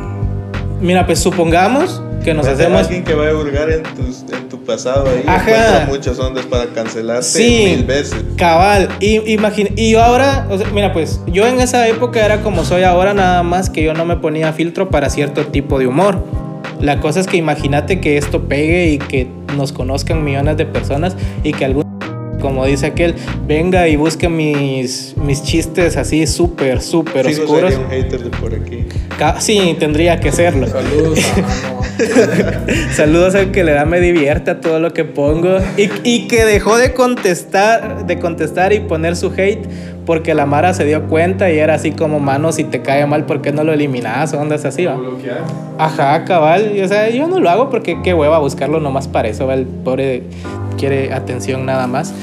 mira, 0.80 1.04
pues 1.04 1.18
supongamos 1.18 2.02
que 2.24 2.32
nos 2.32 2.46
hacemos... 2.46 2.82
alguien 2.82 3.04
que 3.04 3.14
va 3.14 3.28
a 3.28 3.34
hurgar 3.34 3.70
en, 3.70 3.82
tus, 3.82 4.24
en 4.32 4.48
pasado 4.72 5.06
ahí. 5.08 5.22
Ajá. 5.26 5.86
Muchas 5.88 6.18
ondas 6.18 6.46
para 6.46 6.66
cancelarte 6.66 7.22
Sí. 7.24 7.64
mil 7.76 7.84
veces. 7.84 8.16
Cabal, 8.36 8.88
y, 9.00 9.16
imagina, 9.32 9.70
y 9.76 9.90
yo 9.92 10.02
ahora, 10.02 10.46
o 10.50 10.56
sea, 10.56 10.66
mira, 10.72 10.92
pues 10.92 11.20
yo 11.26 11.46
en 11.46 11.60
esa 11.60 11.86
época 11.88 12.24
era 12.24 12.40
como 12.42 12.64
soy 12.64 12.82
ahora, 12.84 13.12
nada 13.14 13.42
más 13.42 13.68
que 13.70 13.82
yo 13.82 13.92
no 13.94 14.04
me 14.04 14.16
ponía 14.16 14.52
filtro 14.52 14.88
para 14.88 15.10
cierto 15.10 15.46
tipo 15.46 15.78
de 15.78 15.86
humor. 15.86 16.24
La 16.80 17.00
cosa 17.00 17.20
es 17.20 17.26
que 17.26 17.36
imagínate 17.36 18.00
que 18.00 18.16
esto 18.16 18.48
pegue 18.48 18.88
y 18.88 18.98
que 18.98 19.28
nos 19.56 19.72
conozcan 19.72 20.24
millones 20.24 20.56
de 20.56 20.66
personas 20.66 21.16
y 21.44 21.52
que 21.52 21.64
algún, 21.64 21.84
como 22.42 22.66
dice 22.66 22.86
aquel, 22.86 23.14
venga 23.46 23.88
y 23.88 23.96
busque 23.96 24.28
mis, 24.28 25.14
mis 25.16 25.42
chistes 25.42 25.96
así 25.96 26.26
súper, 26.26 26.82
súper 26.82 27.26
Fijo 27.26 27.44
oscuros. 27.44 27.72
sería 27.72 27.86
un 27.86 27.90
hater 27.90 28.24
de 28.24 28.30
por 28.30 28.54
aquí. 28.54 28.84
Sí, 29.38 29.76
tendría 29.78 30.18
que 30.18 30.32
serlo. 30.32 30.66
Saludos 30.66 31.20
a 31.20 32.92
Saludos 32.94 33.34
al 33.36 33.52
que 33.52 33.62
le 33.62 33.72
da 33.72 33.84
me 33.84 34.00
divierte 34.00 34.50
a 34.50 34.60
todo 34.60 34.80
lo 34.80 34.92
que 34.92 35.04
pongo 35.04 35.58
y, 35.76 35.88
y 36.02 36.26
que 36.26 36.44
dejó 36.44 36.76
de 36.76 36.92
contestar, 36.92 38.06
de 38.06 38.18
contestar 38.18 38.72
y 38.72 38.80
poner 38.80 39.14
su 39.14 39.32
hate 39.36 39.64
porque 40.06 40.34
la 40.34 40.46
Mara 40.46 40.74
se 40.74 40.84
dio 40.84 41.04
cuenta 41.04 41.50
y 41.50 41.58
era 41.58 41.74
así 41.74 41.92
como 41.92 42.20
mano 42.20 42.52
si 42.52 42.64
te 42.64 42.82
cae 42.82 43.06
mal 43.06 43.24
¿por 43.24 43.40
qué 43.42 43.52
no 43.52 43.64
lo 43.64 43.72
eliminas? 43.72 44.32
Ondas 44.34 44.64
así, 44.64 44.84
va. 44.84 44.98
Ajá, 45.78 46.24
cabal. 46.24 46.76
Y, 46.76 46.80
o 46.80 46.88
sea, 46.88 47.08
yo 47.10 47.26
no 47.28 47.40
lo 47.40 47.50
hago 47.50 47.70
porque 47.70 48.00
qué 48.02 48.14
hueva 48.14 48.38
buscarlo 48.38 48.80
nomás 48.80 49.08
para 49.08 49.28
eso, 49.28 49.46
va. 49.46 49.54
El 49.54 49.66
pobre 49.66 50.24
quiere 50.76 51.12
atención 51.12 51.66
nada 51.66 51.86
más. 51.86 52.14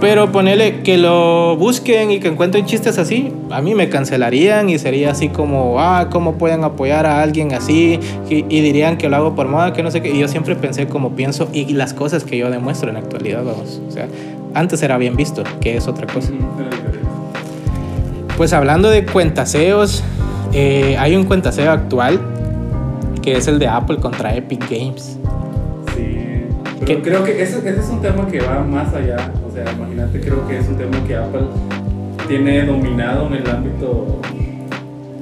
Pero 0.00 0.32
ponele 0.32 0.82
que 0.82 0.98
lo 0.98 1.56
busquen 1.56 2.10
y 2.10 2.20
que 2.20 2.28
encuentren 2.28 2.66
chistes 2.66 2.98
así, 2.98 3.32
a 3.50 3.62
mí 3.62 3.74
me 3.74 3.88
cancelarían 3.88 4.68
y 4.68 4.78
sería 4.78 5.12
así 5.12 5.28
como, 5.28 5.80
ah, 5.80 6.08
¿cómo 6.10 6.34
pueden 6.34 6.64
apoyar 6.64 7.06
a 7.06 7.22
alguien 7.22 7.54
así? 7.54 8.00
Y, 8.28 8.44
y 8.48 8.60
dirían 8.60 8.98
que 8.98 9.08
lo 9.08 9.16
hago 9.16 9.34
por 9.34 9.48
moda, 9.48 9.72
que 9.72 9.82
no 9.82 9.90
sé 9.90 10.02
qué. 10.02 10.10
Y 10.10 10.18
yo 10.18 10.28
siempre 10.28 10.56
pensé 10.56 10.88
como 10.88 11.12
pienso 11.12 11.48
y 11.52 11.72
las 11.72 11.94
cosas 11.94 12.24
que 12.24 12.36
yo 12.36 12.50
demuestro 12.50 12.88
en 12.88 12.94
la 12.94 13.00
actualidad, 13.00 13.44
vamos. 13.44 13.80
O 13.88 13.90
sea, 13.90 14.08
antes 14.52 14.82
era 14.82 14.98
bien 14.98 15.16
visto, 15.16 15.42
que 15.60 15.76
es 15.76 15.88
otra 15.88 16.06
cosa. 16.06 16.32
Era 16.58 16.64
diferente. 16.64 16.83
Pues 18.36 18.52
hablando 18.52 18.90
de 18.90 19.04
cuentaseos, 19.06 20.02
eh, 20.52 20.96
hay 20.98 21.14
un 21.16 21.24
cuentaseo 21.24 21.70
actual 21.70 22.20
que 23.22 23.36
es 23.36 23.46
el 23.48 23.58
de 23.58 23.68
Apple 23.68 23.98
contra 23.98 24.34
Epic 24.34 24.68
Games. 24.68 25.18
Sí. 25.96 26.44
Pero 26.80 26.84
¿Qué? 26.86 27.02
creo 27.02 27.24
que 27.24 27.42
ese, 27.42 27.58
ese 27.58 27.80
es 27.80 27.88
un 27.88 28.02
tema 28.02 28.26
que 28.26 28.40
va 28.40 28.60
más 28.62 28.92
allá. 28.92 29.32
O 29.48 29.52
sea, 29.54 29.64
imagínate, 29.72 30.20
creo 30.20 30.46
que 30.48 30.58
es 30.58 30.68
un 30.68 30.76
tema 30.76 30.96
que 31.06 31.16
Apple 31.16 31.46
tiene 32.28 32.66
dominado 32.66 33.26
en 33.28 33.34
el 33.34 33.48
ámbito 33.50 34.20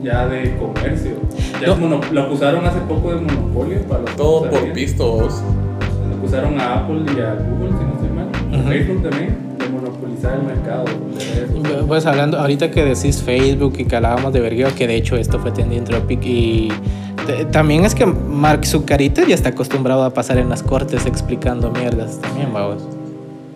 ya 0.03 0.27
de 0.27 0.57
comercio. 0.57 1.13
Ya 1.61 1.69
No. 1.69 1.73
es 1.75 1.79
mono- 1.79 2.01
lo 2.11 2.23
acusaron 2.23 2.65
hace 2.65 2.81
poco 2.89 3.11
de 3.15 3.21
monopolio 3.21 3.81
para 3.83 4.01
los 4.03 4.17
Todo 4.17 4.51
por 4.51 4.73
pistos. 4.73 5.43
Lo 6.11 6.17
acusaron 6.17 6.59
a 6.61 6.79
Apple 6.81 7.03
y 7.07 7.21
a 7.21 7.35
Google, 7.35 7.69
si 7.79 7.85
no 7.85 7.93
estoy 7.95 8.09
mal. 8.11 8.29
Ujú. 8.61 8.69
Facebook 8.69 9.03
también, 9.03 9.37
monopolizar 9.73 10.39
el 10.39 10.43
mercado. 10.43 10.85
de 10.85 11.25
sociales. 11.25 11.85
Pues 11.87 12.07
hablando, 12.07 12.39
ahorita 12.39 12.71
que 12.71 12.85
decís 12.85 13.23
Facebook 13.23 13.75
y 13.79 13.85
que 13.85 13.97
hablábamos 13.97 14.33
de 14.33 14.41
vergueo, 14.41 14.69
que 14.77 14.87
de 14.87 14.97
hecho 14.97 15.17
esto 15.17 15.39
fue 15.39 15.51
tendiendo 15.51 15.97
Epic 15.97 16.25
y 16.25 16.73
también 17.51 17.85
es 17.85 17.95
que 17.95 18.07
Mark 18.07 18.67
Zuccarito 18.67 19.23
ya 19.25 19.35
está 19.35 19.51
acostumbrado 19.51 20.05
a 20.05 20.13
pasar 20.13 20.39
en 20.39 20.49
las 20.49 20.63
cortes 20.63 21.07
explicando 21.07 21.71
mierdas 21.71 22.21
también, 22.21 22.53
vamos. 22.53 22.83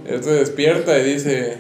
Él 0.07 0.23
se 0.23 0.31
despierta 0.31 0.99
y 0.99 1.15
dice. 1.15 1.59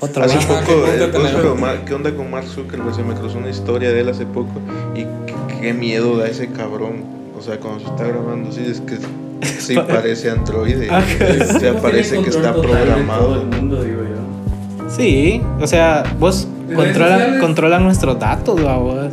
Otra 0.00 0.24
Hace 0.24 0.36
vez. 0.36 0.46
Poco, 0.46 0.64
¿qué 0.66 1.04
eh, 1.04 1.08
pero, 1.12 1.84
¿qué 1.84 1.94
onda 1.94 2.12
con 2.14 2.30
Mark 2.30 2.46
Zuckerberg? 2.46 2.94
Se 2.94 3.02
me 3.02 3.14
cruzó 3.14 3.38
una 3.38 3.50
historia 3.50 3.92
de 3.92 4.00
él 4.00 4.08
hace 4.08 4.26
poco 4.26 4.50
y 4.94 5.00
qué, 5.02 5.34
qué 5.60 5.74
miedo 5.74 6.16
da 6.16 6.26
ese 6.26 6.48
cabrón. 6.48 7.04
O 7.38 7.42
sea, 7.42 7.58
cuando 7.60 7.80
se 7.80 7.86
está 7.86 8.04
grabando, 8.04 8.50
sí, 8.50 8.64
es 8.66 8.80
que 8.80 8.96
sí 9.42 9.74
parece 9.76 10.30
androide. 10.30 10.88
O 10.90 11.58
sea, 11.60 11.74
parece 11.80 12.22
que 12.22 12.30
está 12.30 12.52
programado. 12.54 13.40
el 13.40 13.46
mundo, 13.46 13.82
digo 13.82 14.02
yo. 14.02 14.90
Sí, 14.90 15.40
o 15.60 15.66
sea, 15.66 16.02
vos 16.18 16.46
¿De 16.68 16.74
redes 16.76 16.86
controlan, 16.86 17.18
sociales? 17.18 17.40
controlan 17.40 17.84
nuestros 17.84 18.18
datos, 18.18 18.62
vamos. 18.62 19.12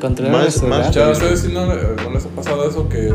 Controlan 0.00 0.32
Más- 0.32 0.42
nuestros 0.42 0.68
más 0.70 0.78
datos. 0.80 0.94
Ya, 0.94 1.08
¿ustedes 1.10 1.40
si 1.40 1.48
no, 1.52 1.66
le- 1.66 2.02
no 2.02 2.10
les 2.12 2.24
ha 2.24 2.28
pasado 2.30 2.68
eso 2.68 2.88
que 2.88 3.12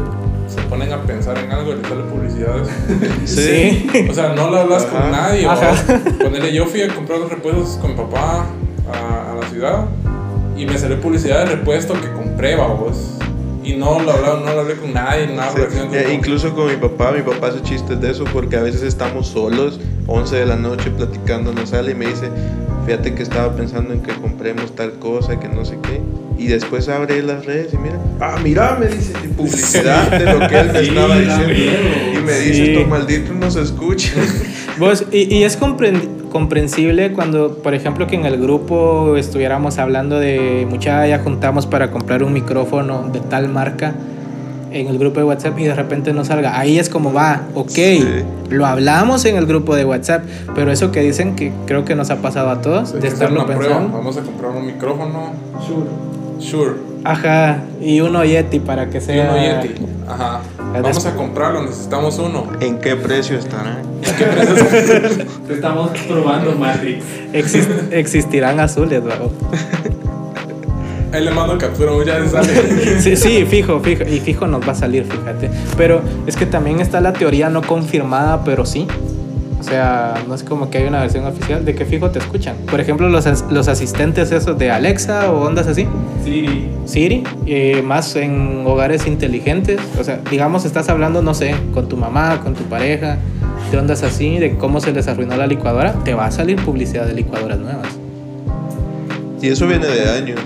se 0.47 0.61
ponen 0.69 0.91
a 0.93 1.01
pensar 1.03 1.38
en 1.38 1.51
algo 1.51 1.73
y 1.73 1.75
les 1.77 1.88
sale 1.88 2.03
publicidades? 2.03 2.67
Sí. 3.25 3.88
O 4.09 4.13
sea, 4.13 4.33
no 4.33 4.49
lo 4.49 4.57
hablas 4.57 4.85
con 4.85 5.01
Ajá. 5.01 5.11
nadie. 5.11 5.45
Ajá. 5.47 5.71
o 5.71 6.23
Ponele, 6.23 6.53
yo 6.53 6.65
fui 6.65 6.81
a 6.81 6.88
comprar 6.93 7.19
los 7.19 7.29
repuestos 7.29 7.77
con 7.81 7.91
mi 7.91 7.97
papá 7.97 8.45
a, 8.91 9.31
a 9.33 9.35
la 9.35 9.49
ciudad 9.49 9.85
y 10.57 10.65
me 10.65 10.77
salió 10.77 10.99
publicidad 11.01 11.39
de 11.45 11.55
repuesto 11.57 11.93
que 11.93 12.09
compré, 12.13 12.55
babos. 12.55 13.15
Y 13.68 13.74
no 13.76 13.99
lo 13.99 14.11
hablaba, 14.13 14.39
no 14.45 14.53
lo 14.53 14.61
hablé 14.61 14.76
con 14.76 14.93
nadie, 14.93 15.28
nada. 15.28 15.51
Sí, 15.53 15.78
eh, 15.93 16.11
incluso 16.13 16.53
con 16.55 16.68
mi 16.68 16.78
papá, 16.78 17.11
mi 17.11 17.22
papá 17.22 17.47
hace 17.47 17.61
chistes 17.63 17.99
de 17.99 18.11
eso 18.11 18.24
porque 18.32 18.55
a 18.55 18.61
veces 18.61 18.82
estamos 18.82 19.28
solos, 19.28 19.80
11 20.07 20.36
de 20.38 20.45
la 20.45 20.55
noche 20.55 20.89
platicando 20.89 21.49
en 21.51 21.57
la 21.57 21.65
sala 21.65 21.91
y 21.91 21.95
me 21.95 22.05
dice, 22.05 22.30
fíjate 22.86 23.13
que 23.13 23.24
estaba 23.24 23.53
pensando 23.55 23.93
en 23.93 24.01
que 24.01 24.13
compremos 24.13 24.74
tal 24.76 24.93
cosa, 24.99 25.38
que 25.39 25.49
no 25.49 25.65
sé 25.65 25.78
qué. 25.84 25.99
Y 26.38 26.47
después 26.47 26.88
abre 26.88 27.22
las 27.24 27.45
redes 27.45 27.74
y 27.74 27.78
mira, 27.78 27.99
ah, 28.22 28.38
mira, 28.41 28.78
me 28.80 28.88
dice, 28.88 29.13
publicidad 29.36 30.11
de 30.11 30.32
lo 30.34 30.47
que 30.47 30.59
él 30.59 30.72
me 30.72 30.80
Sí, 30.84 30.88
estaba 30.89 31.18
diciendo. 31.20 31.53
Y 32.13 32.18
me 32.24 32.34
Sí. 32.34 32.49
dice, 32.49 32.72
estos 32.74 32.88
malditos 32.88 33.36
no 33.36 33.51
se 33.51 33.61
escuchan. 33.63 34.13
Vos, 34.78 35.03
y, 35.11 35.36
y 35.36 35.43
es 35.43 35.59
compren- 35.59 36.26
comprensible 36.41 37.13
cuando, 37.13 37.55
por 37.63 37.73
ejemplo, 37.73 38.05
que 38.05 38.15
en 38.15 38.25
el 38.27 38.39
grupo 38.39 39.15
estuviéramos 39.17 39.79
hablando 39.79 40.19
de 40.19 40.67
mucha, 40.69 41.07
ya 41.07 41.17
juntamos 41.17 41.65
para 41.65 41.89
comprar 41.89 42.21
un 42.21 42.31
micrófono 42.31 43.09
de 43.11 43.19
tal 43.21 43.49
marca 43.49 43.95
en 44.71 44.85
el 44.88 44.99
grupo 44.99 45.19
de 45.19 45.25
WhatsApp 45.25 45.57
y 45.57 45.63
de 45.63 45.73
repente 45.73 46.13
no 46.13 46.23
salga. 46.23 46.59
Ahí 46.59 46.77
es 46.77 46.89
como 46.89 47.11
va, 47.11 47.41
ok, 47.55 47.69
Sí. 47.71 48.05
lo 48.51 48.67
hablamos 48.67 49.25
en 49.25 49.35
el 49.35 49.47
grupo 49.47 49.75
de 49.75 49.83
WhatsApp, 49.85 50.25
pero 50.53 50.71
eso 50.71 50.91
que 50.91 51.01
dicen 51.01 51.35
que 51.35 51.51
creo 51.65 51.85
que 51.85 51.95
nos 51.95 52.11
ha 52.11 52.17
pasado 52.17 52.51
a 52.51 52.61
todos, 52.61 52.93
Hay 52.93 52.99
de 53.01 53.07
estarlo 53.07 53.43
una 53.43 53.55
prueba. 53.55 53.73
pensando. 53.77 53.97
Vamos 53.97 54.17
a 54.17 54.21
comprar 54.21 54.51
un 54.51 54.65
micrófono. 54.67 55.31
Sure. 55.65 55.89
Sure. 56.39 56.73
Ajá, 57.10 57.60
y 57.82 58.01
uno 58.01 58.26
Yeti 58.26 58.60
para 58.60 58.89
que 58.89 58.97
Y 58.97 59.01
sea... 59.01 59.32
uno 59.32 59.41
Yeti. 59.64 59.82
Ajá. 60.08 60.41
Vamos 60.74 61.05
a 61.05 61.16
comprarlo, 61.16 61.64
necesitamos 61.64 62.20
uno. 62.20 62.47
¿En 62.60 62.80
qué 62.80 62.95
precio 62.97 63.38
estará? 63.38 63.78
Te 65.47 65.53
estamos 65.53 65.91
probando 66.08 66.51
Matrix. 66.53 67.03
Exist- 67.34 67.91
existirán 67.91 68.60
azules, 68.60 69.01
¿no? 69.03 69.32
Ahí 71.14 71.24
le 71.24 71.32
mando 71.32 71.58
captura, 71.58 71.91
ya 72.05 72.20
le 72.20 72.28
sale. 72.30 72.99
Sí, 72.99 73.16
sí, 73.16 73.45
fijo, 73.49 73.80
fijo. 73.80 74.03
Y 74.03 74.20
fijo 74.20 74.45
nos 74.47 74.68
va 74.68 74.74
a 74.74 74.76
salir, 74.76 75.05
fíjate. 75.05 75.49
Pero 75.78 76.01
es 76.28 76.36
que 76.36 76.45
también 76.45 76.82
está 76.82 76.99
la 76.99 77.14
teoría 77.14 77.49
no 77.49 77.62
confirmada, 77.62 78.43
pero 78.43 78.66
sí. 78.66 78.86
O 79.60 79.64
sea, 79.64 80.14
no 80.28 80.36
es 80.36 80.43
como 80.43 80.70
que 80.70 80.78
hay 80.78 80.88
una 80.88 80.99
versión 81.01 81.26
oficial 81.26 81.66
de 81.66 81.74
que 81.74 81.84
fijo 81.86 82.12
te 82.12 82.20
escuchan. 82.20 82.55
Por 82.70 82.80
ejemplo, 82.80 83.10
los, 83.10 83.26
as- 83.26 83.45
los 83.49 83.68
asistentes 83.68 84.32
esos 84.32 84.58
de 84.58 84.70
Alexa 84.72 85.32
o 85.32 85.41
ondas 85.45 85.68
así. 85.68 85.88
Siri. 86.24 86.70
Siri, 86.86 87.24
eh, 87.47 87.82
más 87.84 88.16
en 88.16 88.64
hogares 88.68 89.08
inteligentes. 89.08 89.80
O 89.99 90.03
sea, 90.03 90.20
digamos, 90.30 90.64
estás 90.66 90.89
hablando, 90.89 91.22
no 91.24 91.34
sé, 91.34 91.55
con 91.74 91.89
tu 91.89 91.97
mamá, 91.97 92.39
con 92.43 92.53
tu 92.53 92.64
pareja, 92.66 93.18
de 93.72 93.78
ondas 93.78 94.03
así, 94.03 94.38
de 94.38 94.58
cómo 94.58 94.80
se 94.80 94.91
les 94.93 95.08
arruinó 95.08 95.36
la 95.36 95.47
licuadora. 95.47 95.93
Te 96.03 96.14
va 96.14 96.28
a 96.28 96.32
salir 96.32 96.58
publicidad 96.64 97.05
de 97.08 97.14
licuadoras 97.16 97.58
nuevas. 97.58 97.88
Y 99.41 99.47
eso 99.49 99.68
viene 99.68 99.88
de 99.88 100.10
años. 100.10 100.39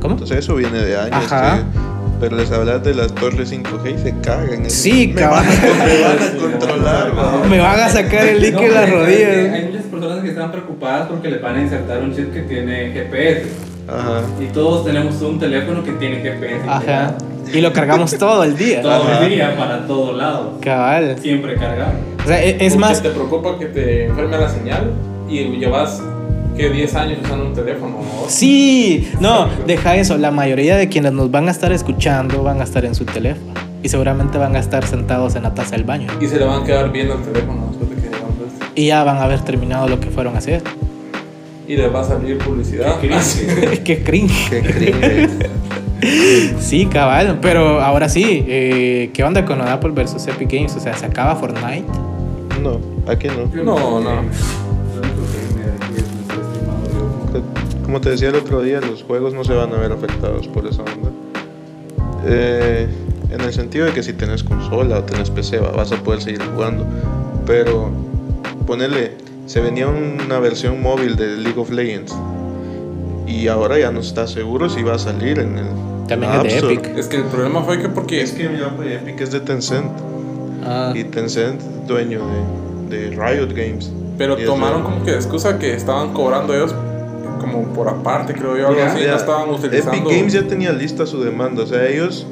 ¿Cómo? 0.00 0.14
Entonces 0.14 0.38
eso 0.38 0.54
viene 0.54 0.78
de 0.78 0.96
años. 0.98 1.12
Ajá. 1.14 1.56
que- 1.58 1.89
pero 2.20 2.36
les 2.36 2.52
hablas 2.52 2.84
de 2.84 2.94
las 2.94 3.12
torres 3.14 3.50
5G 3.52 3.94
y 3.94 3.98
se 3.98 4.14
cagan. 4.20 4.68
Sí, 4.70 5.12
me 5.14 5.22
van, 5.26 5.44
a, 5.46 5.48
cabrón. 5.48 5.78
me 5.78 6.02
van 6.02 6.18
a 6.18 6.38
controlar. 6.58 7.14
¿no? 7.42 7.44
Me 7.48 7.58
van 7.58 7.80
a 7.80 7.88
sacar 7.88 8.26
el 8.26 8.42
líquido 8.42 8.62
de 8.62 8.68
las 8.70 8.90
rodillas. 8.90 9.52
Hay 9.54 9.64
muchas 9.66 9.84
personas 9.84 10.22
que 10.22 10.28
están 10.28 10.52
preocupadas 10.52 11.08
porque 11.08 11.28
les 11.30 11.40
van 11.42 11.56
a 11.56 11.62
insertar 11.62 12.02
un 12.02 12.14
chip 12.14 12.32
que 12.32 12.40
tiene 12.42 12.90
GPS. 12.92 13.46
Ajá. 13.88 14.22
Y 14.38 14.44
todos 14.52 14.84
tenemos 14.84 15.20
un 15.22 15.38
teléfono 15.40 15.82
que 15.82 15.92
tiene 15.92 16.16
GPS. 16.16 16.60
Ajá. 16.68 17.14
Y 17.52 17.60
lo 17.60 17.72
cargamos 17.72 18.16
todo 18.16 18.44
el 18.44 18.56
día. 18.56 18.82
Todo 18.82 18.92
Ajá. 18.92 19.24
el 19.24 19.30
día, 19.30 19.56
para 19.56 19.86
todos 19.86 20.16
lados. 20.16 20.58
Cabal. 20.60 21.16
Siempre 21.20 21.54
cargado. 21.56 21.94
O 22.22 22.28
sea, 22.28 22.40
e- 22.42 22.50
es 22.50 22.74
Porque 22.74 22.78
más, 22.78 23.02
te 23.02 23.10
preocupa 23.10 23.58
que 23.58 23.66
te 23.66 24.04
enferme 24.04 24.38
la 24.38 24.48
señal 24.48 24.92
y 25.28 25.44
llevas 25.56 26.00
que 26.60 26.70
10 26.70 26.94
años 26.94 27.18
usando 27.22 27.46
un 27.46 27.54
teléfono. 27.54 27.96
¿no? 27.96 28.28
sí, 28.28 29.10
no, 29.18 29.48
deja 29.66 29.96
eso. 29.96 30.18
La 30.18 30.30
mayoría 30.30 30.76
de 30.76 30.88
quienes 30.88 31.12
nos 31.12 31.30
van 31.30 31.48
a 31.48 31.50
estar 31.50 31.72
escuchando 31.72 32.42
van 32.42 32.60
a 32.60 32.64
estar 32.64 32.84
en 32.84 32.94
su 32.94 33.04
teléfono. 33.04 33.54
Y 33.82 33.88
seguramente 33.88 34.36
van 34.36 34.54
a 34.56 34.58
estar 34.58 34.86
sentados 34.86 35.36
en 35.36 35.44
la 35.44 35.54
taza 35.54 35.76
del 35.76 35.84
baño. 35.84 36.08
Y 36.20 36.26
se 36.26 36.38
le 36.38 36.44
van 36.44 36.62
a 36.62 36.66
quedar 36.66 36.92
viendo 36.92 37.14
el 37.14 37.22
teléfono 37.22 37.68
después 37.68 37.90
de 37.90 37.96
que 37.96 38.02
llevan 38.02 38.30
esto. 38.46 38.66
Y 38.74 38.86
ya 38.88 39.04
van 39.04 39.16
a 39.16 39.22
haber 39.22 39.40
terminado 39.40 39.88
lo 39.88 39.98
que 39.98 40.10
fueron 40.10 40.34
a 40.34 40.38
hacer. 40.38 40.62
Y 41.66 41.76
les 41.76 41.94
va 41.94 42.00
a 42.00 42.04
salir 42.04 42.36
publicidad. 42.38 43.00
Qué 43.00 43.08
cringe. 43.08 43.82
Qué 43.84 44.02
cringe. 44.02 44.50
Qué 44.50 44.62
cringe. 44.62 45.30
Sí, 46.58 46.86
cabal. 46.86 47.40
Pero 47.42 47.78
ahora 47.82 48.08
sí, 48.08 48.42
eh, 48.48 49.10
¿qué 49.12 49.22
onda 49.22 49.44
con 49.44 49.60
Apple 49.60 49.90
versus 49.90 50.26
Epic 50.26 50.50
Games? 50.50 50.74
O 50.74 50.80
sea, 50.80 50.96
¿se 50.96 51.04
acaba 51.04 51.36
Fortnite? 51.36 51.84
No, 52.62 52.80
aquí 53.06 53.28
no. 53.28 53.54
Yo 53.54 53.62
No, 53.64 54.00
no. 54.00 54.22
Como 57.84 58.00
te 58.00 58.10
decía 58.10 58.28
el 58.28 58.36
otro 58.36 58.62
día, 58.62 58.80
los 58.80 59.02
juegos 59.02 59.34
no 59.34 59.44
se 59.44 59.52
van 59.54 59.72
a 59.74 59.78
ver 59.78 59.92
afectados 59.92 60.46
por 60.48 60.66
esa 60.66 60.82
onda. 60.82 61.10
Eh, 62.26 62.88
en 63.30 63.40
el 63.40 63.52
sentido 63.52 63.86
de 63.86 63.92
que 63.92 64.02
si 64.02 64.12
tenés 64.12 64.42
consola 64.44 64.98
o 64.98 65.02
tenés 65.04 65.30
PC 65.30 65.58
va- 65.58 65.70
vas 65.72 65.92
a 65.92 65.96
poder 65.96 66.20
seguir 66.20 66.42
jugando. 66.54 66.84
Pero 67.46 67.90
ponele, 68.66 69.12
se 69.46 69.60
venía 69.60 69.88
una 69.88 70.38
versión 70.38 70.80
móvil 70.82 71.16
de 71.16 71.36
League 71.36 71.58
of 71.60 71.70
Legends. 71.70 72.14
Y 73.26 73.48
ahora 73.48 73.78
ya 73.78 73.90
no 73.90 74.00
está 74.00 74.26
seguro 74.26 74.68
si 74.68 74.82
va 74.82 74.94
a 74.94 74.98
salir 74.98 75.38
en 75.38 75.56
el 75.58 75.66
También 76.08 76.32
la 76.32 76.38
es 76.38 76.42
de 76.42 76.48
App 76.48 76.54
Store. 76.56 76.74
Epic. 76.74 76.98
Es 76.98 77.06
que 77.06 77.16
el 77.16 77.24
problema 77.24 77.62
fue 77.62 77.80
que 77.80 77.88
porque 77.88 78.20
Es 78.22 78.32
que 78.32 78.48
mira, 78.48 78.70
pues, 78.76 78.90
Epic 79.00 79.20
es 79.20 79.30
de 79.30 79.40
Tencent. 79.40 79.90
Ah, 80.64 80.92
Y 80.94 81.04
Tencent 81.04 81.60
es 81.60 81.86
dueño 81.86 82.20
de, 82.88 82.98
de 82.98 83.10
Riot 83.16 83.48
Games. 83.54 83.90
Pero 84.18 84.36
tomaron 84.36 84.82
como 84.82 85.02
que 85.04 85.12
de 85.12 85.16
excusa 85.16 85.58
que 85.58 85.74
estaban 85.74 86.12
cobrando 86.12 86.54
ellos 86.54 86.74
como 87.40 87.62
por 87.72 87.88
aparte, 87.88 88.34
creo 88.34 88.56
yo, 88.56 88.68
algo 88.68 88.82
así. 88.82 89.02
Ya, 89.02 89.16
estaban 89.16 89.50
utilizando. 89.50 89.96
Epic 89.96 90.18
Games 90.18 90.32
ya 90.32 90.46
tenía 90.46 90.72
lista 90.72 91.06
su 91.06 91.22
demanda. 91.22 91.62
O 91.62 91.66
sea, 91.66 91.86
ellos 91.86 92.26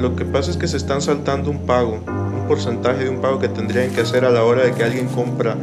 lo 0.00 0.16
que 0.16 0.24
pasa 0.24 0.50
es 0.50 0.56
que 0.56 0.66
se 0.66 0.76
están 0.76 1.00
saltando 1.00 1.50
un 1.50 1.60
pago, 1.60 1.98
un 2.06 2.48
porcentaje 2.48 3.04
de 3.04 3.10
un 3.10 3.20
pago 3.20 3.38
que 3.38 3.48
tendrían 3.48 3.90
que 3.90 4.00
hacer 4.00 4.24
a 4.24 4.30
la 4.30 4.42
hora 4.42 4.64
de 4.64 4.72
que 4.72 4.82
alguien 4.82 5.06
compra 5.08 5.56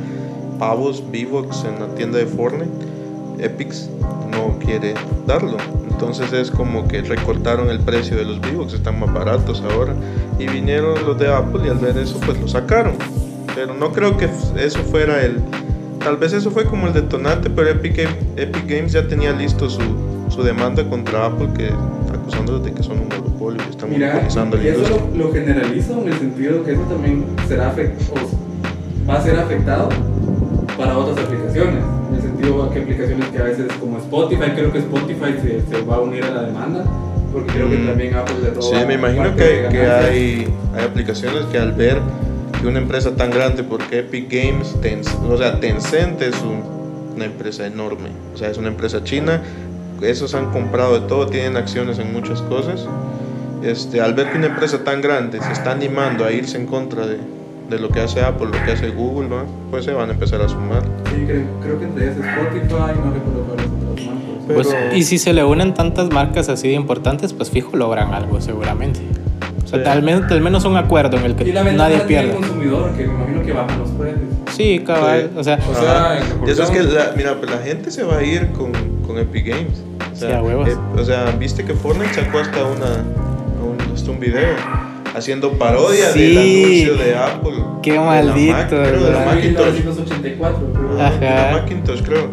pavos 0.59 1.03
V-Bucks 1.11 1.65
en 1.65 1.79
la 1.79 1.93
tienda 1.95 2.19
de 2.19 2.27
Fortnite. 2.27 2.71
Epics 3.39 3.89
no 4.31 4.57
quiere 4.59 4.93
darlo. 5.25 5.57
Entonces 5.89 6.31
es 6.33 6.49
como 6.49 6.87
que 6.87 7.01
recortaron 7.01 7.69
el 7.69 7.79
precio 7.79 8.15
de 8.17 8.25
los 8.25 8.39
V-Bucks, 8.39 8.73
están 8.73 8.99
más 8.99 9.13
baratos 9.13 9.63
ahora. 9.71 9.93
Y 10.39 10.47
vinieron 10.47 11.03
los 11.05 11.17
de 11.19 11.33
Apple 11.33 11.61
y 11.65 11.69
al 11.69 11.77
ver 11.77 11.97
eso 11.97 12.19
pues 12.25 12.39
lo 12.39 12.47
sacaron. 12.47 12.93
Pero 13.53 13.73
no 13.73 13.91
creo 13.91 14.17
que 14.17 14.29
eso 14.55 14.79
fuera 14.79 15.23
el... 15.23 15.41
Tal 16.03 16.17
vez 16.17 16.33
eso 16.33 16.49
fue 16.51 16.65
como 16.65 16.87
el 16.87 16.93
detonante, 16.93 17.49
pero 17.49 17.69
Epic, 17.69 17.95
Game- 17.97 18.17
Epic 18.37 18.65
Games 18.67 18.91
ya 18.93 19.07
tenía 19.07 19.31
listo 19.33 19.69
su, 19.69 19.81
su 20.29 20.41
demanda 20.43 20.83
contra 20.89 21.27
Apple, 21.27 21.49
que 21.55 21.69
acusándolos 22.13 22.63
de 22.65 22.73
que 22.73 22.81
son 22.83 22.99
un 22.99 23.07
monopolio 23.09 23.61
y 23.67 23.69
están 23.69 23.89
Mira, 23.89 24.07
monopolizando 24.07 24.57
la 24.57 24.63
y 24.63 24.67
eso 24.69 24.79
industria. 24.79 25.09
lo, 25.17 25.25
lo 25.27 25.33
generalizo 25.33 26.01
en 26.01 26.07
el 26.07 26.19
sentido 26.19 26.63
que 26.63 26.71
eso 26.73 26.81
también 26.83 27.25
será 27.47 27.75
afect- 27.75 27.93
o 28.11 29.07
va 29.09 29.15
a 29.17 29.21
ser 29.21 29.35
afectado 29.39 29.89
para 30.77 30.97
otras 30.97 31.23
aplicaciones. 31.25 31.83
En 32.09 32.15
el 32.15 32.21
sentido 32.21 32.69
que 32.71 32.79
aplicaciones 32.79 33.27
que 33.29 33.37
a 33.37 33.43
veces 33.43 33.65
como 33.79 33.97
Spotify, 33.99 34.51
creo 34.55 34.71
que 34.71 34.79
Spotify 34.79 35.35
se, 35.41 35.61
se 35.69 35.81
va 35.83 35.95
a 35.97 35.99
unir 36.01 36.23
a 36.25 36.31
la 36.31 36.41
demanda, 36.43 36.83
porque 37.31 37.53
creo 37.53 37.69
que 37.69 37.77
Mm. 37.77 37.87
también 37.87 38.15
Apple 38.15 38.35
le 38.41 38.49
roba 38.49 38.61
Sí, 38.61 38.85
me 38.87 38.95
imagino 38.95 39.35
que, 39.35 39.67
que 39.71 39.81
hay, 39.85 40.53
hay 40.75 40.83
aplicaciones 40.83 41.45
que 41.51 41.57
al 41.59 41.71
ver 41.73 41.99
que 42.61 42.67
una 42.67 42.79
empresa 42.79 43.15
tan 43.15 43.31
grande, 43.31 43.63
porque 43.63 43.99
Epic 43.99 44.31
Games, 44.31 44.75
o 45.29 45.37
sea, 45.37 45.59
Tencent 45.59 46.21
es 46.21 46.39
un- 46.41 46.63
una 47.15 47.25
empresa 47.25 47.65
enorme, 47.67 48.09
o 48.33 48.37
sea, 48.37 48.49
es 48.49 48.57
una 48.57 48.69
empresa 48.69 49.03
china, 49.03 49.41
esos 50.01 50.33
han 50.33 50.51
comprado 50.51 50.99
de 50.99 51.07
todo, 51.07 51.27
tienen 51.27 51.57
acciones 51.57 51.99
en 51.99 52.11
muchas 52.13 52.41
cosas. 52.43 52.87
Este, 53.63 54.01
al 54.01 54.13
ver 54.15 54.31
que 54.31 54.37
una 54.37 54.47
empresa 54.47 54.83
tan 54.83 55.01
grande 55.01 55.39
se 55.41 55.51
está 55.51 55.71
animando 55.71 56.25
a 56.25 56.31
irse 56.31 56.57
en 56.57 56.65
contra 56.65 57.05
de, 57.05 57.17
de 57.69 57.79
lo 57.79 57.89
que 57.89 57.99
hace 57.99 58.21
Apple, 58.21 58.47
lo 58.47 58.65
que 58.65 58.71
hace 58.71 58.89
Google, 58.89 59.27
¿va? 59.29 59.43
pues 59.69 59.85
se 59.85 59.91
van 59.93 60.09
a 60.09 60.13
empezar 60.13 60.41
a 60.41 60.49
sumar. 60.49 60.81
Sí, 61.09 61.23
creo, 61.27 61.43
creo 61.61 61.79
que 61.79 61.85
entre 61.85 62.05
ellas 62.05 62.17
Spotify, 62.17 62.69
no 62.71 63.13
recuerdo 63.13 63.43
cuáles 63.47 63.65
otras 63.67 64.07
marcas. 64.07 64.43
Pero- 64.47 64.63
Pues, 64.63 64.75
y 64.95 65.03
si 65.03 65.17
se 65.19 65.33
le 65.33 65.43
unen 65.43 65.73
tantas 65.75 66.09
marcas 66.09 66.49
así 66.49 66.69
de 66.69 66.73
importantes, 66.73 67.33
pues 67.33 67.51
fijo 67.51 67.77
logran 67.77 68.13
algo 68.15 68.41
seguramente. 68.41 68.99
O 69.71 69.73
sea, 69.75 69.79
Sí. 69.79 69.85
tal, 69.85 70.03
menos, 70.03 70.29
al 70.29 70.41
menos 70.41 70.65
un 70.65 70.75
acuerdo 70.75 71.15
en 71.17 71.23
el 71.23 71.35
que 71.35 71.45
y 71.45 71.53
la 71.53 71.63
nadie 71.63 71.95
el 72.19 72.31
consumidor, 72.33 72.91
que 72.91 73.07
me 73.07 73.13
imagino 73.13 73.41
que 73.41 73.53
bajan 73.53 73.79
los 73.79 73.89
precios. 73.91 74.19
Sí, 74.51 74.79
cabal. 74.85 75.29
Sí. 75.33 75.39
O 75.39 75.43
sea, 75.45 75.59
O 75.69 75.73
sea, 75.73 76.19
eso 76.45 76.63
es 76.63 76.69
que, 76.71 76.83
la, 76.83 77.13
mira, 77.15 77.35
pues 77.39 77.49
la 77.49 77.57
gente 77.59 77.89
se 77.89 78.03
va 78.03 78.17
a 78.17 78.23
ir 78.23 78.51
con, 78.51 78.73
con 79.07 79.17
Epic 79.17 79.47
Games. 79.47 79.81
O 80.11 80.15
sea, 80.15 80.29
Sí, 80.29 80.35
a 80.35 80.41
huevos. 80.43 80.67
eh, 80.67 80.75
o 80.97 81.03
sea, 81.05 81.33
viste 81.39 81.63
que 81.63 81.73
Fortnite 81.73 82.13
sacó 82.13 82.39
hasta 82.39 82.65
una, 82.65 83.05
un, 83.63 83.93
hasta 83.95 84.11
un 84.11 84.19
video 84.19 84.55
haciendo 85.15 85.51
parodia 85.53 86.11
Sí. 86.11 86.19
del 86.19 86.37
anuncio 86.37 86.97
de 86.97 87.15
Apple. 87.15 87.63
Qué 87.81 87.91
De 87.91 87.97
la 87.97 88.03
maldito, 88.03 88.51
Mac- 88.53 88.67
creo, 88.67 89.03
de 89.05 89.11
la. 89.11 89.25
Macintosh. 89.25 89.73
1984, 89.73 90.73
creo. 90.73 91.01
Ajá. 91.01 91.17
De 91.17 91.25
la 91.53 91.61
Macintosh, 91.61 92.01
creo. 92.03 92.27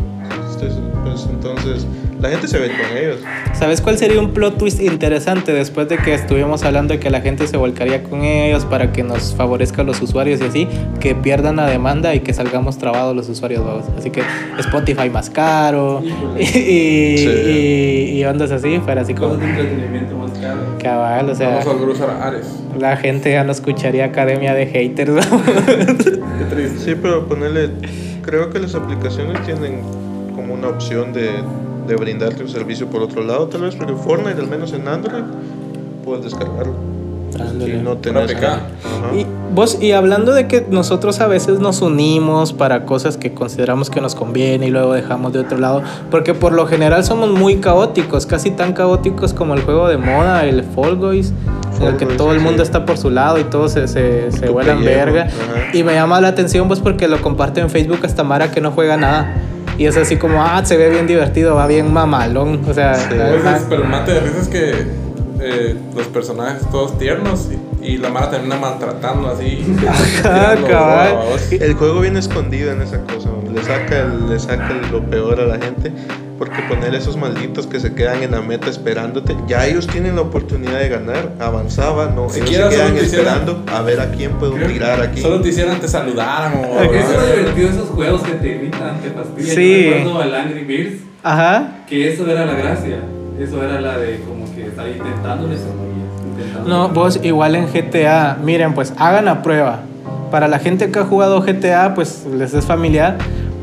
Estoy- 0.50 0.72
pues 1.04 1.26
entonces, 1.30 1.86
la 2.20 2.30
gente 2.30 2.48
se 2.48 2.58
ve 2.58 2.68
con 2.68 2.96
ellos. 2.96 3.20
¿Sabes 3.52 3.80
cuál 3.80 3.96
sería 3.98 4.20
un 4.20 4.32
plot 4.32 4.58
twist 4.58 4.80
interesante 4.80 5.52
después 5.52 5.88
de 5.88 5.96
que 5.98 6.14
estuvimos 6.14 6.64
hablando 6.64 6.94
de 6.94 7.00
que 7.00 7.10
la 7.10 7.20
gente 7.20 7.46
se 7.46 7.56
volcaría 7.56 8.02
con 8.02 8.22
ellos 8.22 8.64
para 8.64 8.92
que 8.92 9.02
nos 9.02 9.34
favorezca 9.34 9.82
a 9.82 9.84
los 9.84 10.00
usuarios 10.02 10.40
y 10.40 10.44
así? 10.44 10.68
Que 11.00 11.14
pierdan 11.14 11.56
la 11.56 11.66
demanda 11.66 12.14
y 12.14 12.20
que 12.20 12.32
salgamos 12.32 12.78
trabados 12.78 13.14
los 13.14 13.28
usuarios, 13.28 13.64
vamos. 13.64 13.84
Así 13.98 14.10
que 14.10 14.22
Spotify 14.58 15.10
más 15.10 15.30
caro 15.30 16.02
y, 16.38 16.42
y, 16.42 17.18
Sí. 17.18 17.28
y- 17.28 18.18
y 18.20 18.24
ondas 18.24 18.50
así, 18.50 18.78
fuera 18.84 19.02
así 19.02 19.14
como 19.14 19.34
entretenimiento 19.34 20.16
más 20.16 20.32
caro. 20.38 20.60
cabal, 20.82 21.30
o 21.30 21.34
sea, 21.34 21.62
Vamos 21.64 22.00
a 22.00 22.26
Ares. 22.26 22.46
la 22.78 22.96
gente 22.96 23.30
ya 23.30 23.44
no 23.44 23.52
escucharía 23.52 24.06
academia 24.06 24.54
de 24.54 24.66
haters. 24.66 25.12
vamos. 25.14 25.42
Qué 25.96 26.44
triste. 26.54 26.78
Sí, 26.84 26.94
pero 27.00 27.26
ponerle. 27.28 27.70
Creo 28.22 28.50
que 28.50 28.58
las 28.58 28.74
aplicaciones 28.74 29.40
tienen 29.46 29.80
como 30.34 30.54
una 30.54 30.68
opción 30.68 31.12
de, 31.14 31.30
de 31.88 31.96
brindarte 31.96 32.42
un 32.42 32.48
servicio 32.48 32.86
por 32.88 33.02
otro 33.02 33.22
lado, 33.24 33.48
tal 33.48 33.62
vez, 33.62 33.74
porque 33.74 33.94
Fortnite, 33.94 34.40
al 34.40 34.48
menos 34.48 34.72
en 34.72 34.86
Android, 34.86 35.24
puedes 36.04 36.24
descargarlo. 36.24 36.74
Y 37.60 37.82
no 37.82 37.96
tenés. 37.98 38.34
Ajá. 38.34 38.60
Y 39.14 39.26
vos, 39.54 39.78
y 39.80 39.92
hablando 39.92 40.32
de 40.32 40.48
que 40.48 40.66
nosotros 40.70 41.20
a 41.20 41.26
veces 41.26 41.60
nos 41.60 41.82
unimos 41.82 42.52
para 42.52 42.84
cosas 42.84 43.16
que 43.16 43.32
consideramos 43.32 43.90
que 43.90 44.00
nos 44.00 44.14
conviene 44.14 44.66
y 44.66 44.70
luego 44.70 44.92
dejamos 44.92 45.32
de 45.32 45.40
otro 45.40 45.58
lado, 45.58 45.82
porque 46.10 46.34
por 46.34 46.52
lo 46.52 46.66
general 46.66 47.04
somos 47.04 47.30
muy 47.30 47.56
caóticos, 47.56 48.26
casi 48.26 48.50
tan 48.50 48.72
caóticos 48.72 49.34
como 49.34 49.54
el 49.54 49.62
juego 49.62 49.88
de 49.88 49.98
moda, 49.98 50.46
el 50.46 50.64
Fall 50.64 50.96
Guys, 50.96 51.32
en 51.80 51.86
el 51.86 51.96
que 51.96 52.06
Guys, 52.06 52.16
todo 52.16 52.32
el 52.32 52.40
mundo 52.40 52.58
sí. 52.58 52.62
está 52.62 52.84
por 52.84 52.96
su 52.98 53.10
lado 53.10 53.38
y 53.38 53.44
todos 53.44 53.72
se, 53.72 53.88
se, 53.88 54.32
se 54.32 54.48
vuelan 54.48 54.82
verga. 54.82 55.24
ajá. 55.24 55.76
Y 55.76 55.82
me 55.84 55.94
llama 55.94 56.20
la 56.20 56.28
atención 56.28 56.66
pues 56.66 56.80
porque 56.80 57.08
lo 57.08 57.20
comparte 57.20 57.60
en 57.60 57.70
Facebook 57.70 58.00
hasta 58.04 58.24
Mara 58.24 58.50
que 58.50 58.60
no 58.60 58.72
juega 58.72 58.96
nada. 58.96 59.34
Y 59.78 59.86
es 59.86 59.96
así 59.96 60.16
como, 60.16 60.42
ah, 60.42 60.60
se 60.64 60.76
ve 60.76 60.90
bien 60.90 61.06
divertido, 61.06 61.54
va 61.54 61.66
bien 61.66 61.92
mamalón. 61.92 62.62
O 62.68 62.74
sea, 62.74 62.94
Sí. 62.96 63.14
A 63.14 63.26
ajá. 63.26 63.52
veces, 63.52 63.66
pero 63.70 63.82
el 63.84 63.88
mate 63.88 64.12
de 64.12 64.20
risa 64.20 64.40
es 64.40 64.48
que 64.48 64.72
eh, 65.40 65.76
los 65.96 66.06
personajes 66.08 66.68
todos 66.70 66.98
tiernos 66.98 67.48
y, 67.80 67.92
y 67.92 67.96
la 67.98 68.08
Mara 68.10 68.28
termina 68.30 68.56
maltratando 68.56 69.28
así. 69.30 69.64
tirando 70.22 70.66
cabal. 70.66 71.16
El 71.52 71.74
juego 71.74 72.00
viene 72.00 72.18
escondido 72.18 72.72
en 72.72 72.82
esa 72.82 72.98
cosa, 73.02 73.30
le 73.52 73.62
saca, 73.62 74.04
le 74.28 74.38
saca 74.40 74.68
lo 74.90 75.00
peor 75.08 75.40
a 75.40 75.44
la 75.46 75.58
gente, 75.64 75.92
porque 76.38 76.62
poner 76.68 76.94
esos 76.94 77.16
malditos 77.16 77.66
que 77.66 77.80
se 77.80 77.94
quedan 77.94 78.22
en 78.22 78.30
la 78.30 78.40
meta 78.40 78.70
esperándote, 78.70 79.36
ya 79.48 79.66
ellos 79.66 79.86
tienen 79.88 80.14
la 80.16 80.22
oportunidad 80.22 80.78
de 80.78 80.88
ganar, 80.88 81.32
avanzaban, 81.40 82.14
no, 82.14 82.28
Siquiera 82.30 82.66
ellos 82.68 82.74
se 82.74 82.78
quedan 82.80 82.94
te 82.96 83.04
hicieron- 83.04 83.26
esperando 83.26 83.64
a 83.74 83.82
ver 83.82 84.00
a 84.00 84.10
quién 84.12 84.32
puedo 84.32 84.52
tirar 84.54 85.00
aquí. 85.02 85.20
Solo 85.20 85.40
te 85.40 85.48
hicieran, 85.48 85.80
te 85.80 85.88
saludaran 85.88 86.54
o... 86.54 86.80
Es 86.80 87.10
lo 87.10 87.26
divertido 87.26 87.68
esos 87.70 87.88
juegos 87.90 88.22
que 88.22 88.32
te 88.34 88.48
irritan, 88.48 89.00
te 89.00 89.10
fastidian. 89.10 89.54
Sí. 89.56 89.84
Yo 89.84 89.94
recuerdo 89.96 90.22
al 90.22 90.34
Angry 90.34 90.64
Birds, 90.64 91.02
Ajá. 91.22 91.68
que 91.88 92.12
eso 92.12 92.26
era 92.30 92.46
la 92.46 92.54
gracia. 92.54 92.98
Eso 93.38 93.62
era 93.62 93.80
la 93.80 93.98
de 93.98 94.20
como 94.20 94.52
que 94.54 94.66
estar 94.66 94.86
intentándole. 94.88 95.54
Intentando- 95.56 96.68
No, 96.68 96.88
vos 96.88 97.18
igual 97.22 97.54
en 97.56 97.66
GTA, 97.66 98.36
miren, 98.42 98.74
pues 98.74 98.92
hagan 98.98 99.24
la 99.24 99.42
prueba. 99.42 99.80
Para 100.30 100.46
la 100.46 100.58
gente 100.58 100.90
que 100.90 100.98
ha 100.98 101.04
jugado 101.04 101.40
GTA, 101.40 101.94
pues 101.94 102.26
les 102.32 102.52
es 102.52 102.64
familiar, 102.66 103.16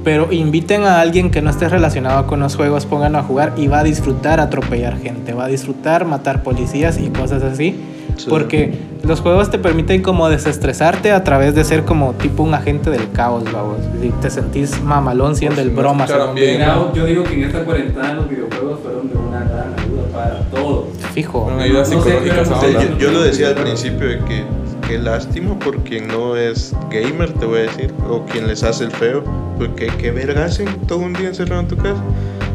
pero 0.06 0.32
inviten 0.32 0.84
a 0.84 1.02
alguien 1.02 1.30
que 1.32 1.42
no 1.42 1.50
esté 1.50 1.68
relacionado 1.68 2.26
con 2.28 2.40
los 2.40 2.56
juegos, 2.56 2.86
pónganlo 2.86 3.18
a 3.18 3.24
jugar 3.24 3.54
y 3.58 3.68
va 3.68 3.80
a 3.80 3.84
disfrutar 3.84 4.40
atropellar 4.40 4.98
gente, 5.00 5.34
va 5.34 5.46
a 5.46 5.48
disfrutar 5.48 6.06
matar 6.06 6.44
policías 6.44 6.98
y 7.00 7.10
cosas 7.10 7.44
así. 7.44 7.76
Sí. 8.16 8.28
Porque 8.30 8.74
los 9.04 9.20
juegos 9.20 9.50
te 9.52 9.60
permiten 9.60 10.02
como 10.02 10.30
desestresarte 10.30 11.12
a 11.12 11.26
través 11.26 11.54
de 11.54 11.66
ser 11.66 11.84
como 11.84 12.14
tipo 12.14 12.44
un 12.44 12.54
agente 12.54 12.90
del 12.90 13.12
caos, 13.12 13.44
vamos. 13.52 13.78
Y 14.02 14.08
te 14.22 14.30
sentís 14.30 14.82
mamalón 14.82 15.36
siendo 15.36 15.58
si 15.58 15.64
el 15.64 15.74
no 15.76 15.82
broma. 15.82 16.06
bien. 16.34 16.62
yo 16.94 17.06
digo 17.06 17.24
que 17.26 17.34
en 17.34 17.44
esta 17.44 17.66
cuarentena 17.66 18.14
los 18.14 18.30
videojuegos 18.30 18.80
fueron 18.82 19.10
de 19.10 19.18
una 19.18 19.40
gran 19.40 19.74
ayuda 19.74 20.04
para 20.14 20.40
todos. 20.52 20.86
Fijo. 21.14 21.50
Una 21.54 21.64
ayuda 21.64 21.80
No 21.80 21.86
sé, 21.86 21.92
psicológica. 21.96 22.24
pero- 22.30 22.42
esa 22.44 22.56
O 22.56 22.60
sea, 22.62 22.70
onda. 22.70 22.84
yo, 22.84 22.98
yo 23.00 23.12
lo 23.12 23.22
decía 23.22 23.48
al 23.50 23.56
principio 23.56 24.08
de 24.08 24.20
que 24.20 24.44
qué 24.88 24.98
lástima 25.00 25.58
por 25.60 25.78
quien 25.80 26.08
no 26.08 26.36
es 26.36 26.74
gamer, 26.92 27.32
te 27.34 27.46
voy 27.46 27.60
a 27.60 27.62
decir, 27.64 27.94
o 28.10 28.24
quien 28.26 28.48
les 28.48 28.64
hace 28.64 28.86
el 28.86 28.92
feo, 28.92 29.24
porque 29.58 29.88
qué 30.00 30.12
verga 30.12 30.46
hacen 30.46 30.68
todo 30.88 31.00
un 31.00 31.14
día 31.14 31.28
encerrado 31.30 31.62
en 31.62 31.68
tu 31.68 31.78
casa. 31.78 32.02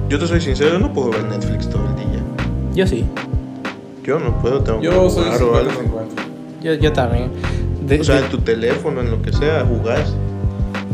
Yo 0.09 0.19
te 0.19 0.27
soy 0.27 0.41
sincero, 0.41 0.79
no 0.79 0.93
puedo 0.93 1.11
ver 1.11 1.25
Netflix 1.25 1.69
todo 1.69 1.83
el 1.89 1.97
día. 1.97 2.21
Yo 2.75 2.87
sí, 2.87 3.05
Yo 4.05 4.19
no 4.19 4.39
puedo, 4.41 4.61
tengo 4.61 4.81
que 4.81 4.87
Yo 4.87 5.11
soy 5.11 5.25
jugar 5.25 5.43
o 5.43 5.57
algo. 5.57 5.71
50-50. 5.71 6.63
yo, 6.63 6.75
yo 6.75 6.93
también. 6.93 7.31
De- 7.87 8.01
O 8.01 8.05
sea, 8.05 8.17
de- 8.17 8.25
en 8.25 8.31
tu 8.31 8.39
teléfono, 8.39 9.01
en 9.01 9.11
lo 9.11 9.23
que 9.23 9.33
sea, 9.33 9.65
jugás. 9.65 10.15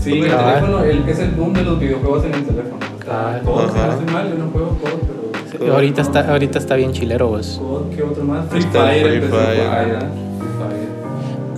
Sí, 0.01 0.13
el 0.19 0.29
teléfono, 0.31 0.85
el, 0.85 1.09
es 1.09 1.19
el 1.19 1.31
boom 1.33 1.53
de 1.55 1.63
los 1.63 1.81
videojuegos 1.81 2.25
en 2.25 2.35
el 2.35 2.45
teléfono. 2.45 2.77
Si 3.07 4.13
mal, 4.13 4.29
yo 4.31 4.35
no 4.45 4.51
juego 4.51 4.77
pero... 5.59 5.73
ahorita, 5.75 6.03
está, 6.03 6.31
ahorita 6.33 6.59
está 6.59 6.75
bien 6.75 6.93
chilero 6.93 7.29
vos. 7.29 7.61
¿qué 7.95 8.03
otro 8.03 8.25
más? 8.25 8.47
Free 8.49 8.63
Fire, 8.63 9.21
Free 9.21 9.29
Fire. 9.31 9.99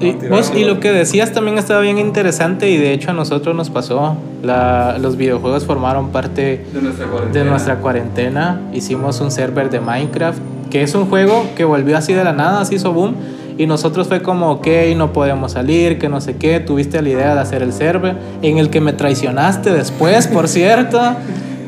Y, 0.00 0.12
vos, 0.28 0.52
y 0.54 0.64
lo 0.64 0.80
que 0.80 0.92
decías 0.92 1.32
también 1.32 1.58
estaba 1.58 1.80
bien 1.80 1.98
interesante 1.98 2.68
y 2.70 2.76
de 2.76 2.92
hecho 2.92 3.10
a 3.10 3.14
nosotros 3.14 3.54
nos 3.56 3.70
pasó. 3.70 4.16
La, 4.42 4.96
los 5.00 5.16
videojuegos 5.16 5.64
formaron 5.64 6.10
parte 6.10 6.64
De 6.72 6.80
nuestra 6.82 7.06
cuarentena. 7.06 7.44
de 7.44 7.50
nuestra 7.50 7.76
cuarentena. 7.76 8.60
Hicimos 8.72 9.20
un 9.20 9.30
server 9.30 9.70
de 9.70 9.80
Minecraft, 9.80 10.38
que 10.70 10.82
es 10.82 10.94
un 10.94 11.06
juego 11.06 11.44
que 11.56 11.64
volvió 11.64 11.96
así 11.96 12.12
de 12.12 12.22
la 12.24 12.32
nada, 12.32 12.60
así 12.60 12.76
hizo 12.76 12.92
boom. 12.92 13.14
Y 13.58 13.66
nosotros 13.66 14.06
fue 14.06 14.22
como, 14.22 14.52
ok, 14.52 14.68
no 14.96 15.12
podemos 15.12 15.52
salir, 15.52 15.98
que 15.98 16.08
no 16.08 16.20
sé 16.20 16.36
qué. 16.36 16.60
Tuviste 16.60 17.02
la 17.02 17.08
idea 17.08 17.34
de 17.34 17.40
hacer 17.40 17.62
el 17.62 17.72
server, 17.72 18.14
en 18.42 18.58
el 18.58 18.70
que 18.70 18.80
me 18.80 18.92
traicionaste 18.92 19.72
después, 19.72 20.26
por 20.28 20.48
cierto. 20.48 21.00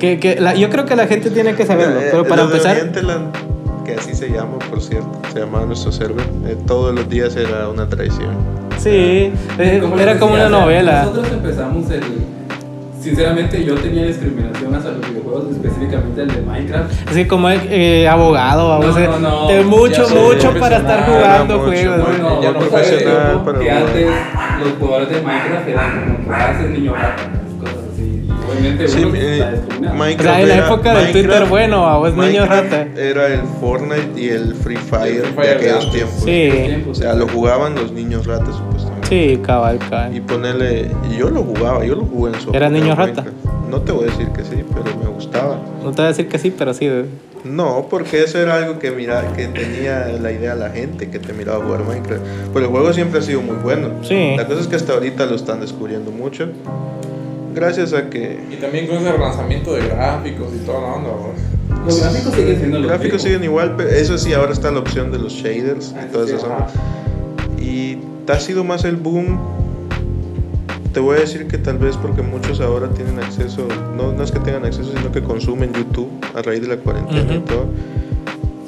Que, 0.01 0.19
que 0.19 0.41
la- 0.41 0.55
yo 0.55 0.71
creo 0.71 0.87
que 0.87 0.97
la 0.97 1.07
gente 1.07 1.29
tiene 1.29 1.55
que 1.55 1.67
saberlo. 1.67 2.01
Pero 2.11 2.27
para 2.27 2.45
empezar, 2.45 2.91
que 3.95 4.01
así 4.01 4.15
se 4.15 4.29
llama, 4.29 4.59
por 4.69 4.81
cierto, 4.81 5.11
se 5.33 5.41
llamaba 5.41 5.67
nuestro 5.67 5.91
server, 5.93 6.25
eh, 6.47 6.57
todos 6.67 6.95
los 6.95 7.09
días 7.09 7.35
era 7.37 7.69
una 7.69 7.89
traición. 7.89 8.31
sí, 8.79 9.33
eh, 9.59 9.79
Como 9.81 9.99
era 9.99 10.19
como 10.19 10.35
decía, 10.35 10.49
una 10.49 10.59
novela. 10.61 11.03
Nosotros 11.05 11.33
empezamos 11.33 11.91
el... 11.91 12.03
Sinceramente, 13.01 13.65
yo 13.65 13.75
tenía 13.77 14.05
discriminación 14.05 14.75
hacia 14.75 14.91
los 14.91 15.01
videojuegos, 15.09 15.45
específicamente 15.53 16.21
el 16.21 16.29
de 16.35 16.43
Minecraft. 16.43 17.09
Así 17.09 17.25
como 17.25 17.49
eh, 17.49 18.07
abogado, 18.07 18.69
vamos 18.69 18.95
No, 18.95 19.03
a 19.03 19.07
no, 19.07 19.19
no, 19.19 19.49
de 19.49 19.65
mucho, 19.65 20.07
mucho 20.11 20.53
para 20.61 20.77
estar 20.77 21.07
jugando 21.07 21.59
mucho, 21.59 21.71
juegos. 21.71 22.09
muy- 22.11 22.19
¿no? 22.19 22.29
No, 22.37 22.43
ya 22.43 22.53
no 22.53 22.59
profesional 22.59 23.43
que 23.59 23.71
antes 23.71 24.07
los 24.63 24.73
jugadores 24.79 25.09
de 25.09 25.23
Minecraft 25.23 25.69
eran 25.69 26.15
como 26.15 26.29
clases, 26.29 26.71
niño 26.71 26.95
rata, 26.95 27.23
obviamente 28.51 28.89
Sí, 28.89 29.05
uno 29.05 29.15
eh, 29.17 29.39
está. 29.39 29.93
Minecraft 29.95 30.21
O 30.21 30.23
sea, 30.23 30.41
en 30.43 30.49
la 30.49 30.55
era- 30.57 30.67
época 30.67 30.95
del 30.95 30.99
Minecraft- 31.09 31.13
Twitter 31.13 31.45
bueno, 31.49 31.87
a 31.87 31.99
vos 31.99 32.15
niño 32.17 32.47
rata. 32.47 32.87
Era 32.97 33.27
el 33.29 33.41
Fortnite 33.61 34.21
y 34.21 34.29
el 34.29 34.55
Free 34.55 34.77
Fire, 34.77 35.01
Free 35.01 35.17
de 35.17 35.23
Fire 35.35 35.47
de 35.47 35.55
aquellos 35.55 35.93
tiempos. 35.93 36.23
Sí, 36.25 36.85
O 36.91 36.95
sea, 36.95 37.15
lo 37.15 37.29
jugaban 37.29 37.75
los 37.75 37.93
niños 37.93 38.27
ratas 38.27 38.55
supuestamente. 38.57 39.09
sí, 39.09 39.41
cabal, 39.45 39.79
cabal. 39.79 40.15
Y 40.17 40.21
ponerle, 40.21 40.91
yo 41.19 41.31
lo 41.31 41.43
jugaba, 41.43 41.85
yo 41.85 41.95
lo 41.95 42.05
jugué 42.05 42.33
en 42.35 42.41
su 42.41 42.53
¿Era 42.53 42.69
niño 42.69 42.95
rata? 42.95 43.25
No 43.71 43.81
te 43.83 43.93
voy 43.93 44.05
a 44.05 44.07
decir 44.11 44.29
que 44.29 44.43
sí, 44.43 44.65
pero 44.73 44.97
me 44.99 45.07
gustaba. 45.09 45.57
No 45.85 45.91
te 45.93 45.97
voy 45.97 46.05
a 46.07 46.09
decir 46.09 46.29
que 46.29 46.39
sí, 46.39 46.53
pero 46.57 46.75
sí. 46.75 46.87
de- 46.87 47.05
No, 47.45 47.87
porque 47.89 48.23
eso 48.25 48.39
era 48.39 48.57
algo 48.57 48.79
que 48.79 48.91
mira, 48.91 49.33
que 49.35 49.47
tenía 49.47 50.09
la 50.21 50.31
idea 50.33 50.55
la 50.57 50.69
gente 50.71 51.09
que 51.09 51.19
te 51.19 51.33
miraba 51.33 51.65
jugar 51.65 51.85
Minecraft. 51.85 52.21
Pero 52.53 52.67
el 52.67 52.71
juego 52.71 52.93
siempre 52.93 53.21
ha 53.21 53.23
sido 53.23 53.41
muy 53.41 53.57
bueno. 53.57 53.89
Sí. 54.03 54.35
La 54.37 54.47
cosa 54.47 54.61
es 54.61 54.67
que 54.67 54.77
hasta 54.77 54.93
ahorita 54.93 55.25
lo 55.27 55.37
están 55.37 55.61
descubriendo 55.61 56.11
mucho. 56.11 56.49
Gracias 57.55 57.93
a 57.93 58.09
que 58.11 58.39
Y 58.51 58.57
también 58.57 58.87
con 58.87 58.97
ese 58.99 59.11
relanzamiento 59.13 59.75
de 59.75 59.87
gráficos 59.89 60.49
y 60.55 60.65
toda 60.65 60.81
la 60.81 60.87
onda. 60.95 61.11
Los 61.87 62.01
gráficos 62.01 62.35
siguen 62.35 62.57
siendo 62.59 62.79
los 62.79 62.83
los 62.89 62.91
gráficos 62.99 63.23
siguen 63.23 63.45
igual, 63.45 63.75
pero 63.77 63.89
eso 63.91 64.19
sí, 64.19 64.33
ahora 64.33 64.53
está 64.53 64.71
la 64.71 64.81
opción 64.81 65.11
de 65.11 65.19
los 65.19 65.33
shaders 65.33 65.95
Ah, 65.97 66.05
y 66.09 66.13
todas 66.13 66.29
sí, 66.29 66.37
esas 66.37 66.49
ondas. 66.49 66.73
Y 67.61 67.99
ha 68.29 68.39
sido 68.41 68.63
más 68.65 68.85
el 68.85 68.97
boom. 68.97 69.39
Te 70.93 71.01
voy 71.01 71.17
a 71.19 71.21
decir 71.21 71.47
que 71.47 71.57
tal 71.59 71.79
vez 71.79 71.97
porque 71.97 72.23
muchos 72.23 72.61
ahora 72.61 72.89
tienen 72.91 73.19
acceso, 73.21 73.67
no, 73.97 74.13
no 74.13 74.23
es 74.25 74.33
que 74.33 74.41
tengan 74.41 74.65
acceso, 74.65 74.91
sino 74.97 75.13
que 75.13 75.23
consumen 75.23 75.73
YouTube 75.73 76.11
a 76.37 76.43
raíz 76.43 76.61
de 76.63 76.69
la 76.69 76.77
cuarentena 76.77 77.33
y 77.33 77.37
Ujú. 77.39 77.47
todo. 77.47 77.67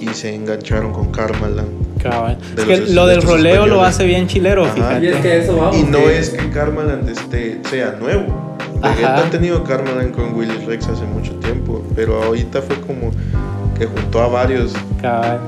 Y 0.00 0.06
se 0.14 0.34
engancharon 0.34 0.92
con 0.92 1.10
Karmaland. 1.12 1.68
Cabal. 2.02 2.38
De 2.56 2.62
Es 2.62 2.80
que 2.80 2.92
lo 2.92 3.06
del 3.06 3.22
roleo 3.22 3.66
lo 3.66 3.74
españoles. 3.74 3.88
hace 3.94 4.04
bien 4.06 4.26
chilero, 4.26 4.64
Ajá. 4.64 4.74
fíjate. 4.74 5.04
Y 5.04 5.08
es 5.08 5.16
que 5.16 5.38
eso 5.40 5.56
vamos. 5.56 5.76
Y 5.76 5.82
no 5.84 5.98
es 6.08 6.30
que 6.30 6.48
Karmaland 6.50 7.08
esté, 7.08 7.60
sea 7.68 7.96
nuevo. 8.00 8.51
Vegeta 8.80 9.18
ha 9.18 9.30
tenido 9.30 9.62
Karmaland 9.64 10.14
con 10.14 10.34
Willy 10.34 10.64
Rex 10.66 10.88
hace 10.88 11.04
mucho 11.04 11.34
tiempo, 11.36 11.82
pero 11.94 12.22
ahorita 12.22 12.62
fue 12.62 12.80
como 12.80 13.10
que 13.78 13.86
juntó 13.86 14.22
a 14.22 14.28
varios. 14.28 14.72
Cabal. 15.00 15.40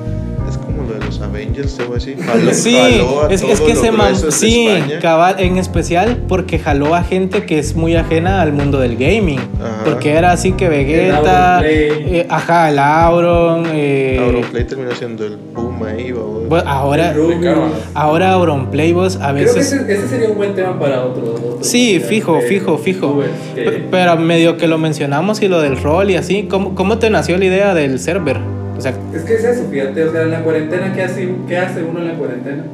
Como 0.77 0.89
lo 0.91 0.99
de 0.99 1.05
los 1.07 1.21
Avengers, 1.21 1.77
te 1.77 1.85
voy 1.85 1.93
a 1.93 1.95
decir. 1.97 2.17
Jaló- 2.19 2.53
Sí, 2.55 2.77
jaló 2.77 3.23
a 3.23 3.33
es, 3.33 3.43
es 3.43 3.61
que 3.61 3.75
se 3.77 3.91
de 3.91 4.33
sí, 4.33 4.69
cabal, 5.01 5.37
en 5.39 5.59
especial 5.59 6.19
porque 6.29 6.59
jaló 6.59 6.95
a 6.95 7.03
gente 7.03 7.45
que 7.45 7.59
es 7.59 7.75
muy 7.77 7.95
ajena 7.97 8.41
al 8.43 8.53
mundo 8.53 8.81
del 8.81 8.97
gaming. 8.97 9.39
Ajá. 9.61 9.83
Porque 9.85 10.13
era 10.13 10.33
así 10.33 10.53
que 10.53 10.69
Vegeta, 10.69 11.57
Auronplay. 11.59 12.17
eh, 12.19 12.27
ajá, 12.29 12.71
el 12.71 12.79
Auron, 12.79 13.65
eh, 13.73 14.19
Auronplay 14.21 14.65
terminó 14.65 14.91
siendo 14.93 15.25
el 15.27 15.37
boom 15.37 15.83
ahí, 15.85 16.13
bueno, 16.13 16.69
ahora, 16.71 17.13
El 17.13 17.75
ahora 17.95 18.33
Auronplay 18.33 18.93
vos 18.93 19.17
a 19.17 19.33
Creo 19.33 19.35
que 19.53 19.59
veces... 19.61 19.73
ese, 19.73 19.93
ese 19.93 20.09
sería 20.09 20.29
un 20.29 20.37
buen 20.37 20.55
tema 20.55 20.79
para 20.79 21.05
otro. 21.05 21.35
otro 21.35 21.59
Sí, 21.63 22.01
fijo, 22.01 22.37
de 22.37 22.43
fijo, 22.43 22.79
fijo. 22.79 23.23
que- 23.55 23.85
Pero 23.91 24.17
medio 24.17 24.57
que 24.57 24.67
lo 24.67 24.79
mencionamos 24.79 25.41
y 25.43 25.49
lo 25.49 25.61
del 25.61 25.81
rol 25.81 26.11
y 26.11 26.17
así, 26.17 26.45
¿cómo, 26.51 26.75
cómo 26.75 26.99
te 26.99 27.11
nació 27.11 27.39
la 27.39 27.45
idea 27.47 27.75
del 27.75 27.99
server? 27.99 28.39
O 28.77 28.81
sea, 28.81 28.93
Es 29.15 29.23
que 29.23 29.35
es 29.35 29.45
eso, 29.45 29.65
fíjate, 29.71 30.05
o 30.05 30.13
sea, 30.13 30.23
en 30.23 30.31
la 30.31 30.41
cuarentena, 30.43 30.93
¿qué 30.93 31.03
hace, 31.03 31.29
qué 31.49 31.57
hace 31.59 31.83
uno 31.83 32.01
en 32.01 32.09
la 32.09 32.15
cuarentena? 32.15 32.65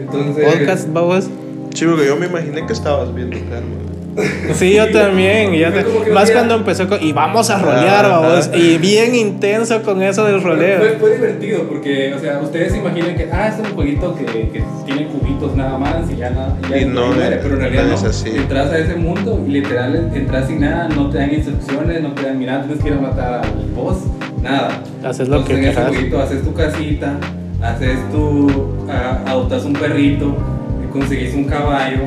Entonces, 0.00 0.44
podcast, 0.56 0.92
babos. 0.92 1.28
Chivo, 1.70 1.96
que 1.96 2.06
yo 2.06 2.16
me 2.16 2.26
imaginé 2.26 2.64
que 2.66 2.72
estabas 2.72 3.14
viendo 3.14 3.36
Karma. 3.50 3.74
Sí, 4.54 4.74
yo 4.74 4.90
también. 4.90 5.54
y 5.54 5.60
yo 5.60 5.70
Fue 5.70 5.84
te- 6.06 6.10
Más 6.10 6.28
cuando 6.32 6.56
empezó 6.56 6.88
con. 6.88 7.00
Y 7.00 7.12
vamos 7.12 7.50
a 7.50 7.60
rolear, 7.60 8.04
babos. 8.08 8.50
Y 8.52 8.76
bien 8.78 9.14
intenso 9.14 9.80
con 9.82 10.02
eso 10.02 10.24
del 10.24 10.40
Fue, 10.40 10.50
roleo. 10.56 10.80
fue 10.98 11.12
divertido 11.14 11.62
porque, 11.68 12.12
o 12.14 12.18
sea, 12.18 12.40
ustedes 12.40 12.72
se 12.72 12.78
imaginan 12.78 13.14
que, 13.16 13.28
ah, 13.32 13.46
es 13.48 13.60
un 13.60 13.74
jueguito 13.76 14.16
que, 14.16 14.24
que 14.26 14.64
tiene 14.86 15.06
cubitos 15.06 15.54
nada 15.54 15.78
más 15.78 16.10
y 16.10 16.16
ya, 16.16 16.30
nada 16.30 16.56
ya 16.68 16.78
Y 16.78 16.86
no, 16.86 17.12
muere, 17.12 17.36
eh, 17.36 17.40
pero 17.42 17.54
en 17.54 17.60
realidad 17.60 17.82
no 17.84 17.88
no. 17.90 17.94
es 17.94 18.02
así. 18.04 18.30
Entras 18.30 18.72
a 18.72 18.78
ese 18.78 18.96
mundo 18.96 19.40
y 19.46 19.50
literal 19.52 20.10
entras 20.12 20.48
sin 20.48 20.60
nada, 20.62 20.88
no 20.88 21.10
te 21.10 21.18
dan 21.18 21.32
instrucciones, 21.32 22.02
no 22.02 22.12
te 22.12 22.22
dan, 22.22 22.38
mira, 22.40 22.62
tienes 22.64 22.82
que 22.82 22.88
ir 22.90 22.94
a 22.96 23.00
matar 23.00 23.34
al 23.44 23.50
boss, 23.76 23.98
nada. 24.42 24.82
Haces 25.04 25.28
lo 25.28 25.36
Entonces, 25.38 25.46
que 25.46 25.54
en 25.64 25.68
ese 25.70 25.80
haces 26.20 26.42
tu 26.42 26.52
casita, 26.54 27.12
haces 27.62 27.98
tu, 28.10 28.48
ah, 28.90 29.18
adoptas 29.26 29.64
un 29.64 29.72
perrito, 29.74 30.34
conseguís 30.92 31.34
un 31.34 31.44
caballo, 31.44 32.00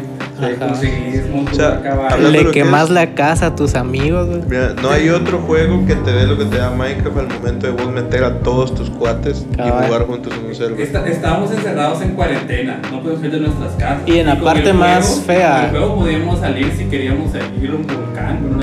conseguís 0.59 1.21
O 1.51 1.53
sea, 1.53 1.81
caballo. 1.81 2.29
Le 2.29 2.43
lo 2.43 2.51
que 2.51 2.61
quemas 2.63 2.85
es- 2.85 2.89
la 2.89 3.13
casa 3.13 3.47
a 3.47 3.55
tus 3.55 3.75
amigos, 3.75 4.27
güey. 4.27 4.41
Mira, 4.49 4.73
no 4.81 4.89
hay 4.89 5.09
otro 5.09 5.37
juego 5.39 5.85
que 5.85 5.95
te 5.95 6.11
dé 6.11 6.25
lo 6.25 6.37
que 6.37 6.45
te 6.45 6.57
da 6.57 6.71
Minecraft 6.71 7.17
al 7.17 7.27
momento 7.29 7.67
de 7.67 7.73
vos 7.73 7.91
meter 7.91 8.23
a 8.23 8.39
todos 8.39 8.73
tus 8.73 8.89
cuates 8.89 9.45
Cabal. 9.55 9.83
y 9.83 9.87
jugar 9.87 10.07
juntos 10.07 10.33
en 10.39 10.45
un 10.47 10.55
server. 10.55 10.81
Está- 10.81 11.07
estábamos 11.07 11.51
encerrados 11.51 12.01
en 12.01 12.11
cuarentena, 12.11 12.79
no 12.91 13.01
podemos 13.01 13.21
salir 13.21 13.31
de 13.33 13.39
nuestras 13.41 13.71
casas. 13.73 14.01
Y 14.07 14.17
en 14.19 14.27
la 14.27 14.39
parte 14.39 14.73
más 14.73 15.05
juego- 15.05 15.21
fea. 15.21 15.67
juego 15.69 15.95
podíamos 15.95 16.39
salir 16.39 16.71
si 16.75 16.85
queríamos 16.85 17.29
ir 17.61 17.69
a 17.69 17.75
un 17.75 17.85
volcán, 17.87 18.37
en 18.37 18.57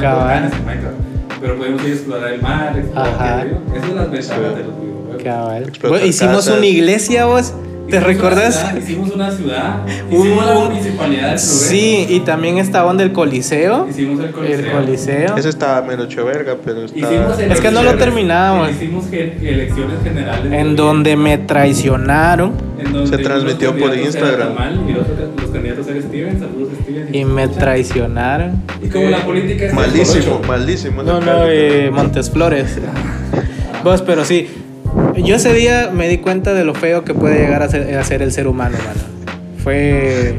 Minecraft, 0.66 0.97
pero 1.41 1.57
podíamos 1.57 1.82
ir 1.84 1.91
a 1.91 1.95
explorar 1.95 2.32
el 2.32 2.43
mar, 2.43 2.78
explorar 2.78 3.14
Ajá. 3.14 3.43
el 3.43 3.49
río. 3.51 3.59
Esas 3.74 3.86
son 3.86 3.97
las 3.97 4.11
ventajas 4.11 4.36
Sí. 4.36 4.57
de 4.59 4.64
los 4.64 4.80
videojuegos. 4.80 5.22
Cabal. 5.22 5.72
Hicimos 6.07 6.36
casas. 6.36 6.57
una 6.59 6.66
iglesia, 6.66 7.24
vos. 7.26 7.53
¿Te 7.89 7.97
Hicimos 7.97 8.05
una 8.05 8.07
recuerdas? 8.28 8.55
ciudad, 8.55 8.76
Hicimos 8.76 9.11
una 9.14 9.30
ciudad, 9.30 9.86
hicimos 10.11 10.45
la 10.47 10.59
un- 10.59 10.64
municipalidad 10.68 11.22
del 11.22 11.34
progreso, 11.36 11.68
Sí, 11.70 12.07
y 12.11 12.20
también 12.20 12.59
estaban 12.59 12.97
del 12.99 13.12
Coliseo. 13.12 13.86
hicimos 13.89 14.22
el 14.24 14.30
coliseo. 14.30 14.59
El 14.59 14.70
Coliseo. 14.72 15.36
Ese 15.39 15.49
estaba 15.49 15.80
menos 15.82 16.05
hecho 16.07 16.24
verga, 16.26 16.57
pero 16.62 16.84
Hicimos 16.84 17.11
estaba... 17.39 17.53
Es 17.55 17.61
que 17.61 17.70
no 17.70 17.82
lo 17.82 17.91
elecciones- 17.91 17.99
terminamos. 17.99 18.70
Hicimos 18.72 19.05
elecciones 19.12 19.97
generales. 20.05 20.53
En 20.53 20.68
de- 20.70 20.74
donde 20.74 21.16
me 21.16 21.39
traicionaron 21.39 22.53
en 22.78 22.93
donde 22.93 23.16
Se 23.16 23.22
transmitió 23.22 23.74
por 23.76 23.97
Instagram. 23.97 24.49
Tamal 24.55 24.80
y 24.89 24.93
los, 24.93 25.07
los 25.41 25.51
candidatos 25.51 25.89
eran 25.89 26.03
Steven. 26.03 26.39
Saludos, 26.41 26.68
Steven. 26.82 27.09
y 27.14 27.24
me 27.24 27.49
traicionaron. 27.49 28.62
Y 28.82 28.89
como 28.89 29.09
la 29.09 29.18
política 29.24 29.64
es 29.64 29.72
Malísimo, 29.74 30.41
malísimo. 30.47 31.03
No, 31.03 31.20
no, 31.20 31.45
eh, 31.47 31.91
Montes 31.91 32.30
Flores. 32.30 32.78
Vos, 33.82 34.03
pero 34.03 34.24
sí. 34.26 34.49
Yo 35.16 35.34
ese 35.36 35.53
día 35.53 35.91
me 35.93 36.09
di 36.09 36.18
cuenta 36.18 36.55
de 36.55 36.64
lo 36.64 36.74
feo 36.74 37.05
que 37.05 37.14
puede 37.14 37.39
llegar 37.39 37.62
a 37.62 37.68
ser, 37.68 37.97
a 37.99 38.05
ser 38.05 38.22
el 38.22 38.32
ser 38.32 38.47
humano, 38.49 38.76
mano. 38.78 39.01
Fue, 39.62 40.34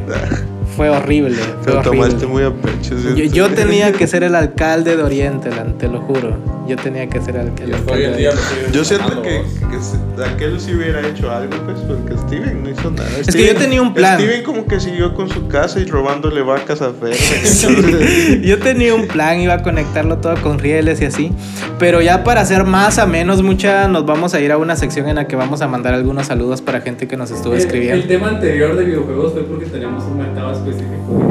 fue 0.76 0.89
horrible. 0.89 1.36
Fue 1.36 1.74
Pero 1.74 1.82
tomaste 1.82 2.26
horrible. 2.26 2.28
muy 2.28 2.43
a 2.43 2.52
pecho. 2.54 2.95
¿sí? 2.97 3.16
Yo, 3.16 3.26
yo 3.26 3.50
tenía 3.50 3.91
que 3.91 4.08
ser 4.08 4.24
el 4.24 4.36
alcalde 4.36 4.95
de 4.97 5.04
Orienteland, 5.04 5.78
te 5.78 5.88
lo 5.88 6.02
juro. 6.02 6.38
Yo 6.70 6.76
tenía 6.78 7.07
que 7.09 7.20
ser 7.22 7.36
el, 7.36 7.47
el 7.61 7.70
Y 7.70 7.74
alcalde. 7.74 7.91
hoy 7.91 8.03
en 8.05 8.11
de 8.11 8.17
día 8.17 8.30
Orienteland. 8.30 8.61
lo 8.61 8.65
estoy 8.67 8.74
Yo 8.74 8.86
siento 8.86 9.22
que, 9.24 9.41
que 9.70 10.24
aquel 10.24 10.59
sí 10.61 10.74
hubiera 10.76 11.07
hecho 11.07 11.32
algo, 11.32 11.53
pues, 11.65 11.80
porque 11.80 12.17
Steven 12.28 12.63
no 12.63 12.70
hizo 12.70 12.91
nada. 12.91 13.09
que 13.32 13.47
yo 13.47 13.55
tenía 13.55 13.82
un 13.82 13.93
plan. 13.93 14.20
Steven 14.20 14.43
como 14.43 14.65
que 14.65 14.80
siguió 14.80 15.13
con 15.15 15.30
su 15.30 15.47
casa 15.47 15.80
y 15.80 15.86
robándole 15.86 16.41
vacas 16.41 16.82
a 16.82 16.91
Fer. 16.93 17.15
Yo 18.43 18.59
tenía 18.59 18.93
un 18.93 19.07
plan, 19.07 19.39
iba 19.39 19.53
a 19.55 19.63
conectarlo 19.63 20.17
todo 20.17 20.36
con 20.41 20.59
rieles 20.59 21.01
y 21.01 21.05
así. 21.05 21.32
Pero 21.80 22.01
ya 22.01 22.24
para 22.24 22.41
hacer 22.41 22.63
más 22.65 22.99
a 22.99 23.05
menos, 23.05 23.41
mucha, 23.41 23.88
nos 23.88 24.05
vamos 24.05 24.34
a 24.34 24.39
ir 24.41 24.51
a 24.51 24.57
una 24.57 24.76
sección 24.76 25.07
en 25.09 25.15
la 25.15 25.28
que 25.28 25.36
vamos 25.36 25.61
a 25.61 25.67
mandar 25.67 25.93
algunos 25.93 26.28
saludos 26.28 26.61
para 26.61 26.82
gente 26.82 27.07
que 27.07 27.17
nos 27.17 27.32
estuvo 27.32 27.53
El, 27.53 27.59
el 27.59 27.65
escribiendo. 27.65 28.07
tema 28.07 28.30
anterior 28.30 28.76
de 28.76 28.86
videojuegos 28.86 29.34
fue 29.34 29.43
porque 29.43 29.65
teníamos 29.65 30.03
un 30.03 30.17
mercado 30.17 30.51
específico 30.53 31.29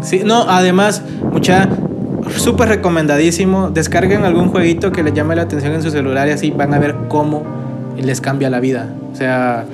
Sí, 0.00 0.22
no, 0.24 0.44
además, 0.48 1.02
mucha, 1.32 1.68
súper 2.36 2.68
recomendadísimo. 2.68 3.70
Descarguen 3.70 4.24
algún 4.24 4.48
jueguito 4.48 4.92
que 4.92 5.02
les 5.02 5.14
llame 5.14 5.36
la 5.36 5.42
atención 5.42 5.72
en 5.72 5.82
su 5.82 5.90
celular 5.90 6.28
y 6.28 6.32
así 6.32 6.50
van 6.50 6.74
a 6.74 6.78
ver 6.78 6.94
cómo 7.08 7.42
les 7.96 8.20
cambia 8.20 8.50
la 8.50 8.60
vida. 8.60 8.90
O 9.12 9.16
sea, 9.16 9.64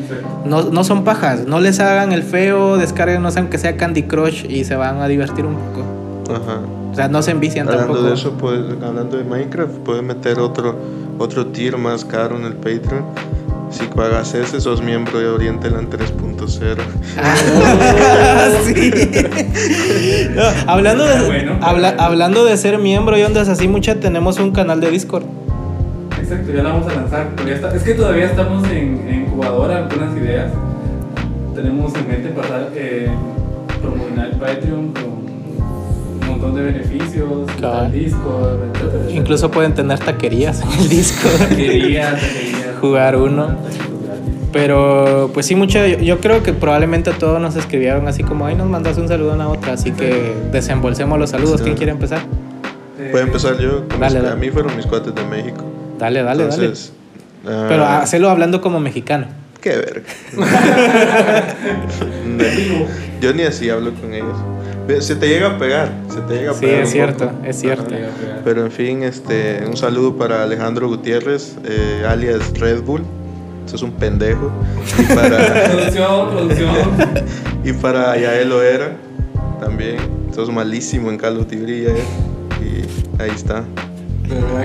no, 0.45 0.63
no 0.65 0.85
son 0.85 1.05
pajas, 1.05 1.47
no 1.47 1.61
les 1.61 1.81
hagan 1.81 2.13
el 2.13 2.23
feo, 2.23 2.77
descarguen, 2.77 3.23
no 3.23 3.31
sé, 3.31 3.41
aunque 3.41 3.59
sea 3.59 3.77
Candy 3.77 4.05
Crush 4.05 4.47
y 4.49 4.65
se 4.65 4.77
van 4.77 5.01
a 5.01 5.09
divertir 5.09 5.45
un 5.45 5.57
poco. 5.57 5.85
Ajá. 6.33 6.61
O 6.93 6.95
sea, 6.95 7.09
no 7.09 7.23
se 7.23 7.31
envician 7.31 7.67
Hablando 7.69 7.95
tampoco. 7.95 8.09
de 8.09 8.15
eso, 8.15 8.33
pues, 8.33 8.61
hablando 8.83 9.17
de 9.17 9.25
Minecraft, 9.25 9.79
puedes 9.79 10.03
meter 10.03 10.39
otro, 10.39 10.77
otro 11.19 11.47
tier 11.47 11.79
más 11.79 12.05
caro 12.05 12.37
en 12.37 12.45
el 12.45 12.55
Patreon. 12.55 13.05
Si 13.71 13.87
pagas 13.87 14.35
ese, 14.35 14.61
sos 14.61 14.83
miembro 14.83 15.19
de 15.19 15.27
Orienteland 15.29 15.89
3.0. 15.89 16.32
Ah, 17.19 18.49
sí. 18.65 18.91
No, 20.35 20.43
hablando, 20.67 21.05
de, 21.05 21.25
Bueno, 21.27 21.59
habla- 21.63 21.91
bueno. 21.91 22.03
hablando 22.03 22.45
de 22.45 22.57
ser 22.57 22.79
miembro 22.79 23.19
y 23.19 23.23
ondas 23.23 23.49
así, 23.49 23.69
mucha, 23.69 23.97
tenemos 23.97 24.39
un 24.39 24.51
canal 24.53 24.81
de 24.81 24.91
Discord. 24.91 25.25
Exacto, 26.21 26.53
ya 26.53 26.63
la 26.63 26.71
vamos 26.71 26.91
a 26.91 26.95
lanzar. 26.97 27.29
pero 27.37 27.49
ya 27.49 27.55
está- 27.57 27.75
es 27.77 27.83
que 27.83 27.95
todavía 27.95 28.27
estamos 28.27 28.65
en, 28.71 29.07
en 29.09 29.23
incubadora, 29.27 29.79
algunas 29.89 30.17
ideas. 30.17 30.51
Tenemos 31.55 31.95
en 31.95 32.09
mente 32.09 32.29
pasar, 32.31 32.71
eh, 32.75 33.09
promocionar 33.81 34.27
el 34.31 34.37
Patreon 34.39 34.93
con 34.93 35.05
un 35.05 36.27
montón 36.27 36.55
de 36.55 36.63
beneficios, 36.63 37.29
el 37.85 37.93
Discord, 37.93 38.59
etcétera. 38.75 39.11
Incluso 39.11 39.51
pueden 39.51 39.75
tener 39.75 39.99
taquerías 39.99 40.63
en 40.63 40.73
el 40.81 40.89
Discord. 40.89 41.49
Quería, 41.51 42.15
quería 42.17 42.75
Jugar 42.81 43.17
uno. 43.17 43.57
Pero 44.53 45.31
pues 45.33 45.47
sí, 45.47 45.55
mucha, 45.55 45.87
yo, 45.87 45.99
yo 45.99 46.21
creo 46.21 46.43
que 46.43 46.53
probablemente 46.53 47.11
todos 47.13 47.41
nos 47.41 47.57
escribieron 47.57 48.07
así 48.07 48.23
como, 48.23 48.45
ay, 48.47 48.55
nos 48.55 48.69
mandas 48.69 48.99
un 48.99 49.09
saludo 49.09 49.33
a 49.33 49.35
una 49.35 49.49
otra, 49.49 49.73
así 49.73 49.93
que 49.93 50.35
desembolsemos 50.53 51.19
los 51.19 51.31
saludos. 51.31 51.59
Sí. 51.59 51.65
¿Quién 51.65 51.77
quiere 51.77 51.93
empezar? 51.93 52.21
Eh, 53.01 53.09
Puedo 53.11 53.25
empezar 53.25 53.59
yo. 53.59 53.89
con 53.89 53.99
Dale, 54.01 54.15
mis- 54.17 54.23
dale. 54.25 54.29
A 54.29 54.37
mí 54.37 54.51
fueron 54.51 54.77
mis 54.77 54.87
cuates 54.87 55.15
de 55.15 55.25
México. 55.25 55.65
Dale, 55.99 56.23
dale, 56.23 56.45
Entonces, 56.45 56.93
dale. 57.45 57.69
Pero 57.69 57.85
hacelo 57.87 58.29
hablando 58.31 58.61
como 58.61 58.79
mexicano. 58.79 59.27
Qué 59.61 59.77
verga. 59.77 60.03
Yo 63.21 63.33
ni 63.33 63.43
así 63.43 63.71
hablo 63.71 63.93
con 63.95 64.13
ellos. 64.13 64.37
Se 65.01 65.15
te 65.15 65.29
llega 65.29 65.47
a 65.49 65.59
pegar, 65.59 65.91
se 66.13 66.21
te 66.23 66.35
llega 66.35 66.51
a 66.51 66.55
Sí, 66.55 66.67
pegar. 66.67 66.81
es 66.81 66.87
un 66.89 66.93
cierto, 66.93 67.29
poco. 67.31 67.45
es 67.47 67.61
cierto. 67.61 67.95
Ajá. 67.95 68.41
Pero 68.45 68.65
en 68.67 68.73
fin, 68.73 69.03
este, 69.05 69.63
un 69.67 69.77
saludo 69.77 70.17
para 70.17 70.43
Alejandro 70.43 70.89
Gutiérrez, 70.89 71.57
eh, 71.65 72.05
alias 72.09 72.59
Red 72.59 72.83
Bull. 72.83 73.03
Eso 73.67 73.77
es 73.77 73.83
un 73.83 73.93
pendejo. 73.93 74.51
Y 74.99 75.03
para, 75.15 75.65
Producción, 75.71 76.31
producción. 76.31 76.77
y 77.65 77.73
para 77.73 78.17
Yael 78.19 78.53
Oera 78.53 78.93
también. 79.61 79.97
Sos 80.35 80.51
malísimo 80.51 81.11
en 81.11 81.19
Call 81.19 81.37
of 81.39 81.47
Duty, 81.51 81.57
Yael. 81.85 81.97
Y 82.61 83.23
ahí 83.23 83.31
está. 83.35 83.65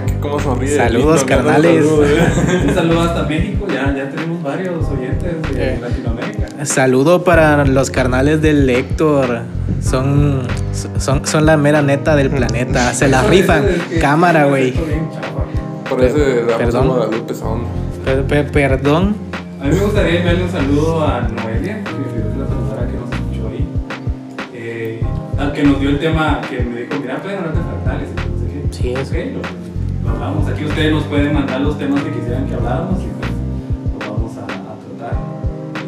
Que 0.05 0.13
cómo 0.21 0.39
sonríe. 0.39 0.75
Saludos, 0.77 1.23
carnales. 1.25 1.83
saludos, 1.85 2.07
eh. 2.09 2.63
Un 2.69 2.73
saludo 2.73 3.01
hasta 3.01 3.23
México, 3.23 3.65
ya, 3.67 3.93
ya 3.93 4.09
tenemos 4.09 4.41
varios 4.41 4.85
oyentes 4.87 5.33
de 5.53 5.73
Eh. 5.73 5.79
Latinoamérica. 5.81 6.65
Saludo 6.65 7.23
para 7.25 7.65
los 7.65 7.89
carnales 7.91 8.41
del 8.41 8.69
Héctor. 8.69 9.41
Son, 9.81 10.43
son, 10.97 11.25
son 11.27 11.45
la 11.45 11.57
mera 11.57 11.81
neta 11.81 12.15
del 12.15 12.29
planeta. 12.29 12.93
Se 12.93 13.07
la 13.09 13.21
Eso- 13.21 13.29
rifan. 13.29 13.65
eso 13.65 13.83
es 13.91 13.99
Cámara, 14.01 14.45
güey. 14.45 14.69
eso 14.69 15.97
es 15.99 16.13
de 16.13 16.43
la 16.49 16.57
Perdón. 16.57 16.87
Guadalupe 16.87 17.33
perdón. 18.51 19.15
A 19.61 19.65
mí 19.65 19.75
me 19.75 19.81
gustaría 19.83 20.17
enviarle 20.19 20.43
un 20.43 20.49
saludo 20.49 21.03
a 21.03 21.21
Noelia, 21.21 21.83
que 21.83 21.89
es 21.89 22.37
la 22.37 22.87
que 22.87 22.97
nos 22.97 23.11
escuchó 23.11 23.49
ahí. 23.49 23.67
Eh, 24.53 25.01
que 25.53 25.63
nos 25.63 25.79
dio 25.79 25.89
el 25.89 25.99
tema, 25.99 26.39
que 26.49 26.59
me 26.61 26.81
dijo, 26.81 26.93
mira, 27.01 27.17
pueden 27.21 27.39
hablar 27.39 27.53
de 27.55 27.61
fractales. 27.61 28.09
no 28.15 28.69
qué. 28.69 28.73
Sí, 28.77 28.93
es- 28.93 29.33
lo, 29.33 30.09
lo 30.09 30.15
hablamos. 30.15 30.47
Aquí 30.47 30.63
ustedes 30.65 30.91
nos 30.93 31.03
pueden 31.05 31.33
mandar 31.33 31.61
los 31.61 31.77
temas 31.77 32.01
que 32.03 32.11
quisieran 32.11 32.45
que 32.47 32.53
habláramos 32.55 32.99
y 33.01 33.07
pues 33.19 34.07
lo 34.07 34.13
vamos 34.13 34.31
a, 34.37 34.43
a 34.43 34.99
tratar. 34.99 35.19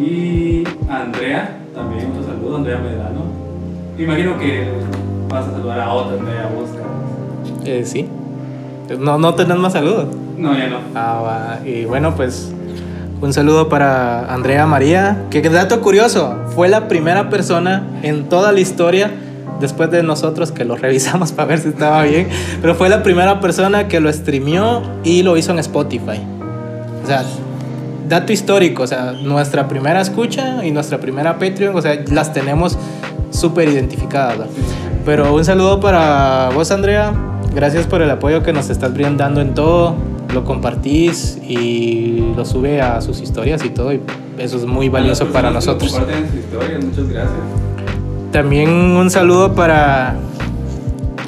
Y 0.01 0.63
a 0.89 1.01
Andrea, 1.03 1.57
también 1.75 2.09
otro 2.11 2.23
saludo, 2.25 2.57
Andrea 2.57 2.79
Medrano. 2.79 3.21
Me 3.97 4.03
imagino 4.03 4.37
que 4.39 4.67
vas 5.29 5.47
a 5.47 5.51
saludar 5.51 5.79
a 5.81 5.93
otra 5.93 6.17
Andrea, 6.19 6.43
Carlos. 6.43 6.69
Eh, 7.65 7.83
sí. 7.85 8.07
No, 8.99 9.17
no 9.19 9.35
tenés 9.35 9.57
más 9.57 9.73
saludos. 9.73 10.07
No, 10.39 10.57
ya 10.57 10.67
no. 10.67 10.77
Ah, 10.95 11.21
va. 11.21 11.67
Y 11.67 11.83
bueno, 11.83 12.15
pues 12.15 12.51
un 13.21 13.33
saludo 13.33 13.67
para 13.67 14.33
Andrea 14.33 14.65
María, 14.65 15.25
que 15.29 15.41
dato 15.41 15.81
curioso, 15.81 16.37
fue 16.55 16.69
la 16.69 16.87
primera 16.87 17.29
persona 17.29 17.83
en 18.01 18.29
toda 18.29 18.53
la 18.53 18.61
historia, 18.61 19.11
después 19.59 19.91
de 19.91 20.01
nosotros 20.01 20.53
que 20.53 20.63
lo 20.63 20.77
revisamos 20.77 21.31
para 21.33 21.49
ver 21.49 21.59
si 21.59 21.67
estaba 21.67 22.03
bien, 22.03 22.29
pero 22.61 22.75
fue 22.75 22.87
la 22.87 23.03
primera 23.03 23.41
persona 23.41 23.89
que 23.89 23.99
lo 23.99 24.11
streamió 24.11 24.81
y 25.03 25.23
lo 25.23 25.35
hizo 25.35 25.51
en 25.51 25.59
Spotify. 25.59 26.21
O 27.03 27.07
sea, 27.07 27.25
dato 28.07 28.31
histórico, 28.31 28.83
o 28.83 28.87
sea, 28.87 29.11
nuestra 29.11 29.67
primera 29.67 29.99
escucha 29.99 30.65
y 30.65 30.71
nuestra 30.71 30.99
primera 30.99 31.33
Patreon, 31.37 31.75
o 31.75 31.81
sea, 31.81 32.01
las 32.09 32.31
tenemos 32.31 32.77
súper 33.31 33.67
identificadas. 33.67 34.47
Pero 35.05 35.33
un 35.33 35.43
saludo 35.43 35.81
para 35.81 36.51
vos, 36.53 36.71
Andrea. 36.71 37.11
Gracias 37.53 37.85
por 37.87 38.01
el 38.01 38.09
apoyo 38.11 38.43
que 38.43 38.53
nos 38.53 38.69
estás 38.69 38.93
brindando 38.93 39.41
en 39.41 39.53
todo. 39.53 39.95
Lo 40.33 40.43
compartís 40.45 41.39
y 41.47 42.23
lo 42.35 42.45
sube 42.45 42.81
a 42.81 43.01
sus 43.01 43.19
historias 43.21 43.63
y 43.65 43.69
todo. 43.69 43.93
Y 43.93 44.01
eso 44.37 44.57
es 44.57 44.65
muy 44.65 44.89
valioso 44.89 45.25
para 45.27 45.49
que 45.49 45.55
nosotros. 45.55 45.91
Comparten 45.91 46.27
sus 46.27 46.39
historias, 46.39 46.83
muchas 46.83 47.09
gracias. 47.09 47.33
También 48.31 48.69
un 48.69 49.09
saludo 49.09 49.53
para. 49.55 50.15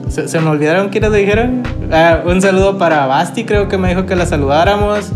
¿Se, 0.10 0.28
se 0.28 0.40
me 0.40 0.50
olvidaron 0.50 0.90
quiénes 0.90 1.14
dijeron? 1.14 1.64
Ah, 1.92 2.20
un 2.26 2.42
saludo 2.42 2.78
para 2.78 3.06
Basti, 3.08 3.44
creo 3.46 3.68
que 3.68 3.78
me 3.78 3.90
dijo 3.90 4.06
que 4.06 4.16
la 4.16 4.26
saludáramos. 4.26 5.12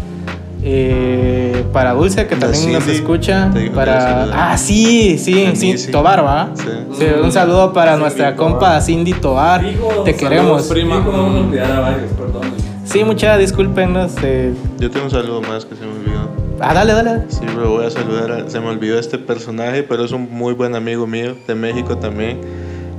Eh, 0.67 1.63
para 1.71 1.93
Dulce, 1.93 2.25
que 2.25 2.35
también 2.37 2.73
nos 2.73 2.87
escucha. 2.87 3.51
Para. 3.75 4.51
Ah, 4.51 4.57
sí, 4.57 5.19
sí, 5.19 5.51
sí. 5.53 5.77
sí. 5.77 5.91
Tobar, 5.91 6.25
¿va? 6.25 6.49
Sí. 6.55 6.63
Sí, 6.97 7.05
un 7.21 7.31
saludo 7.31 7.71
para 7.71 7.97
nuestra 7.97 8.35
Tobar. 8.35 8.51
compa 8.53 8.81
Cindy 8.81 9.13
Tobar. 9.13 9.61
Te 9.61 9.73
saludos, 9.75 10.15
queremos. 10.17 10.63
prima. 10.63 10.97
Vamos 11.01 11.35
a 11.35 11.39
olvidar 11.45 11.71
a 11.71 11.79
varios, 11.81 12.11
perdón. 12.13 12.64
Sí, 12.95 13.03
muchas 13.03 13.37
discúlpenos. 13.39 14.13
eh. 14.23 14.53
Yo 14.79 14.89
tengo 14.89 15.07
un 15.07 15.11
saludo 15.11 15.41
más 15.41 15.65
que 15.65 15.75
se 15.75 15.81
me 15.81 15.91
olvidó. 15.91 16.29
Ah, 16.61 16.73
dale, 16.73 16.93
dale. 16.93 17.23
Sí, 17.27 17.41
bro, 17.53 17.71
voy 17.71 17.85
a 17.85 17.89
saludar. 17.89 18.31
a- 18.31 18.49
se 18.49 18.57
me 18.61 18.67
olvidó 18.67 18.97
este 18.97 19.17
personaje, 19.17 19.83
pero 19.83 20.05
es 20.05 20.13
un 20.13 20.31
muy 20.31 20.53
buen 20.53 20.75
amigo 20.75 21.05
mío 21.05 21.35
de 21.45 21.55
México 21.55 21.97
también. 21.97 22.39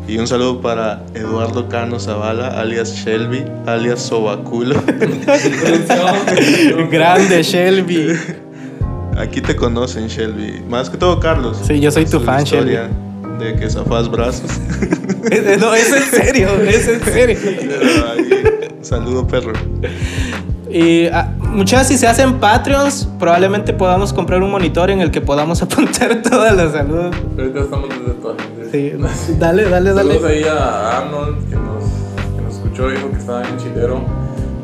Y 0.07 0.19
un 0.19 0.27
saludo 0.27 0.61
para 0.61 1.03
Eduardo 1.15 1.67
Cano 1.71 1.99
Zavala, 1.99 2.61
alias 2.61 2.93
Shelby, 2.95 3.43
alias 3.65 4.03
Sobaculo. 4.03 4.83
Grande 6.91 7.43
Shelby. 7.43 8.13
Aquí 9.17 9.41
te 9.41 9.57
conocen, 9.57 10.09
Shelby. 10.09 10.63
Más 10.69 10.91
que 10.91 10.99
todo, 10.99 11.19
Carlos. 11.21 11.57
Sí, 11.67 11.81
yo 11.81 11.91
soy 11.91 12.05
tu 12.05 12.21
fan, 12.21 12.43
historia 12.43 12.91
De 13.39 13.55
que 13.57 13.71
zafás 13.71 14.11
brazos. 14.11 14.51
no, 15.59 15.75
es 15.75 15.91
en 15.91 16.03
serio, 16.03 16.51
es 16.69 16.87
en 16.87 17.01
serio. 17.03 17.39
Saludo, 18.87 19.27
perro. 19.27 19.53
Y 20.71 21.07
ah, 21.07 21.35
muchas 21.41 21.89
si 21.89 21.99
se 21.99 22.07
hacen 22.07 22.35
Patreons, 22.35 23.09
probablemente 23.19 23.73
podamos 23.73 24.13
comprar 24.13 24.41
un 24.45 24.51
monitor 24.53 24.93
en 24.93 25.01
el 25.01 25.11
que 25.11 25.21
podamos 25.21 25.61
apuntar 25.65 26.23
todas 26.23 26.57
las 26.57 26.71
saludos. 26.71 27.17
Ahorita 27.37 27.61
estamos 27.63 27.89
desde 27.89 28.13
toda 28.21 28.37
gente. 28.41 28.71
Sí, 28.71 29.35
dale, 29.41 29.69
dale, 29.69 29.93
Saludos 29.93 30.23
dale. 30.23 30.35
ahí 30.37 30.45
a 30.45 30.99
Arnold 30.99 31.51
que 31.51 31.57
nos, 31.57 31.85
que 32.37 32.43
nos 32.43 32.55
escuchó, 32.55 32.89
dijo 32.91 33.11
que 33.11 33.17
estaba 33.17 33.41
bien 33.41 33.57
chilero. 33.57 34.01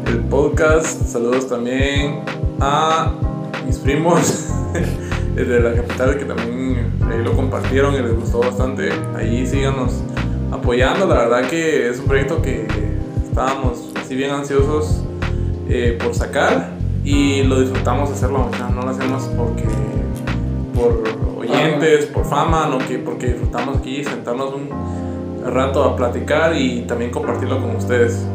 El 0.07 0.19
podcast, 0.21 1.05
saludos 1.05 1.49
también 1.49 2.21
a 2.61 3.11
mis 3.67 3.79
primos 3.79 4.51
desde 5.35 5.59
la 5.59 5.75
capital 5.75 6.17
que 6.17 6.27
también 6.27 6.93
ahí 7.11 7.25
lo 7.25 7.33
compartieron 7.33 7.93
y 7.97 7.99
les 7.99 8.15
gustó 8.15 8.39
bastante. 8.39 8.91
Ahí 9.17 9.45
síganos 9.49 9.95
apoyando, 10.53 11.09
la 11.09 11.15
verdad 11.17 11.49
que 11.51 11.91
es 11.91 11.99
un 11.99 12.07
proyecto 12.07 12.41
que 12.41 12.69
estábamos 13.29 13.92
así 14.13 14.19
bien 14.19 14.31
ansiosos 14.31 15.01
eh, 15.71 15.99
por 16.03 16.15
sacar 16.15 16.73
y 17.03 17.45
lo 17.45 17.61
disfrutamos 17.61 18.11
hacerlo, 18.11 18.47
o 18.53 18.55
sea, 18.55 18.69
no 18.69 18.83
lo 18.83 18.91
hacemos 18.91 19.23
porque 19.39 19.65
por 20.75 21.03
oyentes, 21.39 22.07
por 22.07 22.27
fama, 22.27 22.69
no 22.69 22.77
que 22.87 22.99
porque 22.99 23.29
disfrutamos 23.29 23.79
aquí 23.79 24.05
sentarnos 24.05 24.53
un 24.53 24.69
rato 25.51 25.83
a 25.83 25.97
platicar 25.97 26.55
y 26.55 26.83
también 26.83 27.11
compartirlo 27.11 27.59
con 27.59 27.75
ustedes. 27.75 28.27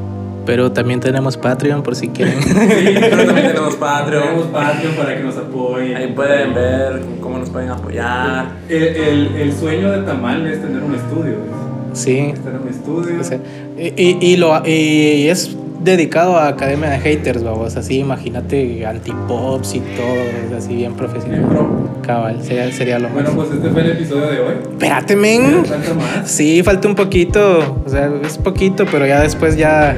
Pero 0.48 0.72
también 0.72 1.00
tenemos 1.00 1.38
Patreon 1.38 1.84
por 1.84 1.96
si 1.96 2.08
quieren. 2.16 2.42
Sí, 2.42 2.50
pero 2.56 3.26
también 3.26 3.48
tenemos 3.48 3.76
Tenemos 3.76 3.76
Patreon. 3.76 4.52
Patreon 4.52 4.96
para 4.96 5.16
que 5.16 5.24
nos 5.24 5.38
apoyen. 5.38 5.96
Ahí 5.96 6.08
pueden 6.14 6.56
ver 6.56 7.02
cómo 7.22 7.38
nos 7.38 7.52
pueden 7.52 7.70
apoyar. 7.70 8.48
El, 8.68 8.84
el, 8.84 9.36
el 9.36 9.54
sueño 9.54 9.92
de 9.92 10.02
Tamal 10.02 10.48
es 10.48 10.60
tener 10.60 10.82
un 10.82 10.96
estudio. 10.96 11.34
¿ves? 11.34 12.00
Sí. 12.00 12.18
Es 12.34 12.40
tener 12.40 12.62
un 12.62 12.68
estudio. 12.68 13.20
o 13.20 13.24
sea, 13.24 13.40
y, 13.78 13.94
y, 13.96 14.18
y 14.22 14.38
lo, 14.38 14.62
y 14.66 15.28
es 15.28 15.56
dedicado 15.88 16.38
a 16.38 16.48
Academia 16.50 16.90
de 16.90 17.00
Haters, 17.00 17.44
vamos. 17.44 17.76
Así, 17.76 18.00
imagínate 18.00 18.86
antipops 18.86 19.76
y 19.76 19.80
todo, 19.80 20.58
así 20.58 20.76
bien 20.76 20.94
profesional. 20.94 21.40
Bien 21.40 21.50
pro. 21.50 21.88
Cabal, 22.06 22.42
sería, 22.44 22.72
sería 22.72 23.00
lo 23.00 23.10
Bueno, 23.10 23.34
más. 23.34 23.48
pues 23.48 23.58
este 23.58 23.70
fue 23.70 23.82
el 23.82 23.92
episodio 23.92 24.28
de 24.28 24.40
hoy. 24.40 24.56
Espérate, 24.72 25.16
men. 25.16 25.66
¿Falta 25.66 25.94
más? 25.94 26.30
Sí, 26.32 26.62
falta 26.64 26.88
un 26.88 26.96
poquito. 26.96 27.82
O 27.86 27.90
sea, 27.90 28.10
es 28.24 28.38
poquito, 28.38 28.86
pero 28.90 29.06
ya 29.06 29.22
después 29.22 29.58
ya. 29.58 29.96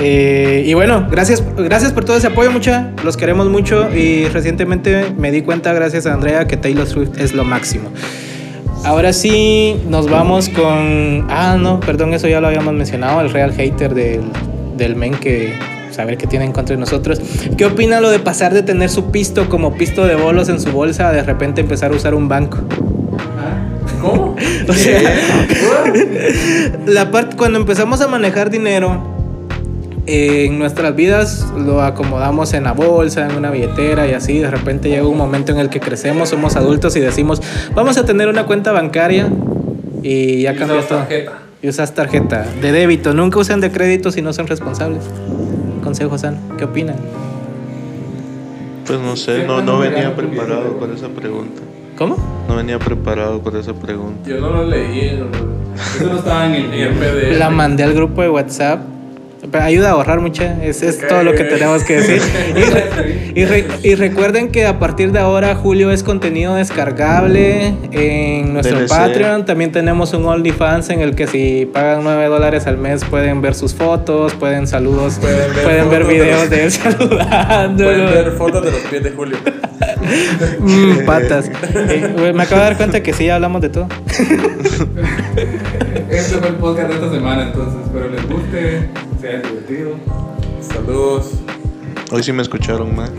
Eh, 0.00 0.64
y 0.66 0.74
bueno, 0.74 1.06
gracias, 1.10 1.42
gracias 1.56 1.92
por 1.92 2.04
todo 2.04 2.16
ese 2.16 2.28
apoyo, 2.28 2.50
mucha. 2.50 2.92
Los 3.04 3.16
queremos 3.16 3.48
mucho. 3.48 3.94
Y 3.94 4.26
recientemente 4.28 5.12
me 5.18 5.30
di 5.32 5.42
cuenta, 5.42 5.72
gracias 5.72 6.06
a 6.06 6.14
Andrea, 6.14 6.46
que 6.46 6.56
Taylor 6.56 6.86
Swift 6.86 7.18
es 7.18 7.34
lo 7.34 7.44
máximo. 7.44 7.90
Ahora 8.84 9.12
sí, 9.12 9.76
nos 9.88 10.08
vamos 10.10 10.48
con. 10.48 11.26
Ah, 11.30 11.56
no, 11.60 11.80
perdón, 11.80 12.12
eso 12.14 12.28
ya 12.28 12.40
lo 12.40 12.46
habíamos 12.48 12.74
mencionado. 12.74 13.20
El 13.20 13.30
real 13.30 13.52
hater 13.52 13.94
del, 13.94 14.22
del 14.76 14.96
men 14.96 15.14
que. 15.14 15.52
Saber 15.90 16.18
qué 16.18 16.26
tiene 16.26 16.44
en 16.44 16.50
contra 16.50 16.74
de 16.74 16.80
nosotros. 16.80 17.20
¿Qué 17.56 17.64
opina 17.64 18.00
lo 18.00 18.10
de 18.10 18.18
pasar 18.18 18.52
de 18.52 18.64
tener 18.64 18.90
su 18.90 19.12
pisto 19.12 19.48
como 19.48 19.74
pisto 19.74 20.04
de 20.04 20.16
bolos 20.16 20.48
en 20.48 20.58
su 20.58 20.72
bolsa 20.72 21.10
a 21.10 21.12
de 21.12 21.22
repente 21.22 21.60
empezar 21.60 21.92
a 21.92 21.94
usar 21.94 22.14
un 22.16 22.28
banco? 22.28 22.58
Ah, 23.38 23.62
¿Cómo? 24.00 24.34
O 24.68 24.72
sea, 24.72 25.00
la 26.86 27.12
parte 27.12 27.36
cuando 27.36 27.60
empezamos 27.60 28.00
a 28.00 28.08
manejar 28.08 28.50
dinero 28.50 29.14
eh, 30.06 30.44
en 30.46 30.58
nuestras 30.58 30.94
vidas 30.94 31.46
lo 31.56 31.80
acomodamos 31.80 32.52
en 32.52 32.64
la 32.64 32.72
bolsa, 32.72 33.26
en 33.26 33.36
una 33.36 33.50
billetera 33.50 34.06
y 34.06 34.12
así. 34.12 34.38
De 34.38 34.50
repente 34.50 34.88
llega 34.90 35.06
un 35.06 35.16
momento 35.16 35.52
en 35.52 35.58
el 35.58 35.70
que 35.70 35.80
crecemos, 35.80 36.28
somos 36.28 36.56
adultos 36.56 36.94
y 36.96 37.00
decimos, 37.00 37.40
vamos 37.74 37.96
a 37.96 38.04
tener 38.04 38.28
una 38.28 38.44
cuenta 38.44 38.72
bancaria 38.72 39.28
y 40.02 40.42
ya 40.42 40.54
cambió 40.54 40.82
todo. 40.82 40.98
tarjeta. 40.98 41.43
Y 41.64 41.68
usas 41.68 41.94
tarjeta 41.94 42.46
de 42.60 42.72
débito. 42.72 43.14
Nunca 43.14 43.38
usen 43.38 43.62
de 43.62 43.72
crédito 43.72 44.10
si 44.10 44.20
no 44.20 44.34
son 44.34 44.46
responsables. 44.46 45.02
Consejo 45.82 46.18
sano. 46.18 46.36
¿Qué 46.58 46.64
opinan? 46.64 46.96
Pues 48.86 49.00
no 49.00 49.16
sé, 49.16 49.46
no, 49.46 49.62
no 49.62 49.78
venía 49.78 50.14
preparado 50.14 50.78
con 50.78 50.92
esa 50.92 51.08
pregunta. 51.08 51.62
¿Cómo? 51.96 52.18
No 52.46 52.56
venía 52.56 52.78
preparado 52.78 53.40
con 53.40 53.56
esa 53.56 53.72
pregunta. 53.72 54.28
Yo 54.28 54.40
no 54.40 54.50
lo 54.50 54.66
leí 54.66 55.08
en 55.08 55.20
eso 55.74 56.06
no 56.06 56.18
estaba 56.18 56.44
en 56.44 56.54
el 56.54 56.74
en 56.74 56.82
el 56.82 56.98
PDF. 56.98 57.38
La 57.38 57.48
mandé 57.48 57.82
al 57.82 57.94
grupo 57.94 58.20
de 58.20 58.28
WhatsApp. 58.28 58.80
Ayuda 59.62 59.88
a 59.88 59.92
ahorrar 59.92 60.20
mucha. 60.20 60.62
Es, 60.62 60.82
es 60.82 61.06
todo 61.06 61.22
lo 61.22 61.32
que 61.34 61.44
tenemos 61.44 61.84
que 61.84 62.00
decir. 62.00 62.20
Y, 62.54 62.62
re- 62.62 62.84
y 63.34 63.44
re- 63.46 63.66
y 63.82 63.94
recuerden 63.96 64.50
que 64.52 64.64
a 64.66 64.78
partir 64.78 65.10
de 65.10 65.18
ahora 65.18 65.54
Julio 65.56 65.90
es 65.90 66.02
contenido 66.04 66.54
descargable 66.54 67.74
en 67.90 68.52
nuestro 68.52 68.78
DLC. 68.78 68.88
Patreon. 68.88 69.44
También 69.44 69.72
tenemos 69.72 70.12
un 70.12 70.24
OnlyFans 70.26 70.90
en 70.90 71.00
el 71.00 71.14
que 71.16 71.26
si 71.26 71.66
pagan 71.66 72.04
9 72.04 72.26
dólares 72.26 72.66
al 72.66 72.78
mes 72.78 73.04
pueden 73.04 73.40
ver 73.42 73.54
sus 73.54 73.74
fotos, 73.74 74.34
pueden 74.34 74.66
saludos, 74.68 75.18
Pueden 75.20 75.52
ver 75.52 75.62
pueden 75.64 75.90
ver 75.90 76.02
fotos 76.02 76.08
de 76.08 76.14
videos 76.22 76.40
los- 76.42 76.50
de 76.50 76.64
él 76.64 76.70
saludándolo. 76.70 77.88
Pueden 77.90 78.06
ver 78.24 78.32
fotos 78.32 78.64
de 78.64 78.70
los 78.70 78.80
pies 78.82 79.02
de 79.02 79.10
Julio. 79.10 79.36
Mm, 80.60 81.04
patas. 81.06 81.50
Eh, 81.74 82.32
me 82.34 82.42
acabo 82.42 82.60
de 82.60 82.66
dar 82.68 82.76
cuenta 82.76 83.02
que 83.02 83.12
sí 83.12 83.28
hablamos 83.28 83.62
de 83.62 83.68
todo. 83.68 83.88
Este 86.10 86.38
fue 86.38 86.48
el 86.48 86.54
podcast 86.56 86.88
de 86.88 86.94
esta 86.94 87.10
semana, 87.10 87.44
entonces 87.44 87.80
espero 87.84 88.08
les 88.08 88.28
guste, 88.28 88.88
sea 89.20 89.40
divertido. 89.40 89.96
Saludos. 90.60 91.32
Hoy 92.10 92.22
sí 92.22 92.32
me 92.32 92.42
escucharon 92.42 92.94
mal. 92.94 93.10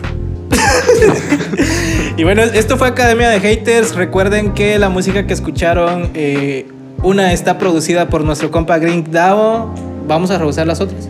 Y 2.17 2.23
bueno, 2.23 2.43
esto 2.43 2.77
fue 2.77 2.87
Academia 2.87 3.29
de 3.29 3.41
Haters. 3.41 3.93
Recuerden 3.93 4.53
que 4.53 4.79
la 4.79 4.87
música 4.87 5.27
que 5.27 5.33
escucharon, 5.33 6.11
eh, 6.13 6.65
una 7.03 7.33
está 7.33 7.57
producida 7.57 8.07
por 8.07 8.23
nuestro 8.23 8.51
compa 8.51 8.77
Green 8.77 9.05
Davo. 9.11 9.73
Vamos 10.07 10.31
a 10.31 10.37
revisar 10.37 10.65
las 10.65 10.79
otras. 10.79 11.09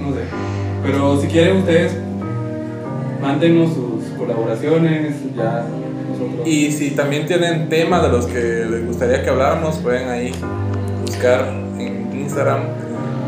No 0.00 0.12
sé. 0.12 0.22
Pero 0.82 1.20
si 1.20 1.28
quieren 1.28 1.58
ustedes, 1.58 1.92
mándenos 3.20 3.72
sus 3.72 3.91
colaboraciones, 4.22 5.14
ya 5.36 5.64
nosotros. 6.08 6.46
Y 6.46 6.72
si 6.72 6.90
también 6.90 7.26
tienen 7.26 7.68
temas 7.68 8.02
de 8.02 8.08
los 8.08 8.26
que 8.26 8.66
les 8.70 8.86
gustaría 8.86 9.22
que 9.22 9.30
habláramos, 9.30 9.76
pueden 9.76 10.08
ahí 10.08 10.32
buscar 11.04 11.48
en 11.78 12.10
Instagram 12.12 12.60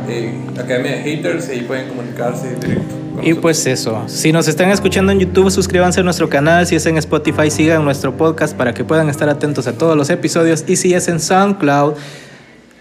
eh, 0.08 0.32
Academia 0.58 0.92
de 0.92 1.02
Haters 1.02 1.48
y 1.48 1.52
ahí 1.52 1.60
pueden 1.62 1.88
comunicarse 1.88 2.54
directo. 2.56 2.94
Y 3.22 3.28
nosotros. 3.28 3.38
pues 3.40 3.66
eso, 3.66 4.02
si 4.06 4.32
nos 4.32 4.48
están 4.48 4.70
escuchando 4.70 5.12
en 5.12 5.20
YouTube, 5.20 5.50
suscríbanse 5.50 6.00
a 6.00 6.02
nuestro 6.02 6.28
canal. 6.28 6.66
Si 6.66 6.76
es 6.76 6.84
en 6.86 6.98
Spotify, 6.98 7.50
sigan 7.50 7.84
nuestro 7.84 8.16
podcast 8.16 8.56
para 8.56 8.74
que 8.74 8.84
puedan 8.84 9.08
estar 9.08 9.28
atentos 9.28 9.66
a 9.66 9.72
todos 9.72 9.96
los 9.96 10.10
episodios. 10.10 10.64
Y 10.66 10.76
si 10.76 10.94
es 10.94 11.08
en 11.08 11.20
SoundCloud, 11.20 11.94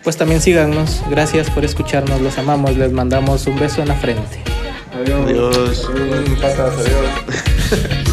pues 0.04 0.18
también 0.18 0.42
síganos. 0.42 1.02
Gracias 1.10 1.50
por 1.50 1.64
escucharnos, 1.64 2.20
los 2.22 2.38
amamos, 2.38 2.76
les 2.78 2.92
mandamos 2.92 3.48
un 3.48 3.58
beso 3.60 3.82
en 3.82 3.88
la 3.88 3.96
frente. 3.96 4.44
Adiós. 4.94 5.90
Adiós. 5.90 7.60
Yeah. 7.74 8.04